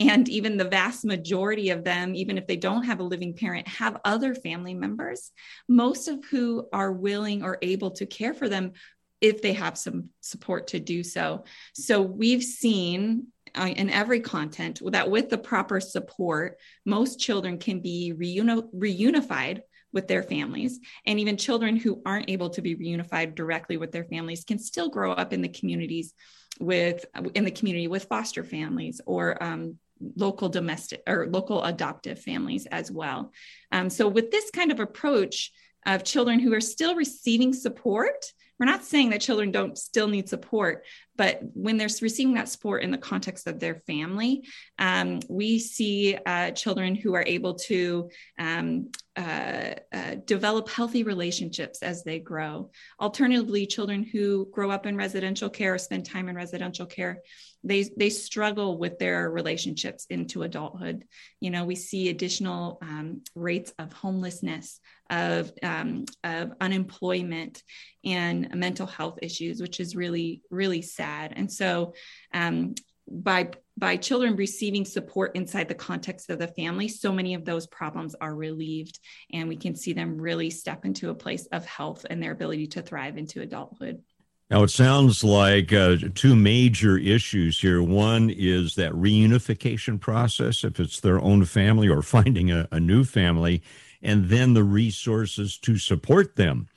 And 0.00 0.28
even 0.28 0.56
the 0.56 0.64
vast 0.64 1.04
majority 1.04 1.70
of 1.70 1.82
them, 1.82 2.14
even 2.14 2.38
if 2.38 2.46
they 2.46 2.56
don't 2.56 2.84
have 2.84 3.00
a 3.00 3.04
living 3.04 3.34
parent, 3.34 3.66
have 3.66 4.00
other 4.04 4.34
family 4.34 4.74
members, 4.74 5.32
most 5.68 6.06
of 6.06 6.24
who 6.26 6.68
are 6.72 6.92
willing 6.92 7.42
or 7.42 7.58
able 7.62 7.90
to 7.92 8.06
care 8.06 8.32
for 8.32 8.48
them 8.48 8.72
if 9.20 9.42
they 9.42 9.54
have 9.54 9.76
some 9.76 10.10
support 10.20 10.68
to 10.68 10.78
do 10.78 11.02
so. 11.02 11.44
So 11.74 12.00
we've 12.00 12.44
seen 12.44 13.28
uh, 13.58 13.72
in 13.74 13.90
every 13.90 14.20
content 14.20 14.80
that 14.92 15.10
with 15.10 15.30
the 15.30 15.38
proper 15.38 15.80
support, 15.80 16.58
most 16.84 17.18
children 17.18 17.58
can 17.58 17.80
be 17.80 18.12
reuni- 18.16 18.72
reunified 18.72 19.62
with 19.92 20.06
their 20.06 20.22
families. 20.22 20.78
And 21.06 21.18
even 21.18 21.36
children 21.36 21.76
who 21.76 22.02
aren't 22.04 22.30
able 22.30 22.50
to 22.50 22.62
be 22.62 22.76
reunified 22.76 23.34
directly 23.34 23.78
with 23.78 23.90
their 23.90 24.04
families 24.04 24.44
can 24.44 24.58
still 24.58 24.90
grow 24.90 25.12
up 25.12 25.32
in 25.32 25.42
the 25.42 25.48
communities 25.48 26.14
with 26.60 27.04
in 27.34 27.44
the 27.44 27.50
community 27.50 27.86
with 27.88 28.04
foster 28.04 28.42
families 28.42 29.00
or 29.06 29.40
um, 29.42 29.78
local 30.16 30.48
domestic 30.48 31.02
or 31.06 31.26
local 31.26 31.64
adoptive 31.64 32.18
families 32.18 32.66
as 32.66 32.90
well. 32.90 33.32
Um, 33.72 33.90
so, 33.90 34.08
with 34.08 34.30
this 34.30 34.50
kind 34.50 34.70
of 34.70 34.80
approach 34.80 35.52
of 35.86 36.04
children 36.04 36.38
who 36.38 36.52
are 36.54 36.60
still 36.60 36.94
receiving 36.94 37.52
support, 37.52 38.24
we're 38.58 38.66
not 38.66 38.84
saying 38.84 39.10
that 39.10 39.20
children 39.20 39.52
don't 39.52 39.78
still 39.78 40.08
need 40.08 40.28
support, 40.28 40.84
but 41.16 41.40
when 41.54 41.76
they're 41.76 41.88
receiving 42.02 42.34
that 42.34 42.48
support 42.48 42.82
in 42.82 42.90
the 42.90 42.98
context 42.98 43.46
of 43.46 43.60
their 43.60 43.76
family, 43.86 44.44
um, 44.78 45.20
we 45.28 45.58
see 45.58 46.16
uh, 46.26 46.50
children 46.50 46.94
who 46.94 47.14
are 47.14 47.24
able 47.26 47.54
to 47.54 48.10
um, 48.38 48.90
uh, 49.16 49.74
uh, 49.92 50.14
develop 50.24 50.68
healthy 50.68 51.02
relationships 51.02 51.82
as 51.82 52.04
they 52.04 52.18
grow. 52.18 52.70
Alternatively, 53.00 53.66
children 53.66 54.02
who 54.02 54.48
grow 54.52 54.70
up 54.70 54.86
in 54.86 54.96
residential 54.96 55.50
care 55.50 55.74
or 55.74 55.78
spend 55.78 56.04
time 56.04 56.28
in 56.28 56.36
residential 56.36 56.86
care 56.86 57.22
they 57.64 57.88
they 57.96 58.10
struggle 58.10 58.78
with 58.78 58.98
their 58.98 59.30
relationships 59.30 60.06
into 60.10 60.42
adulthood 60.42 61.04
you 61.40 61.50
know 61.50 61.64
we 61.64 61.74
see 61.74 62.08
additional 62.08 62.78
um, 62.82 63.22
rates 63.34 63.72
of 63.78 63.92
homelessness 63.92 64.80
of 65.10 65.50
um, 65.62 66.04
of 66.22 66.52
unemployment 66.60 67.62
and 68.04 68.47
mental 68.54 68.86
health 68.86 69.18
issues 69.22 69.60
which 69.60 69.80
is 69.80 69.96
really 69.96 70.42
really 70.50 70.82
sad 70.82 71.32
and 71.36 71.50
so 71.50 71.94
um, 72.32 72.74
by 73.10 73.48
by 73.76 73.96
children 73.96 74.36
receiving 74.36 74.84
support 74.84 75.34
inside 75.34 75.68
the 75.68 75.74
context 75.74 76.30
of 76.30 76.38
the 76.38 76.48
family 76.48 76.88
so 76.88 77.12
many 77.12 77.34
of 77.34 77.44
those 77.44 77.66
problems 77.66 78.14
are 78.20 78.34
relieved 78.34 78.98
and 79.32 79.48
we 79.48 79.56
can 79.56 79.74
see 79.74 79.92
them 79.92 80.20
really 80.20 80.50
step 80.50 80.84
into 80.84 81.10
a 81.10 81.14
place 81.14 81.46
of 81.46 81.64
health 81.64 82.04
and 82.08 82.22
their 82.22 82.32
ability 82.32 82.66
to 82.66 82.82
thrive 82.82 83.16
into 83.16 83.40
adulthood 83.40 84.02
now, 84.50 84.62
it 84.62 84.70
sounds 84.70 85.22
like 85.22 85.74
uh, 85.74 85.96
two 86.14 86.34
major 86.34 86.96
issues 86.96 87.60
here. 87.60 87.82
One 87.82 88.30
is 88.30 88.76
that 88.76 88.92
reunification 88.92 90.00
process, 90.00 90.64
if 90.64 90.80
it's 90.80 91.00
their 91.00 91.20
own 91.20 91.44
family 91.44 91.86
or 91.88 92.00
finding 92.02 92.50
a, 92.50 92.66
a 92.72 92.80
new 92.80 93.04
family. 93.04 93.62
and 94.02 94.28
then 94.28 94.54
the 94.54 94.64
resources 94.64 95.58
to 95.58 95.76
support 95.76 96.36
them 96.36 96.68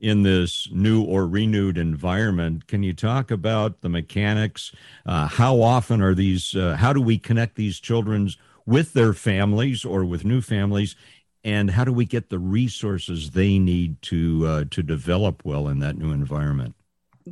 in 0.00 0.22
this 0.22 0.68
new 0.72 1.02
or 1.02 1.26
renewed 1.26 1.76
environment. 1.76 2.66
Can 2.66 2.82
you 2.82 2.92
talk 2.92 3.30
about 3.30 3.82
the 3.82 3.88
mechanics? 3.88 4.72
Uh, 5.04 5.26
how 5.26 5.60
often 5.60 6.00
are 6.00 6.14
these, 6.14 6.56
uh, 6.56 6.76
how 6.76 6.92
do 6.92 7.00
we 7.00 7.18
connect 7.18 7.56
these 7.56 7.78
children 7.78 8.30
with 8.64 8.94
their 8.94 9.12
families 9.12 9.84
or 9.84 10.04
with 10.04 10.24
new 10.24 10.40
families? 10.40 10.96
And 11.44 11.70
how 11.70 11.84
do 11.84 11.92
we 11.92 12.04
get 12.04 12.28
the 12.28 12.38
resources 12.38 13.30
they 13.30 13.58
need 13.58 14.02
to 14.02 14.46
uh, 14.46 14.64
to 14.70 14.82
develop 14.82 15.42
well 15.44 15.68
in 15.68 15.78
that 15.78 15.96
new 15.96 16.12
environment? 16.12 16.74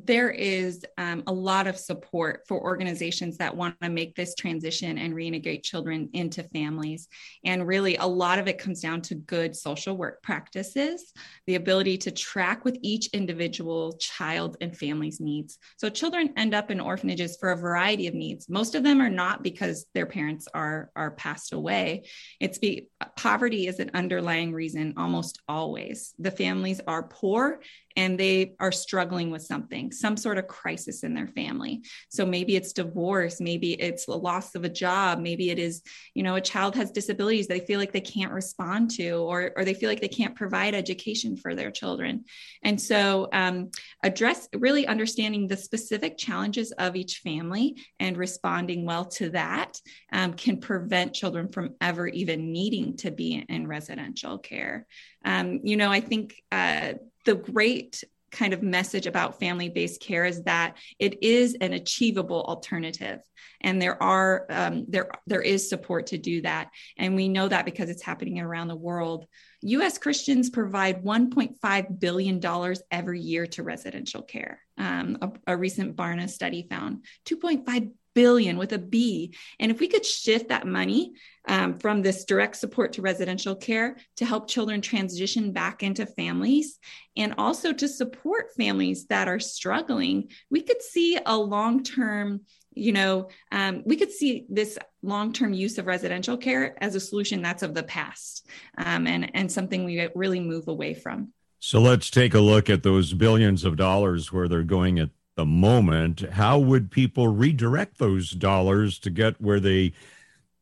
There 0.05 0.31
is 0.31 0.85
um, 0.97 1.23
a 1.27 1.33
lot 1.33 1.67
of 1.67 1.77
support 1.77 2.43
for 2.47 2.61
organizations 2.61 3.37
that 3.39 3.57
want 3.57 3.81
to 3.83 3.89
make 3.89 4.15
this 4.15 4.35
transition 4.35 4.99
and 4.99 5.15
reintegrate 5.15 5.63
children 5.63 6.09
into 6.13 6.43
families. 6.43 7.09
And 7.45 7.67
really, 7.67 7.97
a 7.97 8.07
lot 8.07 8.39
of 8.39 8.49
it 8.49 8.59
comes 8.59 8.81
down 8.81 9.03
to 9.03 9.15
good 9.15 9.57
social 9.57 9.97
work 9.97 10.23
practices, 10.23 11.13
the 11.47 11.57
ability 11.57 11.99
to 11.99 12.11
track 12.11 12.65
with 12.65 12.79
each 12.83 13.09
individual 13.09 13.93
child 13.99 14.57
and 14.61 14.77
family's 14.77 15.21
needs. 15.21 15.59
So, 15.77 15.89
children 15.89 16.33
end 16.37 16.55
up 16.55 16.71
in 16.71 16.81
orphanages 16.81 17.37
for 17.39 17.51
a 17.51 17.57
variety 17.57 18.07
of 18.07 18.15
needs. 18.15 18.49
Most 18.49 18.75
of 18.75 18.83
them 18.83 19.01
are 19.01 19.11
not 19.11 19.43
because 19.43 19.87
their 19.95 20.07
parents 20.07 20.49
are, 20.55 20.91
are 20.95 21.13
passed 21.13 21.53
away, 21.53 22.05
it's 22.41 22.59
be, 22.59 22.89
poverty 23.17 23.67
is 23.67 23.79
an 23.79 23.91
underlying 23.95 24.53
reason 24.53 24.95
almost 24.97 25.41
always. 25.49 26.15
The 26.19 26.31
families 26.31 26.81
are 26.87 27.03
poor 27.03 27.61
and 27.99 28.17
they 28.17 28.55
are 28.61 28.71
struggling 28.71 29.29
with 29.29 29.43
something, 29.43 29.91
some 29.91 30.17
sort 30.17 30.39
of 30.39 30.47
crisis 30.47 31.03
in 31.03 31.15
their 31.15 31.27
family. 31.27 31.83
So 32.09 32.25
maybe 32.25 32.55
it's 32.55 32.73
divorce, 32.73 33.41
maybe 33.41 33.73
it's 33.73 34.07
the 34.07 34.17
loss 34.17 34.55
of 34.55 34.63
a 34.63 34.69
job, 34.69 35.19
maybe 35.19 35.51
it 35.51 35.59
is, 35.59 35.83
you 36.15 36.23
know, 36.23 36.37
a 36.37 36.41
child 36.41 36.77
has 36.77 36.93
disabilities 36.93 37.49
they 37.49 37.59
feel 37.59 37.81
like 37.81 37.91
they 37.91 38.01
can't 38.01 38.31
respond 38.31 38.93
to, 38.93 39.11
or, 39.11 39.51
or 39.57 39.65
they 39.65 39.75
feel 39.75 39.89
like 39.89 40.01
they 40.01 40.07
can't 40.07 40.37
provide 40.37 40.77
education 40.77 41.37
for 41.37 41.57
their 41.57 41.73
children. 41.73 42.25
And 42.63 42.81
so 42.81 43.29
um, 43.33 43.73
address 44.05 44.49
really 44.55 44.87
understanding 44.87 45.49
the 45.49 45.57
specific 45.57 46.17
challenges 46.17 46.71
of 46.71 46.95
each 46.95 47.19
family 47.19 47.79
and 47.99 48.17
responding 48.17 48.87
well 48.87 49.07
to 49.07 49.31
that 49.31 49.81
um, 50.13 50.35
can 50.35 50.61
prevent 50.61 51.15
children 51.15 51.49
from 51.49 51.75
ever 51.81 52.07
even 52.07 52.53
needing 52.53 52.97
to 52.99 53.11
be 53.11 53.45
in 53.49 53.67
residential 53.67 54.39
care. 54.39 54.87
Um, 55.25 55.61
you 55.65 55.77
know, 55.77 55.91
I 55.91 56.01
think 56.01 56.41
uh, 56.53 56.93
the 57.29 57.35
great 57.35 58.03
kind 58.31 58.55
of 58.55 58.63
message 58.63 59.07
about 59.07 59.39
family 59.39 59.69
based 59.69 60.01
care 60.01 60.25
is 60.25 60.43
that 60.45 60.77
it 60.99 61.23
is 61.23 61.57
an 61.61 61.75
achievable 61.75 62.43
alternative. 62.45 63.21
And 63.61 63.83
there 63.83 64.03
are 64.03 64.47
um, 64.49 64.87
there 64.89 65.11
there 65.27 65.43
is 65.43 65.69
support 65.69 66.07
to 66.07 66.17
do 66.19 66.41
that. 66.41 66.71
And 66.97 67.15
we 67.15 67.29
know 67.29 67.47
that 67.47 67.67
because 67.67 67.91
it's 67.91 68.03
happening 68.03 68.41
around 68.41 68.69
the 68.69 68.77
world. 68.77 69.27
Us 69.63 69.99
christians 69.99 70.49
provide 70.49 71.05
1.5 71.05 72.01
billion 72.01 72.41
dollars 72.41 72.81
every 72.91 73.21
year 73.21 73.47
to 73.49 73.63
residential 73.63 74.23
care. 74.23 74.61
Um, 74.79 75.19
a, 75.21 75.53
a 75.53 75.57
recent 75.57 75.97
barna 75.97 76.31
study 76.31 76.67
found 76.71 77.05
2.5 77.27 77.91
billion 78.19 78.59
with 78.59 78.73
a 78.73 78.79
B. 78.79 79.33
And 79.61 79.71
if 79.71 79.79
we 79.79 79.87
could 79.87 80.05
shift 80.05 80.49
that 80.49 80.67
money 80.67 81.13
um, 81.47 81.79
from 81.79 82.03
this 82.03 82.25
direct 82.25 82.57
support 82.57 82.95
to 82.95 83.03
residential 83.03 83.55
care 83.55 83.97
to 84.17 84.27
help 84.27 84.49
children 84.49 84.81
transition 84.81 85.53
back 85.53 85.85
into 85.85 86.05
families 86.05 86.81
and 87.17 87.37
also 87.39 87.73
to 87.73 87.87
support 87.87 88.57
families 88.57 89.07
that 89.07 89.29
are 89.29 89.39
struggling, 89.39 90.31
we 90.51 90.63
could 90.63 90.83
see 90.83 91.17
a 91.25 91.37
long 91.37 91.85
term 91.85 92.41
you 92.75 92.93
know, 92.93 93.29
um, 93.51 93.83
we 93.85 93.97
could 93.97 94.13
see 94.13 94.47
this 94.49 94.79
long-term 95.03 95.53
use 95.53 95.79
of 95.79 95.87
residential 95.87 96.37
care 96.37 96.81
as 96.81 96.95
a 96.95 97.01
solution 97.01 97.43
that's 97.43 97.65
of 97.65 97.75
the 97.75 97.83
past, 97.83 98.47
um, 98.77 99.09
and 99.09 99.35
and 99.35 99.51
something 99.51 99.85
we 99.85 100.09
really 100.15 100.39
move 100.39 100.69
away 100.69 100.95
from. 100.95 101.33
So 101.59 101.81
let's 101.81 102.09
take 102.09 102.35
a 102.35 102.41
look 102.41 102.71
at 102.71 102.85
those 102.85 103.15
billions 103.15 103.65
of 103.65 103.77
dollars 103.77 104.33
where 104.33 104.47
they're 104.47 104.63
going 104.63 105.01
at 105.01 105.11
the 105.39 105.47
moment, 105.47 106.19
how 106.33 106.59
would 106.59 106.91
people 106.91 107.29
redirect 107.29 107.99
those 107.99 108.33
dollars 108.33 108.99
to 108.99 109.09
get 109.09 109.41
where 109.41 109.61
they 109.61 109.93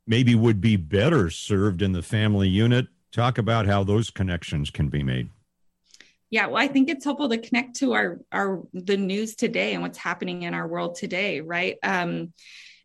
maybe 0.07 0.35
would 0.35 0.61
be 0.61 0.77
better 0.77 1.31
served 1.31 1.81
in 1.81 1.93
the 1.93 2.03
family 2.03 2.47
unit? 2.47 2.86
Talk 3.11 3.39
about 3.39 3.65
how 3.65 3.85
those 3.85 4.11
connections 4.11 4.69
can 4.69 4.89
be 4.89 5.03
made. 5.03 5.31
Yeah, 6.28 6.48
well, 6.48 6.62
I 6.62 6.69
think 6.69 6.90
it's 6.90 7.07
helpful 7.07 7.31
to 7.31 7.39
connect 7.39 7.77
to 7.77 7.94
our 7.94 8.20
our 8.31 8.65
the 8.74 8.98
news 8.98 9.35
today 9.35 9.73
and 9.73 9.82
what's 9.82 9.97
happening 9.97 10.43
in 10.43 10.53
our 10.53 10.69
world 10.69 10.97
today, 10.97 11.40
right? 11.40 11.78
Um, 11.82 12.35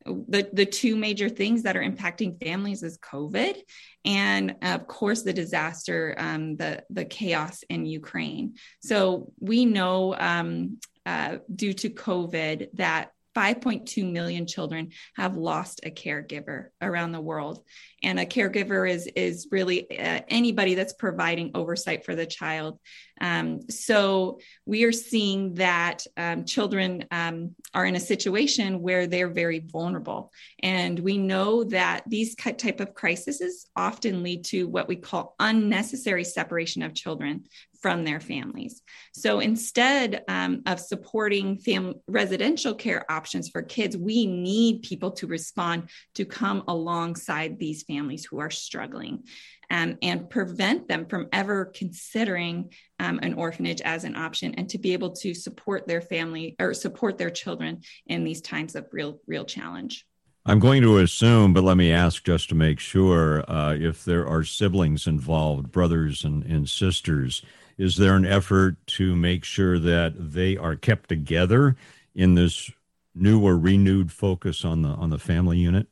the 0.05 0.49
the 0.53 0.65
two 0.65 0.95
major 0.95 1.27
things 1.27 1.63
that 1.63 1.75
are 1.75 1.83
impacting 1.83 2.41
families 2.41 2.83
is 2.83 2.99
COVID, 2.99 3.55
and 4.05 4.55
of 4.61 4.87
course 4.87 5.23
the 5.23 5.33
disaster, 5.33 6.15
um, 6.17 6.55
the 6.55 6.83
the 6.89 7.03
chaos 7.03 7.65
in 7.67 7.85
Ukraine. 7.85 8.55
So 8.79 9.33
we 9.39 9.65
know 9.65 10.15
um, 10.15 10.79
uh, 11.05 11.37
due 11.55 11.73
to 11.73 11.89
COVID 11.89 12.69
that 12.73 13.11
5.2 13.35 14.11
million 14.11 14.45
children 14.45 14.91
have 15.15 15.37
lost 15.37 15.81
a 15.83 15.91
caregiver 15.91 16.67
around 16.81 17.11
the 17.11 17.21
world. 17.21 17.63
And 18.03 18.19
a 18.19 18.25
caregiver 18.25 18.89
is 18.89 19.07
is 19.15 19.47
really 19.51 19.89
uh, 19.97 20.21
anybody 20.27 20.75
that's 20.75 20.93
providing 20.93 21.51
oversight 21.53 22.03
for 22.03 22.15
the 22.15 22.25
child. 22.25 22.79
Um, 23.21 23.69
so 23.69 24.39
we 24.65 24.83
are 24.83 24.91
seeing 24.91 25.53
that 25.55 26.05
um, 26.17 26.43
children 26.45 27.05
um, 27.11 27.55
are 27.73 27.85
in 27.85 27.95
a 27.95 27.99
situation 27.99 28.81
where 28.81 29.05
they're 29.05 29.29
very 29.29 29.59
vulnerable. 29.59 30.31
And 30.63 30.99
we 30.99 31.17
know 31.17 31.63
that 31.65 32.03
these 32.07 32.35
type 32.35 32.79
of 32.79 32.95
crises 32.95 33.67
often 33.75 34.23
lead 34.23 34.45
to 34.45 34.67
what 34.67 34.87
we 34.87 34.95
call 34.95 35.35
unnecessary 35.39 36.23
separation 36.23 36.81
of 36.81 36.95
children 36.95 37.45
from 37.81 38.03
their 38.03 38.19
families. 38.19 38.81
So 39.13 39.39
instead 39.39 40.23
um, 40.27 40.61
of 40.65 40.79
supporting 40.79 41.57
fam- 41.57 41.95
residential 42.07 42.75
care 42.75 43.11
options 43.11 43.49
for 43.49 43.61
kids, 43.61 43.97
we 43.97 44.27
need 44.27 44.83
people 44.83 45.11
to 45.11 45.27
respond 45.27 45.89
to 46.15 46.25
come 46.25 46.63
alongside 46.67 47.57
these 47.57 47.83
families 47.83 48.25
who 48.25 48.39
are 48.39 48.51
struggling. 48.51 49.23
Um, 49.69 49.97
and 50.01 50.29
prevent 50.29 50.89
them 50.89 51.05
from 51.05 51.29
ever 51.31 51.63
considering 51.63 52.73
um, 52.99 53.21
an 53.23 53.35
orphanage 53.35 53.79
as 53.79 54.03
an 54.03 54.17
option 54.17 54.53
and 54.55 54.69
to 54.69 54.77
be 54.77 54.91
able 54.91 55.11
to 55.11 55.33
support 55.33 55.87
their 55.87 56.01
family 56.01 56.57
or 56.59 56.73
support 56.73 57.17
their 57.17 57.29
children 57.29 57.79
in 58.05 58.25
these 58.25 58.41
times 58.41 58.75
of 58.75 58.87
real 58.91 59.21
real 59.27 59.45
challenge 59.45 60.05
i'm 60.45 60.59
going 60.59 60.81
to 60.81 60.97
assume 60.97 61.53
but 61.53 61.63
let 61.63 61.77
me 61.77 61.89
ask 61.89 62.25
just 62.25 62.49
to 62.49 62.55
make 62.55 62.79
sure 62.79 63.49
uh, 63.49 63.73
if 63.73 64.03
there 64.03 64.27
are 64.27 64.43
siblings 64.43 65.07
involved 65.07 65.71
brothers 65.71 66.25
and, 66.25 66.43
and 66.43 66.67
sisters 66.67 67.41
is 67.81 67.95
there 67.95 68.15
an 68.15 68.25
effort 68.25 68.75
to 68.85 69.15
make 69.15 69.43
sure 69.43 69.79
that 69.79 70.13
they 70.15 70.55
are 70.55 70.75
kept 70.75 71.09
together 71.09 71.75
in 72.13 72.35
this 72.35 72.69
new 73.15 73.43
or 73.43 73.57
renewed 73.57 74.11
focus 74.11 74.63
on 74.63 74.83
the 74.83 74.89
on 74.89 75.09
the 75.09 75.17
family 75.17 75.57
unit? 75.57 75.87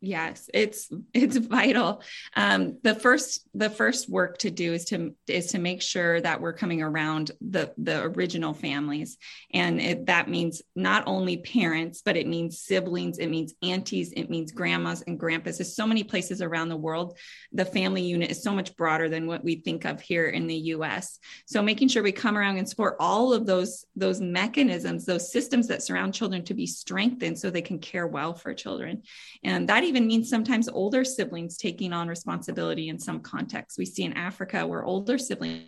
Yes 0.00 0.48
it's 0.54 0.90
it's 1.12 1.36
vital. 1.36 2.02
Um, 2.36 2.78
the 2.82 2.94
first 2.94 3.48
the 3.54 3.70
first 3.70 4.08
work 4.08 4.38
to 4.38 4.50
do 4.50 4.72
is 4.72 4.86
to 4.86 5.14
is 5.26 5.48
to 5.48 5.58
make 5.58 5.82
sure 5.82 6.20
that 6.20 6.40
we're 6.40 6.52
coming 6.52 6.82
around 6.82 7.32
the 7.40 7.72
the 7.78 8.02
original 8.02 8.54
families. 8.54 9.18
And 9.52 9.80
it, 9.80 10.06
that 10.06 10.28
means 10.28 10.62
not 10.76 11.04
only 11.06 11.38
parents 11.38 12.02
but 12.04 12.16
it 12.16 12.26
means 12.26 12.60
siblings 12.60 13.18
it 13.18 13.28
means 13.28 13.54
aunties 13.62 14.12
it 14.12 14.30
means 14.30 14.52
grandmas 14.52 15.02
and 15.06 15.18
grandpas. 15.18 15.58
There's 15.58 15.74
so 15.74 15.86
many 15.86 16.04
places 16.04 16.42
around 16.42 16.68
the 16.68 16.76
world. 16.76 17.18
The 17.52 17.64
family 17.64 18.02
unit 18.02 18.30
is 18.30 18.42
so 18.42 18.52
much 18.52 18.76
broader 18.76 19.08
than 19.08 19.26
what 19.26 19.44
we 19.44 19.56
think 19.56 19.84
of 19.84 20.00
here 20.00 20.26
in 20.26 20.46
the 20.46 20.58
us 20.58 21.18
so 21.46 21.62
making 21.62 21.88
sure 21.88 22.02
we 22.02 22.12
come 22.12 22.36
around 22.36 22.58
and 22.58 22.68
support 22.68 22.96
all 23.00 23.32
of 23.32 23.46
those 23.46 23.84
those 23.96 24.20
mechanisms 24.20 25.04
those 25.04 25.32
systems 25.32 25.66
that 25.68 25.82
surround 25.82 26.14
children 26.14 26.44
to 26.44 26.54
be 26.54 26.66
strengthened 26.66 27.38
so 27.38 27.50
they 27.50 27.62
can 27.62 27.78
care 27.78 28.06
well 28.06 28.34
for 28.34 28.54
children. 28.54 29.02
And 29.42 29.68
that 29.68 29.84
even 29.88 30.06
means 30.06 30.28
sometimes 30.28 30.68
older 30.68 31.04
siblings 31.04 31.56
taking 31.56 31.92
on 31.92 32.06
responsibility 32.08 32.90
in 32.90 32.98
some 32.98 33.20
contexts. 33.20 33.78
We 33.78 33.86
see 33.86 34.04
in 34.04 34.12
Africa 34.12 34.66
where 34.66 34.84
older 34.84 35.18
siblings 35.18 35.64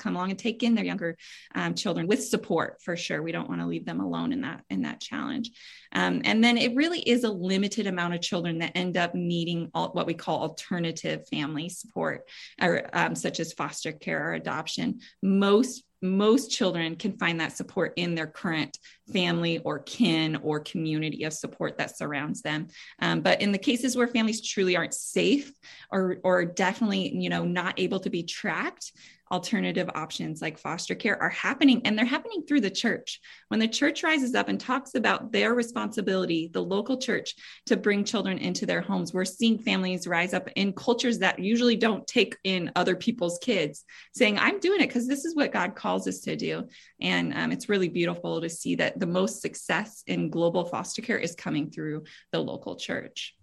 come 0.00 0.16
along 0.16 0.30
and 0.30 0.38
take 0.38 0.62
in 0.62 0.74
their 0.74 0.84
younger 0.84 1.16
um, 1.54 1.74
children 1.74 2.06
with 2.06 2.24
support 2.24 2.80
for 2.82 2.96
sure. 2.96 3.22
We 3.22 3.32
don't 3.32 3.48
want 3.48 3.60
to 3.60 3.66
leave 3.66 3.84
them 3.84 4.00
alone 4.00 4.32
in 4.32 4.42
that 4.42 4.62
in 4.70 4.82
that 4.82 5.00
challenge. 5.00 5.50
Um, 5.92 6.22
and 6.24 6.42
then 6.42 6.56
it 6.56 6.74
really 6.74 7.00
is 7.00 7.24
a 7.24 7.30
limited 7.30 7.86
amount 7.86 8.14
of 8.14 8.20
children 8.20 8.58
that 8.58 8.72
end 8.74 8.96
up 8.96 9.14
needing 9.14 9.70
all, 9.74 9.90
what 9.92 10.06
we 10.06 10.14
call 10.14 10.40
alternative 10.40 11.26
family 11.28 11.68
support 11.68 12.28
or 12.60 12.88
um, 12.92 13.14
such 13.14 13.40
as 13.40 13.52
foster 13.52 13.92
care 13.92 14.30
or 14.30 14.34
adoption. 14.34 15.00
Most 15.22 15.84
most 16.04 16.50
children 16.50 16.96
can 16.96 17.16
find 17.16 17.40
that 17.40 17.56
support 17.56 17.94
in 17.96 18.14
their 18.14 18.26
current 18.26 18.78
family 19.10 19.58
or 19.60 19.78
kin 19.78 20.36
or 20.36 20.60
community 20.60 21.24
of 21.24 21.32
support 21.32 21.78
that 21.78 21.96
surrounds 21.96 22.42
them. 22.42 22.68
Um, 23.00 23.22
but 23.22 23.40
in 23.40 23.52
the 23.52 23.58
cases 23.58 23.96
where 23.96 24.06
families 24.06 24.46
truly 24.46 24.76
aren't 24.76 24.92
safe 24.92 25.50
or, 25.90 26.18
or 26.22 26.44
definitely, 26.44 27.16
you 27.16 27.30
know, 27.30 27.44
not 27.44 27.80
able 27.80 28.00
to 28.00 28.10
be 28.10 28.22
tracked, 28.22 28.92
alternative 29.34 29.90
options 29.96 30.40
like 30.40 30.58
foster 30.58 30.94
care 30.94 31.20
are 31.20 31.28
happening 31.28 31.82
and 31.84 31.98
they're 31.98 32.04
happening 32.04 32.44
through 32.46 32.60
the 32.60 32.70
church. 32.70 33.20
When 33.48 33.58
the 33.58 33.66
church 33.66 34.04
rises 34.04 34.32
up 34.36 34.48
and 34.48 34.60
talks 34.60 34.94
about 34.94 35.32
their 35.32 35.54
responsibility, 35.54 36.50
the 36.52 36.62
local 36.62 36.98
church, 36.98 37.34
to 37.66 37.76
bring 37.76 38.04
children 38.04 38.38
into 38.38 38.64
their 38.64 38.80
homes, 38.80 39.12
we're 39.12 39.24
seeing 39.24 39.58
families 39.58 40.06
rise 40.06 40.34
up 40.34 40.48
in 40.54 40.72
cultures 40.72 41.18
that 41.18 41.40
usually 41.40 41.74
don't 41.74 42.06
take 42.06 42.36
in 42.44 42.70
other 42.76 42.94
people's 42.94 43.40
kids, 43.42 43.84
saying, 44.14 44.38
I'm 44.38 44.60
doing 44.60 44.80
it 44.80 44.86
because 44.86 45.08
this 45.08 45.24
is 45.24 45.34
what 45.34 45.52
God 45.52 45.74
calls 45.74 46.06
us 46.06 46.20
to 46.20 46.36
do. 46.36 46.68
And 47.00 47.34
um, 47.34 47.50
it's 47.50 47.68
really 47.68 47.88
beautiful 47.88 48.40
to 48.40 48.48
see 48.48 48.76
that 48.76 49.00
the 49.00 49.06
most 49.06 49.42
success 49.42 50.04
in 50.06 50.30
global 50.30 50.64
foster 50.64 51.02
care 51.02 51.18
is 51.18 51.34
coming 51.34 51.72
through 51.72 52.04
the 52.30 52.38
local 52.38 52.76
church. 52.76 53.34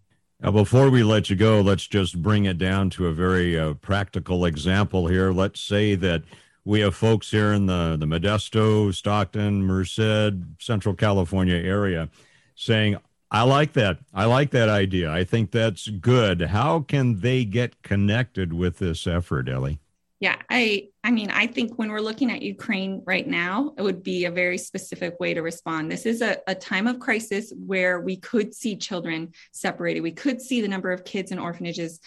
Now, 0.41 0.49
before 0.49 0.89
we 0.89 1.03
let 1.03 1.30
you 1.30 1.35
go, 1.35 1.61
let's 1.61 1.85
just 1.85 2.19
bring 2.19 2.45
it 2.45 2.57
down 2.57 2.89
to 2.91 3.05
a 3.05 3.13
very 3.13 3.59
uh, 3.59 3.76
practical 3.76 4.45
example 4.45 5.05
here. 5.05 5.31
Let's 5.31 5.61
say 5.61 5.93
that 5.95 6.23
we 6.65 6.80
have 6.80 6.95
folks 6.95 7.30
here 7.30 7.53
in 7.53 7.68
the, 7.68 7.95
the 7.99 8.07
Modesto, 8.07 8.91
Stockton, 8.91 9.61
Merced, 9.61 10.34
Central 10.59 10.95
California 10.95 11.55
area 11.55 12.09
saying, 12.55 12.97
I 13.30 13.43
like 13.43 13.73
that. 13.73 13.99
I 14.15 14.26
like 14.26 14.49
that 14.51 14.68
idea. 14.68 15.11
I 15.11 15.23
think 15.23 15.51
that's 15.51 15.88
good. 15.88 16.41
How 16.41 16.80
can 16.80 17.19
they 17.19 17.45
get 17.45 17.84
connected 17.84 18.51
with 18.51 18.80
this 18.80 19.05
effort, 19.05 19.47
Ellie? 19.47 19.80
Yeah, 20.22 20.35
I 20.52 20.89
I 21.03 21.10
mean, 21.10 21.31
I 21.31 21.48
think 21.48 21.80
when 21.80 21.89
we're 21.89 21.99
looking 21.99 22.31
at 22.31 22.43
Ukraine 22.43 23.02
right 23.07 23.27
now, 23.27 23.73
it 23.76 23.81
would 23.81 24.03
be 24.03 24.26
a 24.26 24.31
very 24.31 24.60
specific 24.60 25.19
way 25.19 25.34
to 25.34 25.41
respond. 25.41 25.91
This 25.91 26.06
is 26.06 26.22
a, 26.22 26.38
a 26.45 26.53
time 26.53 26.85
of 26.85 26.99
crisis 26.99 27.52
where 27.57 27.99
we 27.99 28.18
could 28.18 28.53
see 28.53 28.76
children 28.76 29.31
separated. 29.52 30.02
We 30.02 30.11
could 30.11 30.39
see 30.39 30.61
the 30.61 30.68
number 30.68 30.91
of 30.91 31.06
kids 31.06 31.31
in 31.31 31.39
orphanages, 31.39 31.99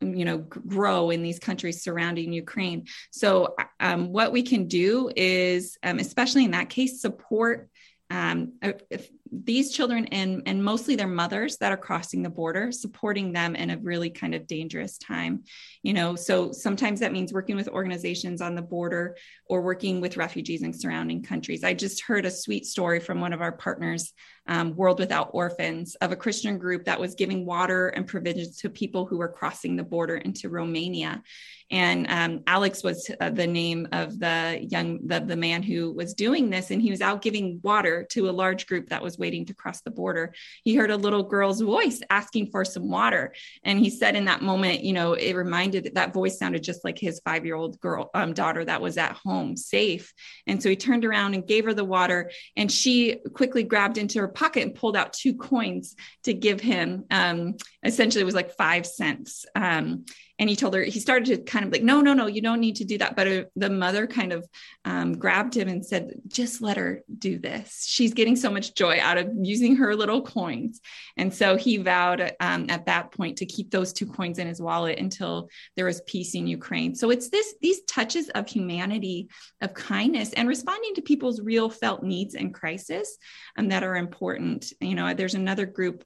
you 0.00 0.24
know, 0.24 0.38
grow 0.38 1.10
in 1.10 1.22
these 1.22 1.38
countries 1.38 1.82
surrounding 1.82 2.32
Ukraine. 2.32 2.86
So, 3.10 3.54
um, 3.78 4.10
what 4.10 4.32
we 4.32 4.42
can 4.42 4.66
do 4.66 5.10
is, 5.14 5.76
um, 5.82 5.98
especially 5.98 6.46
in 6.46 6.52
that 6.52 6.70
case, 6.70 7.02
support 7.02 7.68
um, 8.08 8.54
if 8.62 9.08
these 9.32 9.72
children 9.72 10.06
and 10.06 10.42
and 10.46 10.62
mostly 10.62 10.96
their 10.96 11.06
mothers 11.06 11.56
that 11.58 11.72
are 11.72 11.76
crossing 11.76 12.22
the 12.22 12.30
border 12.30 12.72
supporting 12.72 13.32
them 13.32 13.54
in 13.54 13.70
a 13.70 13.78
really 13.78 14.10
kind 14.10 14.34
of 14.34 14.46
dangerous 14.46 14.98
time 14.98 15.42
you 15.82 15.94
know? 15.94 16.14
So 16.14 16.52
sometimes 16.52 17.00
that 17.00 17.12
means 17.12 17.32
working 17.32 17.56
with 17.56 17.68
organizations 17.68 18.40
on 18.40 18.54
the 18.54 18.62
border 18.62 19.16
or 19.46 19.62
working 19.62 20.00
with 20.00 20.16
refugees 20.16 20.62
in 20.62 20.72
surrounding 20.72 21.22
countries. 21.22 21.64
I 21.64 21.74
just 21.74 22.02
heard 22.02 22.26
a 22.26 22.30
sweet 22.30 22.66
story 22.66 23.00
from 23.00 23.20
one 23.20 23.32
of 23.32 23.40
our 23.40 23.52
partners 23.52 24.12
um, 24.46 24.74
world 24.74 24.98
without 24.98 25.30
orphans 25.32 25.94
of 25.96 26.12
a 26.12 26.16
christian 26.16 26.58
group 26.58 26.84
that 26.84 27.00
was 27.00 27.14
giving 27.14 27.46
water 27.46 27.88
and 27.88 28.06
provisions 28.06 28.56
to 28.58 28.68
people 28.68 29.06
who 29.06 29.18
were 29.18 29.28
crossing 29.28 29.76
the 29.76 29.82
border 29.82 30.16
into 30.16 30.48
romania 30.48 31.22
and 31.70 32.10
um, 32.10 32.42
Alex 32.46 32.82
was 32.82 33.08
uh, 33.20 33.30
the 33.30 33.46
name 33.46 33.86
of 33.92 34.18
the 34.18 34.66
young 34.68 35.06
the, 35.06 35.20
the 35.20 35.36
man 35.36 35.62
who 35.62 35.92
was 35.92 36.14
doing 36.14 36.50
this, 36.50 36.70
and 36.70 36.82
he 36.82 36.90
was 36.90 37.00
out 37.00 37.22
giving 37.22 37.60
water 37.62 38.06
to 38.10 38.28
a 38.28 38.32
large 38.32 38.66
group 38.66 38.88
that 38.88 39.02
was 39.02 39.18
waiting 39.18 39.46
to 39.46 39.54
cross 39.54 39.80
the 39.82 39.90
border. 39.90 40.34
He 40.64 40.74
heard 40.74 40.90
a 40.90 40.96
little 40.96 41.22
girl's 41.22 41.60
voice 41.60 42.00
asking 42.10 42.50
for 42.50 42.64
some 42.64 42.90
water, 42.90 43.34
and 43.62 43.78
he 43.78 43.88
said 43.88 44.16
in 44.16 44.24
that 44.24 44.42
moment, 44.42 44.82
you 44.82 44.92
know, 44.92 45.12
it 45.12 45.34
reminded 45.34 45.92
that 45.94 46.12
voice 46.12 46.38
sounded 46.38 46.64
just 46.64 46.84
like 46.84 46.98
his 46.98 47.20
five 47.24 47.46
year 47.46 47.54
old 47.54 47.78
girl 47.78 48.10
um, 48.14 48.32
daughter 48.32 48.64
that 48.64 48.82
was 48.82 48.98
at 48.98 49.12
home 49.12 49.56
safe. 49.56 50.12
And 50.48 50.60
so 50.60 50.68
he 50.68 50.76
turned 50.76 51.04
around 51.04 51.34
and 51.34 51.46
gave 51.46 51.64
her 51.66 51.74
the 51.74 51.84
water, 51.84 52.32
and 52.56 52.70
she 52.70 53.20
quickly 53.32 53.62
grabbed 53.62 53.96
into 53.96 54.18
her 54.18 54.28
pocket 54.30 54.62
and 54.62 54.74
pulled 54.74 54.96
out 54.96 55.12
two 55.12 55.34
coins 55.34 55.96
to 56.24 56.34
give 56.34 56.60
him. 56.60 57.04
Um, 57.10 57.56
essentially, 57.84 58.22
it 58.22 58.26
was 58.26 58.34
like 58.34 58.56
five 58.56 58.86
cents. 58.86 59.46
Um, 59.54 60.04
and 60.40 60.48
he 60.48 60.56
told 60.56 60.74
her 60.74 60.82
he 60.82 60.98
started 60.98 61.26
to 61.26 61.36
kind 61.38 61.66
of 61.66 61.70
like 61.70 61.82
no 61.82 62.00
no 62.00 62.14
no 62.14 62.26
you 62.26 62.40
don't 62.40 62.60
need 62.60 62.76
to 62.76 62.84
do 62.84 62.98
that. 62.98 63.14
But 63.14 63.28
uh, 63.28 63.44
the 63.54 63.70
mother 63.70 64.06
kind 64.06 64.32
of 64.32 64.48
um, 64.86 65.18
grabbed 65.18 65.54
him 65.54 65.68
and 65.68 65.84
said 65.84 66.14
just 66.26 66.62
let 66.62 66.78
her 66.78 67.02
do 67.18 67.38
this. 67.38 67.84
She's 67.86 68.14
getting 68.14 68.34
so 68.34 68.50
much 68.50 68.74
joy 68.74 68.98
out 69.00 69.18
of 69.18 69.28
using 69.40 69.76
her 69.76 69.94
little 69.94 70.22
coins. 70.22 70.80
And 71.16 71.32
so 71.32 71.56
he 71.56 71.76
vowed 71.76 72.32
um, 72.40 72.66
at 72.70 72.86
that 72.86 73.12
point 73.12 73.36
to 73.38 73.46
keep 73.46 73.70
those 73.70 73.92
two 73.92 74.06
coins 74.06 74.38
in 74.38 74.46
his 74.46 74.62
wallet 74.62 74.98
until 74.98 75.50
there 75.76 75.84
was 75.84 76.00
peace 76.06 76.34
in 76.34 76.46
ukraine. 76.46 76.94
So 76.94 77.10
it's 77.10 77.28
this 77.28 77.54
these 77.60 77.82
touches 77.82 78.30
of 78.30 78.48
humanity 78.48 79.28
of 79.60 79.74
kindness 79.74 80.32
and 80.32 80.48
responding 80.48 80.94
to 80.94 81.02
people's 81.02 81.42
real 81.42 81.68
felt 81.68 82.02
needs 82.02 82.34
and 82.34 82.54
crisis 82.54 83.18
um, 83.58 83.68
that 83.68 83.84
are 83.84 83.96
important. 83.96 84.72
You 84.80 84.94
know 84.94 85.12
there's 85.12 85.34
another 85.34 85.66
group 85.66 86.02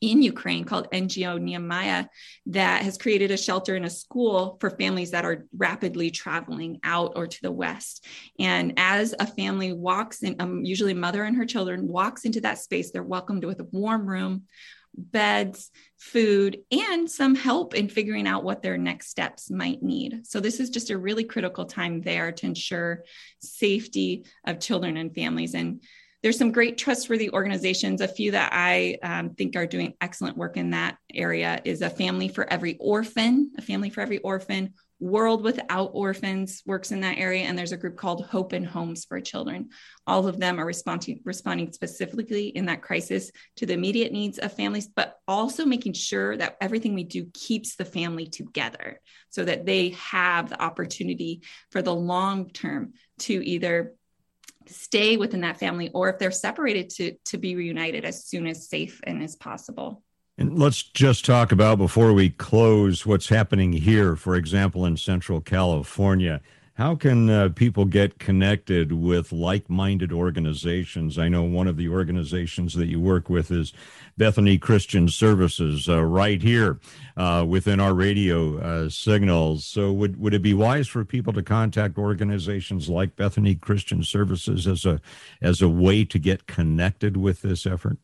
in 0.00 0.22
Ukraine 0.22 0.64
called 0.64 0.90
NGO 0.90 1.40
Nehemiah 1.40 2.06
that 2.46 2.82
has 2.82 2.96
created 2.96 3.30
a 3.30 3.36
shelter 3.36 3.74
and 3.76 3.84
a 3.84 3.90
school 3.90 4.56
for 4.60 4.70
families 4.70 5.10
that 5.10 5.24
are 5.24 5.46
rapidly 5.56 6.10
traveling 6.10 6.80
out 6.82 7.12
or 7.16 7.26
to 7.26 7.42
the 7.42 7.52
west. 7.52 8.06
And 8.38 8.74
as 8.76 9.14
a 9.18 9.26
family 9.26 9.72
walks 9.72 10.22
in, 10.22 10.36
um, 10.38 10.64
usually 10.64 10.94
mother 10.94 11.24
and 11.24 11.36
her 11.36 11.46
children 11.46 11.86
walks 11.86 12.24
into 12.24 12.40
that 12.42 12.58
space, 12.58 12.90
they're 12.90 13.02
welcomed 13.02 13.44
with 13.44 13.60
a 13.60 13.64
warm 13.64 14.06
room, 14.06 14.44
beds, 14.96 15.70
food, 15.98 16.58
and 16.72 17.10
some 17.10 17.34
help 17.34 17.74
in 17.74 17.88
figuring 17.88 18.26
out 18.26 18.44
what 18.44 18.62
their 18.62 18.78
next 18.78 19.08
steps 19.08 19.50
might 19.50 19.82
need. 19.82 20.26
So, 20.26 20.40
this 20.40 20.60
is 20.60 20.70
just 20.70 20.90
a 20.90 20.98
really 20.98 21.24
critical 21.24 21.64
time 21.64 22.00
there 22.00 22.32
to 22.32 22.46
ensure 22.46 23.04
safety 23.40 24.24
of 24.46 24.60
children 24.60 24.96
and 24.96 25.14
families. 25.14 25.54
And 25.54 25.82
there's 26.22 26.38
some 26.38 26.52
great 26.52 26.76
trustworthy 26.76 27.30
organizations. 27.30 28.00
A 28.00 28.08
few 28.08 28.32
that 28.32 28.50
I 28.52 28.98
um, 29.02 29.30
think 29.30 29.56
are 29.56 29.66
doing 29.66 29.94
excellent 30.00 30.36
work 30.36 30.56
in 30.56 30.70
that 30.70 30.98
area 31.14 31.60
is 31.64 31.80
a 31.80 31.90
family 31.90 32.28
for 32.28 32.50
every 32.52 32.76
orphan, 32.78 33.52
a 33.56 33.62
family 33.62 33.90
for 33.90 34.00
every 34.00 34.18
orphan. 34.18 34.74
World 35.00 35.42
Without 35.42 35.92
Orphans 35.94 36.62
works 36.66 36.92
in 36.92 37.00
that 37.00 37.16
area, 37.16 37.44
and 37.44 37.58
there's 37.58 37.72
a 37.72 37.78
group 37.78 37.96
called 37.96 38.26
Hope 38.26 38.52
and 38.52 38.66
Homes 38.66 39.06
for 39.06 39.18
Children. 39.18 39.70
All 40.06 40.28
of 40.28 40.38
them 40.38 40.60
are 40.60 40.66
responding 40.66 41.20
responding 41.24 41.72
specifically 41.72 42.48
in 42.48 42.66
that 42.66 42.82
crisis 42.82 43.30
to 43.56 43.64
the 43.64 43.72
immediate 43.72 44.12
needs 44.12 44.36
of 44.36 44.52
families, 44.52 44.88
but 44.88 45.16
also 45.26 45.64
making 45.64 45.94
sure 45.94 46.36
that 46.36 46.58
everything 46.60 46.94
we 46.94 47.04
do 47.04 47.30
keeps 47.32 47.76
the 47.76 47.84
family 47.86 48.26
together, 48.26 49.00
so 49.30 49.42
that 49.42 49.64
they 49.64 49.90
have 49.90 50.50
the 50.50 50.62
opportunity 50.62 51.40
for 51.70 51.80
the 51.80 51.94
long 51.94 52.50
term 52.50 52.92
to 53.20 53.42
either 53.46 53.94
stay 54.70 55.16
within 55.16 55.40
that 55.42 55.58
family 55.58 55.90
or 55.92 56.08
if 56.08 56.18
they're 56.18 56.30
separated 56.30 56.90
to 56.90 57.14
to 57.26 57.38
be 57.38 57.56
reunited 57.56 58.04
as 58.04 58.24
soon 58.24 58.46
as 58.46 58.68
safe 58.68 59.00
and 59.04 59.22
as 59.22 59.36
possible. 59.36 60.02
And 60.38 60.58
let's 60.58 60.82
just 60.82 61.26
talk 61.26 61.52
about 61.52 61.76
before 61.76 62.14
we 62.14 62.30
close 62.30 63.04
what's 63.04 63.28
happening 63.28 63.72
here 63.72 64.16
for 64.16 64.36
example 64.36 64.86
in 64.86 64.96
central 64.96 65.40
california 65.40 66.40
how 66.80 66.94
can 66.94 67.28
uh, 67.28 67.50
people 67.54 67.84
get 67.84 68.18
connected 68.18 68.90
with 68.90 69.32
like 69.32 69.68
minded 69.68 70.10
organizations? 70.10 71.18
I 71.18 71.28
know 71.28 71.42
one 71.42 71.66
of 71.66 71.76
the 71.76 71.90
organizations 71.90 72.72
that 72.72 72.86
you 72.86 72.98
work 72.98 73.28
with 73.28 73.50
is 73.50 73.74
Bethany 74.16 74.56
Christian 74.56 75.06
Services, 75.06 75.90
uh, 75.90 76.02
right 76.02 76.40
here 76.40 76.80
uh, 77.18 77.44
within 77.46 77.80
our 77.80 77.92
radio 77.92 78.56
uh, 78.56 78.88
signals. 78.88 79.66
So, 79.66 79.92
would, 79.92 80.18
would 80.18 80.32
it 80.32 80.40
be 80.40 80.54
wise 80.54 80.88
for 80.88 81.04
people 81.04 81.34
to 81.34 81.42
contact 81.42 81.98
organizations 81.98 82.88
like 82.88 83.14
Bethany 83.14 83.56
Christian 83.56 84.02
Services 84.02 84.66
as 84.66 84.86
a, 84.86 85.02
as 85.42 85.60
a 85.60 85.68
way 85.68 86.06
to 86.06 86.18
get 86.18 86.46
connected 86.46 87.18
with 87.18 87.42
this 87.42 87.66
effort? 87.66 87.98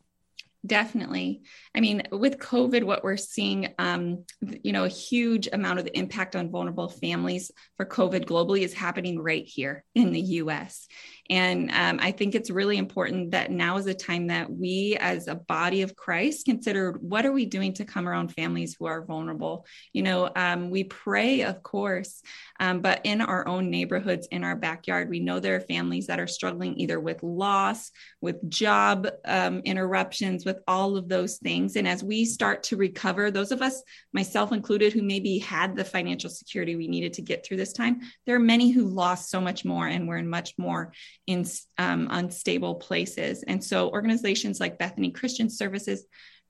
Definitely. 0.67 1.43
I 1.75 1.81
mean, 1.81 2.03
with 2.11 2.39
COVID, 2.39 2.83
what 2.83 3.05
we're 3.05 3.17
seeing, 3.17 3.75
um, 3.79 4.25
you 4.41 4.73
know, 4.73 4.85
a 4.85 4.89
huge 4.89 5.49
amount 5.53 5.79
of 5.79 5.85
the 5.85 5.97
impact 5.97 6.35
on 6.35 6.51
vulnerable 6.51 6.89
families 6.89 7.53
for 7.77 7.87
COVID 7.87 8.25
globally 8.25 8.63
is 8.63 8.75
happening 8.75 9.21
right 9.21 9.45
here 9.47 9.85
in 9.95 10.13
the 10.13 10.21
US. 10.21 10.89
And 11.31 11.71
um, 11.73 11.99
I 12.01 12.13
think 12.13 12.35
it's 12.35 12.51
really 12.51 12.79
important 12.79 13.33
that 13.33 13.51
now 13.51 13.77
is 13.77 13.87
a 13.87 13.95
time 13.95 14.29
that 14.29 14.51
we, 14.51 14.97
as 15.01 15.29
a 15.29 15.35
body 15.35 15.83
of 15.83 15.97
Christ, 15.97 16.47
consider 16.47 16.93
what 17.01 17.27
are 17.27 17.33
we 17.33 17.47
doing 17.47 17.73
to 17.75 17.85
come 17.85 18.09
around 18.09 18.33
families 18.33 18.77
who 18.79 18.87
are 18.87 19.05
vulnerable. 19.05 19.67
You 19.93 20.03
know, 20.03 20.31
um, 20.37 20.71
we 20.71 20.85
pray, 20.85 21.43
of 21.43 21.63
course, 21.63 22.23
um, 22.61 22.81
but 22.81 23.01
in 23.05 23.21
our 23.21 23.47
own 23.49 23.71
neighborhoods, 23.71 24.29
in 24.31 24.45
our 24.45 24.57
backyard, 24.57 25.09
we 25.09 25.21
know 25.21 25.41
there 25.41 25.57
are 25.57 25.61
families 25.61 26.07
that 26.07 26.21
are 26.21 26.27
struggling 26.27 26.79
either 26.79 27.01
with 27.01 27.23
loss, 27.23 27.91
with 28.21 28.49
job 28.49 29.09
um, 29.25 29.61
interruptions, 29.65 30.45
with 30.45 30.59
all 30.67 30.97
of 30.97 31.09
those 31.09 31.39
things. 31.39 31.77
And 31.77 31.87
as 31.89 32.03
we 32.05 32.25
start 32.25 32.63
to 32.65 32.77
recover, 32.77 33.31
those 33.31 33.53
of 33.53 33.63
us, 33.63 33.83
myself 34.13 34.53
included, 34.53 34.93
who 34.93 35.03
maybe 35.03 35.39
had 35.39 35.77
the 35.77 35.85
financial 35.85 36.31
security 36.31 36.77
we 36.77 36.89
needed 36.89 37.13
to 37.15 37.23
get 37.23 37.45
through 37.45 37.57
this 37.57 37.73
time, 37.73 38.01
there 38.27 38.37
are 38.37 38.41
many 38.41 38.71
who 38.71 38.85
lost 38.85 39.31
so 39.31 39.41
much 39.41 39.65
more 39.65 39.87
and 39.87 40.09
were 40.09 40.17
in 40.17 40.29
much 40.29 40.55
more 40.59 40.93
in 41.27 41.45
um, 41.79 42.09
unstable 42.11 42.77
places. 42.77 43.43
And 43.43 43.63
so 43.63 43.91
organizations 43.91 44.61
like 44.61 44.79
Bethany 44.79 45.11
Christian 45.11 45.51
Services 45.51 46.05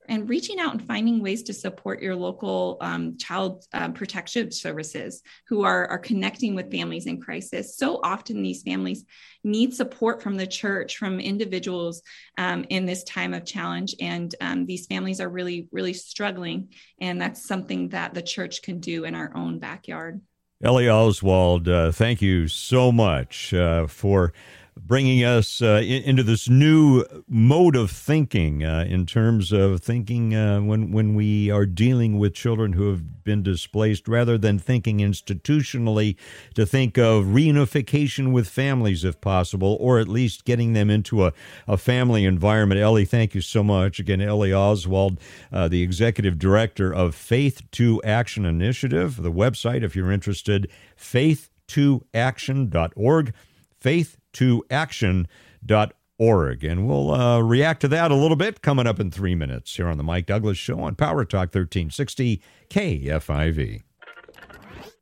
and 0.08 0.28
reaching 0.28 0.60
out 0.60 0.72
and 0.72 0.86
finding 0.86 1.22
ways 1.22 1.42
to 1.44 1.52
support 1.52 2.02
your 2.02 2.14
local 2.14 2.76
um, 2.80 3.16
child 3.18 3.64
um, 3.72 3.92
protection 3.92 4.50
services 4.50 5.22
who 5.48 5.64
are, 5.64 5.86
are 5.88 5.98
connecting 5.98 6.54
with 6.54 6.70
families 6.70 7.06
in 7.06 7.20
crisis. 7.20 7.76
So 7.76 8.00
often 8.02 8.42
these 8.42 8.62
families 8.62 9.04
need 9.44 9.74
support 9.74 10.22
from 10.22 10.36
the 10.36 10.46
church, 10.46 10.96
from 10.96 11.20
individuals 11.20 12.02
um, 12.38 12.64
in 12.68 12.86
this 12.86 13.04
time 13.04 13.34
of 13.34 13.44
challenge. 13.44 13.94
And 14.00 14.34
um, 14.40 14.66
these 14.66 14.86
families 14.86 15.20
are 15.20 15.28
really, 15.28 15.68
really 15.72 15.94
struggling. 15.94 16.68
And 17.00 17.20
that's 17.20 17.46
something 17.46 17.90
that 17.90 18.14
the 18.14 18.22
church 18.22 18.62
can 18.62 18.80
do 18.80 19.04
in 19.04 19.14
our 19.14 19.32
own 19.34 19.58
backyard. 19.58 20.20
Ellie 20.62 20.88
Oswald, 20.88 21.68
uh, 21.68 21.92
thank 21.92 22.22
you 22.22 22.48
so 22.48 22.90
much 22.90 23.52
uh, 23.52 23.86
for 23.86 24.32
bringing 24.78 25.24
us 25.24 25.62
uh, 25.62 25.80
in, 25.82 26.02
into 26.02 26.22
this 26.22 26.48
new 26.48 27.02
mode 27.28 27.74
of 27.76 27.90
thinking 27.90 28.64
uh, 28.64 28.86
in 28.88 29.04
terms 29.06 29.52
of 29.52 29.80
thinking 29.80 30.34
uh, 30.34 30.60
when 30.60 30.90
when 30.92 31.14
we 31.14 31.50
are 31.50 31.66
dealing 31.66 32.18
with 32.18 32.32
children 32.34 32.72
who 32.74 32.90
have 32.90 33.24
been 33.24 33.42
displaced, 33.42 34.06
rather 34.08 34.38
than 34.38 34.58
thinking 34.58 34.98
institutionally, 34.98 36.16
to 36.54 36.64
think 36.64 36.96
of 36.96 37.26
reunification 37.26 38.32
with 38.32 38.48
families 38.48 39.04
if 39.04 39.20
possible, 39.20 39.76
or 39.80 39.98
at 39.98 40.08
least 40.08 40.46
getting 40.46 40.72
them 40.72 40.88
into 40.88 41.26
a, 41.26 41.32
a 41.66 41.76
family 41.76 42.24
environment. 42.24 42.80
Ellie, 42.80 43.04
thank 43.04 43.34
you 43.34 43.42
so 43.42 43.62
much 43.62 43.98
again. 43.98 44.22
Ellie 44.22 44.54
Oswald, 44.54 45.20
uh, 45.52 45.68
the 45.68 45.82
executive 45.82 46.38
director 46.38 46.94
of 46.94 47.14
Faith 47.14 47.70
to 47.72 48.00
Action 48.02 48.46
Initiative. 48.46 49.22
The 49.22 49.32
website, 49.32 49.82
if 49.82 49.94
you're 49.96 50.12
interested, 50.12 50.70
faith2action.org. 50.98 53.34
Faith 53.78 54.16
to 54.36 54.64
action.org. 54.70 56.64
And 56.64 56.86
we'll 56.86 57.10
uh, 57.12 57.40
react 57.40 57.80
to 57.82 57.88
that 57.88 58.10
a 58.10 58.14
little 58.14 58.36
bit 58.36 58.62
coming 58.62 58.86
up 58.86 59.00
in 59.00 59.10
three 59.10 59.34
minutes 59.34 59.74
here 59.76 59.88
on 59.88 59.96
the 59.98 60.04
Mike 60.04 60.26
Douglass 60.26 60.58
Show 60.58 60.80
on 60.80 60.94
Power 60.94 61.24
Talk 61.24 61.54
1360 61.54 62.42
KFIV. 62.70 63.82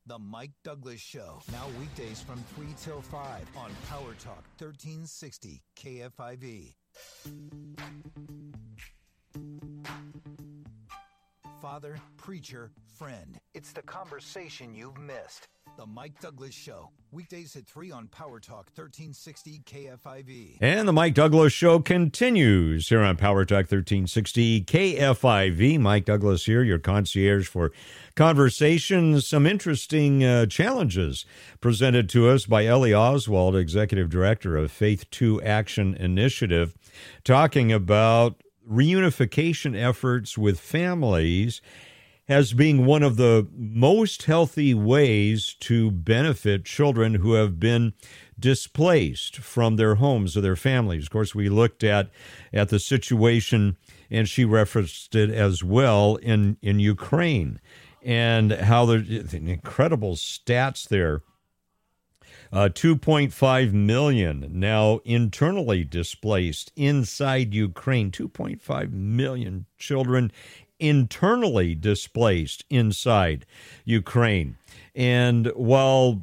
The 0.06 0.18
Mike 0.18 0.52
Douglass 0.62 1.00
Show, 1.00 1.40
now 1.50 1.66
weekdays 1.80 2.20
from 2.20 2.36
3 2.56 2.66
till 2.82 3.00
5 3.00 3.46
on 3.56 3.70
Power 3.88 4.14
Talk 4.22 4.44
1360 4.58 5.62
KFIV. 5.76 6.74
Father, 11.60 11.96
preacher, 12.18 12.70
friend. 12.98 13.38
It's 13.54 13.72
the 13.72 13.82
conversation 13.82 14.74
you've 14.74 14.98
missed. 14.98 15.48
The 15.76 15.86
Mike 15.86 16.20
Douglass 16.20 16.54
Show, 16.54 16.90
weekdays 17.10 17.56
at 17.56 17.66
3 17.66 17.90
on 17.90 18.06
Power 18.06 18.38
Talk 18.38 18.70
1360 18.76 19.62
KFIV. 19.66 20.58
And 20.60 20.86
the 20.86 20.92
Mike 20.92 21.14
Douglass 21.14 21.52
Show 21.52 21.80
continues 21.80 22.88
here 22.88 23.00
on 23.00 23.16
Power 23.16 23.44
Talk 23.44 23.70
1360 23.70 24.62
KFIV. 24.62 25.80
Mike 25.80 26.04
Douglass 26.04 26.46
here, 26.46 26.62
your 26.62 26.78
concierge 26.78 27.48
for 27.48 27.72
conversations, 28.14 29.26
some 29.26 29.46
interesting 29.46 30.22
uh, 30.22 30.46
challenges 30.46 31.26
presented 31.60 32.08
to 32.10 32.28
us 32.28 32.46
by 32.46 32.66
Ellie 32.66 32.94
Oswald, 32.94 33.56
Executive 33.56 34.08
Director 34.08 34.56
of 34.56 34.70
Faith 34.70 35.10
to 35.10 35.42
Action 35.42 35.94
Initiative, 35.96 36.76
talking 37.24 37.72
about 37.72 38.40
reunification 38.70 39.76
efforts 39.76 40.38
with 40.38 40.60
families 40.60 41.60
as 42.28 42.54
being 42.54 42.86
one 42.86 43.02
of 43.02 43.16
the 43.16 43.46
most 43.54 44.22
healthy 44.24 44.72
ways 44.72 45.54
to 45.60 45.90
benefit 45.90 46.64
children 46.64 47.16
who 47.16 47.34
have 47.34 47.60
been 47.60 47.92
displaced 48.38 49.36
from 49.36 49.76
their 49.76 49.96
homes 49.96 50.36
or 50.36 50.40
their 50.40 50.56
families. 50.56 51.04
Of 51.04 51.10
course, 51.10 51.34
we 51.34 51.48
looked 51.48 51.84
at 51.84 52.10
at 52.52 52.70
the 52.70 52.78
situation, 52.78 53.76
and 54.10 54.28
she 54.28 54.44
referenced 54.44 55.14
it 55.14 55.30
as 55.30 55.62
well 55.62 56.16
in 56.16 56.56
in 56.62 56.80
Ukraine, 56.80 57.60
and 58.02 58.52
how 58.52 58.86
there's 58.86 59.34
incredible 59.34 60.16
stats 60.16 60.88
there. 60.88 61.22
Uh, 62.52 62.68
2.5 62.68 63.72
million 63.72 64.48
now 64.52 65.00
internally 65.04 65.82
displaced 65.82 66.70
inside 66.76 67.52
Ukraine. 67.52 68.12
2.5 68.12 68.92
million 68.92 69.66
children 69.76 70.30
internally 70.78 71.74
displaced 71.74 72.64
inside 72.70 73.46
Ukraine. 73.84 74.56
And 74.94 75.46
while 75.54 76.22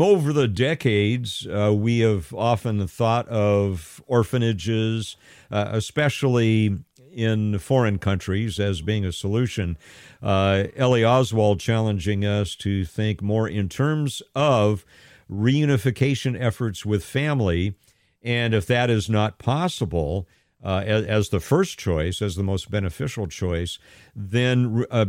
over 0.00 0.32
the 0.32 0.48
decades, 0.48 1.46
uh, 1.46 1.72
we 1.74 2.00
have 2.00 2.34
often 2.34 2.86
thought 2.86 3.28
of 3.28 4.02
orphanages, 4.06 5.16
uh, 5.50 5.68
especially 5.72 6.78
in 7.12 7.58
foreign 7.58 7.98
countries, 7.98 8.58
as 8.58 8.82
being 8.82 9.04
a 9.04 9.12
solution. 9.12 9.76
Uh, 10.22 10.64
Ellie 10.76 11.04
Oswald 11.04 11.60
challenging 11.60 12.24
us 12.24 12.54
to 12.56 12.84
think 12.84 13.22
more 13.22 13.48
in 13.48 13.68
terms 13.68 14.22
of 14.34 14.84
reunification 15.30 16.40
efforts 16.40 16.84
with 16.84 17.04
family. 17.04 17.74
And 18.22 18.54
if 18.54 18.66
that 18.66 18.90
is 18.90 19.08
not 19.08 19.38
possible, 19.38 20.28
uh, 20.62 20.82
as, 20.84 21.04
as, 21.06 21.28
the 21.30 21.40
first 21.40 21.78
choice, 21.78 22.20
as 22.20 22.36
the 22.36 22.42
most 22.42 22.70
beneficial 22.70 23.26
choice, 23.26 23.78
then 24.14 24.84
uh, 24.90 25.06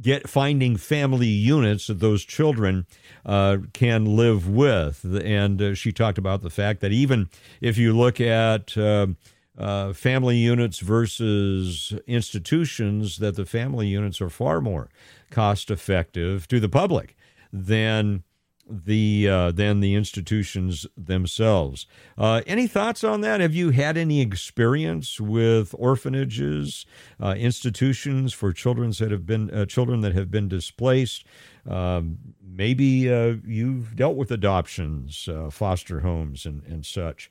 get 0.00 0.28
finding 0.28 0.76
family 0.76 1.28
units 1.28 1.86
that 1.86 2.00
those 2.00 2.24
children 2.24 2.86
uh, 3.24 3.58
can 3.72 4.04
live 4.04 4.48
with. 4.48 5.04
And 5.24 5.60
uh, 5.60 5.74
she 5.74 5.92
talked 5.92 6.18
about 6.18 6.42
the 6.42 6.50
fact 6.50 6.80
that 6.80 6.92
even 6.92 7.28
if 7.60 7.78
you 7.78 7.96
look 7.96 8.20
at 8.20 8.76
uh, 8.76 9.08
uh, 9.56 9.92
family 9.92 10.36
units 10.36 10.80
versus 10.80 11.92
institutions, 12.06 13.18
that 13.18 13.36
the 13.36 13.46
family 13.46 13.86
units 13.86 14.20
are 14.20 14.30
far 14.30 14.60
more 14.60 14.90
cost 15.30 15.70
effective 15.70 16.46
to 16.48 16.60
the 16.60 16.68
public 16.68 17.16
than 17.52 18.24
the 18.68 19.28
uh, 19.28 19.52
than 19.52 19.80
the 19.80 19.94
institutions 19.94 20.86
themselves. 20.96 21.86
Uh, 22.16 22.42
any 22.46 22.66
thoughts 22.66 23.04
on 23.04 23.20
that? 23.20 23.40
Have 23.40 23.54
you 23.54 23.70
had 23.70 23.96
any 23.96 24.20
experience 24.20 25.20
with 25.20 25.74
orphanages, 25.78 26.86
uh, 27.22 27.34
institutions 27.36 28.32
for 28.32 28.52
children 28.52 28.92
that 28.98 29.10
have 29.10 29.26
been 29.26 29.50
uh, 29.50 29.66
children 29.66 30.00
that 30.00 30.14
have 30.14 30.30
been 30.30 30.48
displaced? 30.48 31.24
Um, 31.68 32.18
maybe 32.42 33.12
uh, 33.12 33.36
you've 33.46 33.96
dealt 33.96 34.16
with 34.16 34.30
adoptions, 34.30 35.28
uh, 35.28 35.50
foster 35.50 36.00
homes, 36.00 36.46
and 36.46 36.62
and 36.64 36.86
such. 36.86 37.30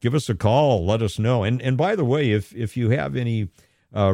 give 0.00 0.14
us 0.14 0.28
a 0.28 0.34
call. 0.34 0.86
Let 0.86 1.02
us 1.02 1.18
know. 1.18 1.42
And 1.42 1.60
and 1.62 1.76
by 1.76 1.96
the 1.96 2.04
way, 2.04 2.32
if 2.32 2.54
if 2.54 2.76
you 2.76 2.90
have 2.90 3.16
any 3.16 3.48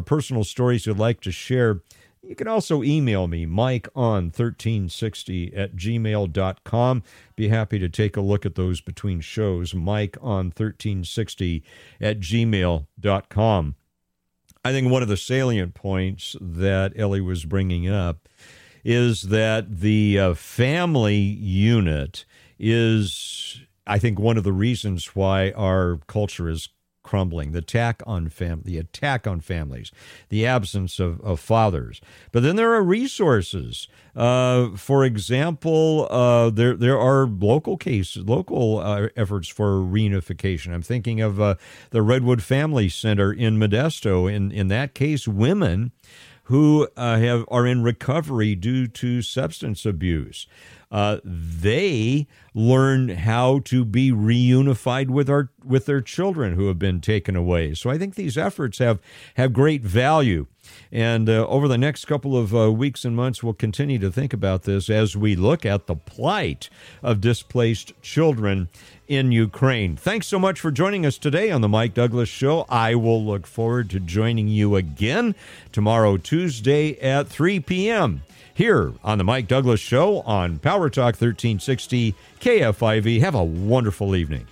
personal 0.04 0.44
stories 0.44 0.86
you'd 0.86 0.98
like 0.98 1.20
to 1.22 1.32
share 1.32 1.80
you 2.26 2.34
can 2.34 2.48
also 2.48 2.82
email 2.82 3.26
me, 3.26 3.46
Mike 3.46 3.88
on 3.94 4.24
1360 4.24 5.54
at 5.54 5.76
gmail.com. 5.76 7.02
Be 7.36 7.48
happy 7.48 7.78
to 7.78 7.88
take 7.88 8.16
a 8.16 8.20
look 8.20 8.46
at 8.46 8.54
those 8.54 8.80
between 8.80 9.20
shows, 9.20 9.74
Mike 9.74 10.16
on 10.20 10.46
1360 10.46 11.62
at 12.00 12.20
gmail.com. 12.20 13.74
I 14.66 14.72
think 14.72 14.90
one 14.90 15.02
of 15.02 15.08
the 15.08 15.16
salient 15.16 15.74
points 15.74 16.36
that 16.40 16.92
Ellie 16.96 17.20
was 17.20 17.44
bringing 17.44 17.88
up 17.88 18.28
is 18.82 19.22
that 19.22 19.80
the 19.80 20.18
uh, 20.18 20.34
family 20.34 21.16
unit 21.16 22.24
is, 22.58 23.60
I 23.86 23.98
think, 23.98 24.18
one 24.18 24.38
of 24.38 24.44
the 24.44 24.52
reasons 24.52 25.14
why 25.14 25.50
our 25.52 26.00
culture 26.06 26.48
is 26.48 26.68
crumbling, 27.04 27.52
the 27.52 27.60
attack 27.60 28.02
on 28.06 28.28
fam- 28.28 28.62
the 28.64 28.78
attack 28.78 29.28
on 29.28 29.40
families, 29.40 29.92
the 30.30 30.44
absence 30.44 30.98
of, 30.98 31.20
of 31.20 31.38
fathers. 31.38 32.00
But 32.32 32.42
then 32.42 32.56
there 32.56 32.72
are 32.74 32.82
resources. 32.82 33.86
Uh, 34.16 34.70
for 34.76 35.04
example, 35.04 36.08
uh, 36.10 36.50
there 36.50 36.74
there 36.74 36.98
are 36.98 37.26
local 37.26 37.76
cases, 37.76 38.24
local 38.24 38.78
uh, 38.80 39.08
efforts 39.16 39.46
for 39.46 39.76
reunification. 39.76 40.74
I'm 40.74 40.82
thinking 40.82 41.20
of 41.20 41.40
uh, 41.40 41.54
the 41.90 42.02
Redwood 42.02 42.42
Family 42.42 42.88
Center 42.88 43.32
in 43.32 43.58
Modesto. 43.58 44.32
In 44.32 44.50
in 44.50 44.68
that 44.68 44.94
case, 44.94 45.28
women 45.28 45.92
who 46.44 46.88
uh, 46.96 47.18
have 47.18 47.44
are 47.48 47.66
in 47.66 47.82
recovery 47.82 48.54
due 48.54 48.86
to 48.86 49.22
substance 49.22 49.86
abuse 49.86 50.46
uh, 50.94 51.18
they 51.24 52.24
learn 52.54 53.08
how 53.08 53.58
to 53.58 53.84
be 53.84 54.12
reunified 54.12 55.08
with 55.08 55.28
our 55.28 55.50
with 55.64 55.86
their 55.86 56.00
children 56.00 56.54
who 56.54 56.68
have 56.68 56.78
been 56.78 57.00
taken 57.00 57.34
away. 57.34 57.74
So 57.74 57.90
I 57.90 57.98
think 57.98 58.14
these 58.14 58.38
efforts 58.38 58.78
have 58.78 59.00
have 59.34 59.52
great 59.52 59.82
value. 59.82 60.46
And 60.92 61.28
uh, 61.28 61.48
over 61.48 61.66
the 61.66 61.76
next 61.76 62.04
couple 62.04 62.36
of 62.36 62.54
uh, 62.54 62.70
weeks 62.70 63.04
and 63.04 63.16
months, 63.16 63.42
we'll 63.42 63.54
continue 63.54 63.98
to 63.98 64.10
think 64.12 64.32
about 64.32 64.62
this 64.62 64.88
as 64.88 65.16
we 65.16 65.34
look 65.34 65.66
at 65.66 65.88
the 65.88 65.96
plight 65.96 66.70
of 67.02 67.20
displaced 67.20 68.00
children 68.00 68.68
in 69.08 69.32
Ukraine. 69.32 69.96
Thanks 69.96 70.28
so 70.28 70.38
much 70.38 70.60
for 70.60 70.70
joining 70.70 71.04
us 71.04 71.18
today 71.18 71.50
on 71.50 71.60
the 71.60 71.68
Mike 71.68 71.92
Douglass 71.92 72.28
Show. 72.28 72.66
I 72.68 72.94
will 72.94 73.22
look 73.22 73.48
forward 73.48 73.90
to 73.90 74.00
joining 74.00 74.46
you 74.46 74.76
again 74.76 75.34
tomorrow, 75.72 76.18
Tuesday 76.18 76.96
at 77.00 77.26
3 77.26 77.58
p.m 77.58 78.22
here 78.54 78.92
on 79.02 79.18
the 79.18 79.24
Mike 79.24 79.48
Douglass 79.48 79.80
Show 79.80 80.20
on 80.20 80.58
Power 80.58 80.88
Talk 80.88 81.14
1360 81.14 82.14
KFIV. 82.40 83.20
Have 83.20 83.34
a 83.34 83.44
wonderful 83.44 84.16
evening. 84.16 84.46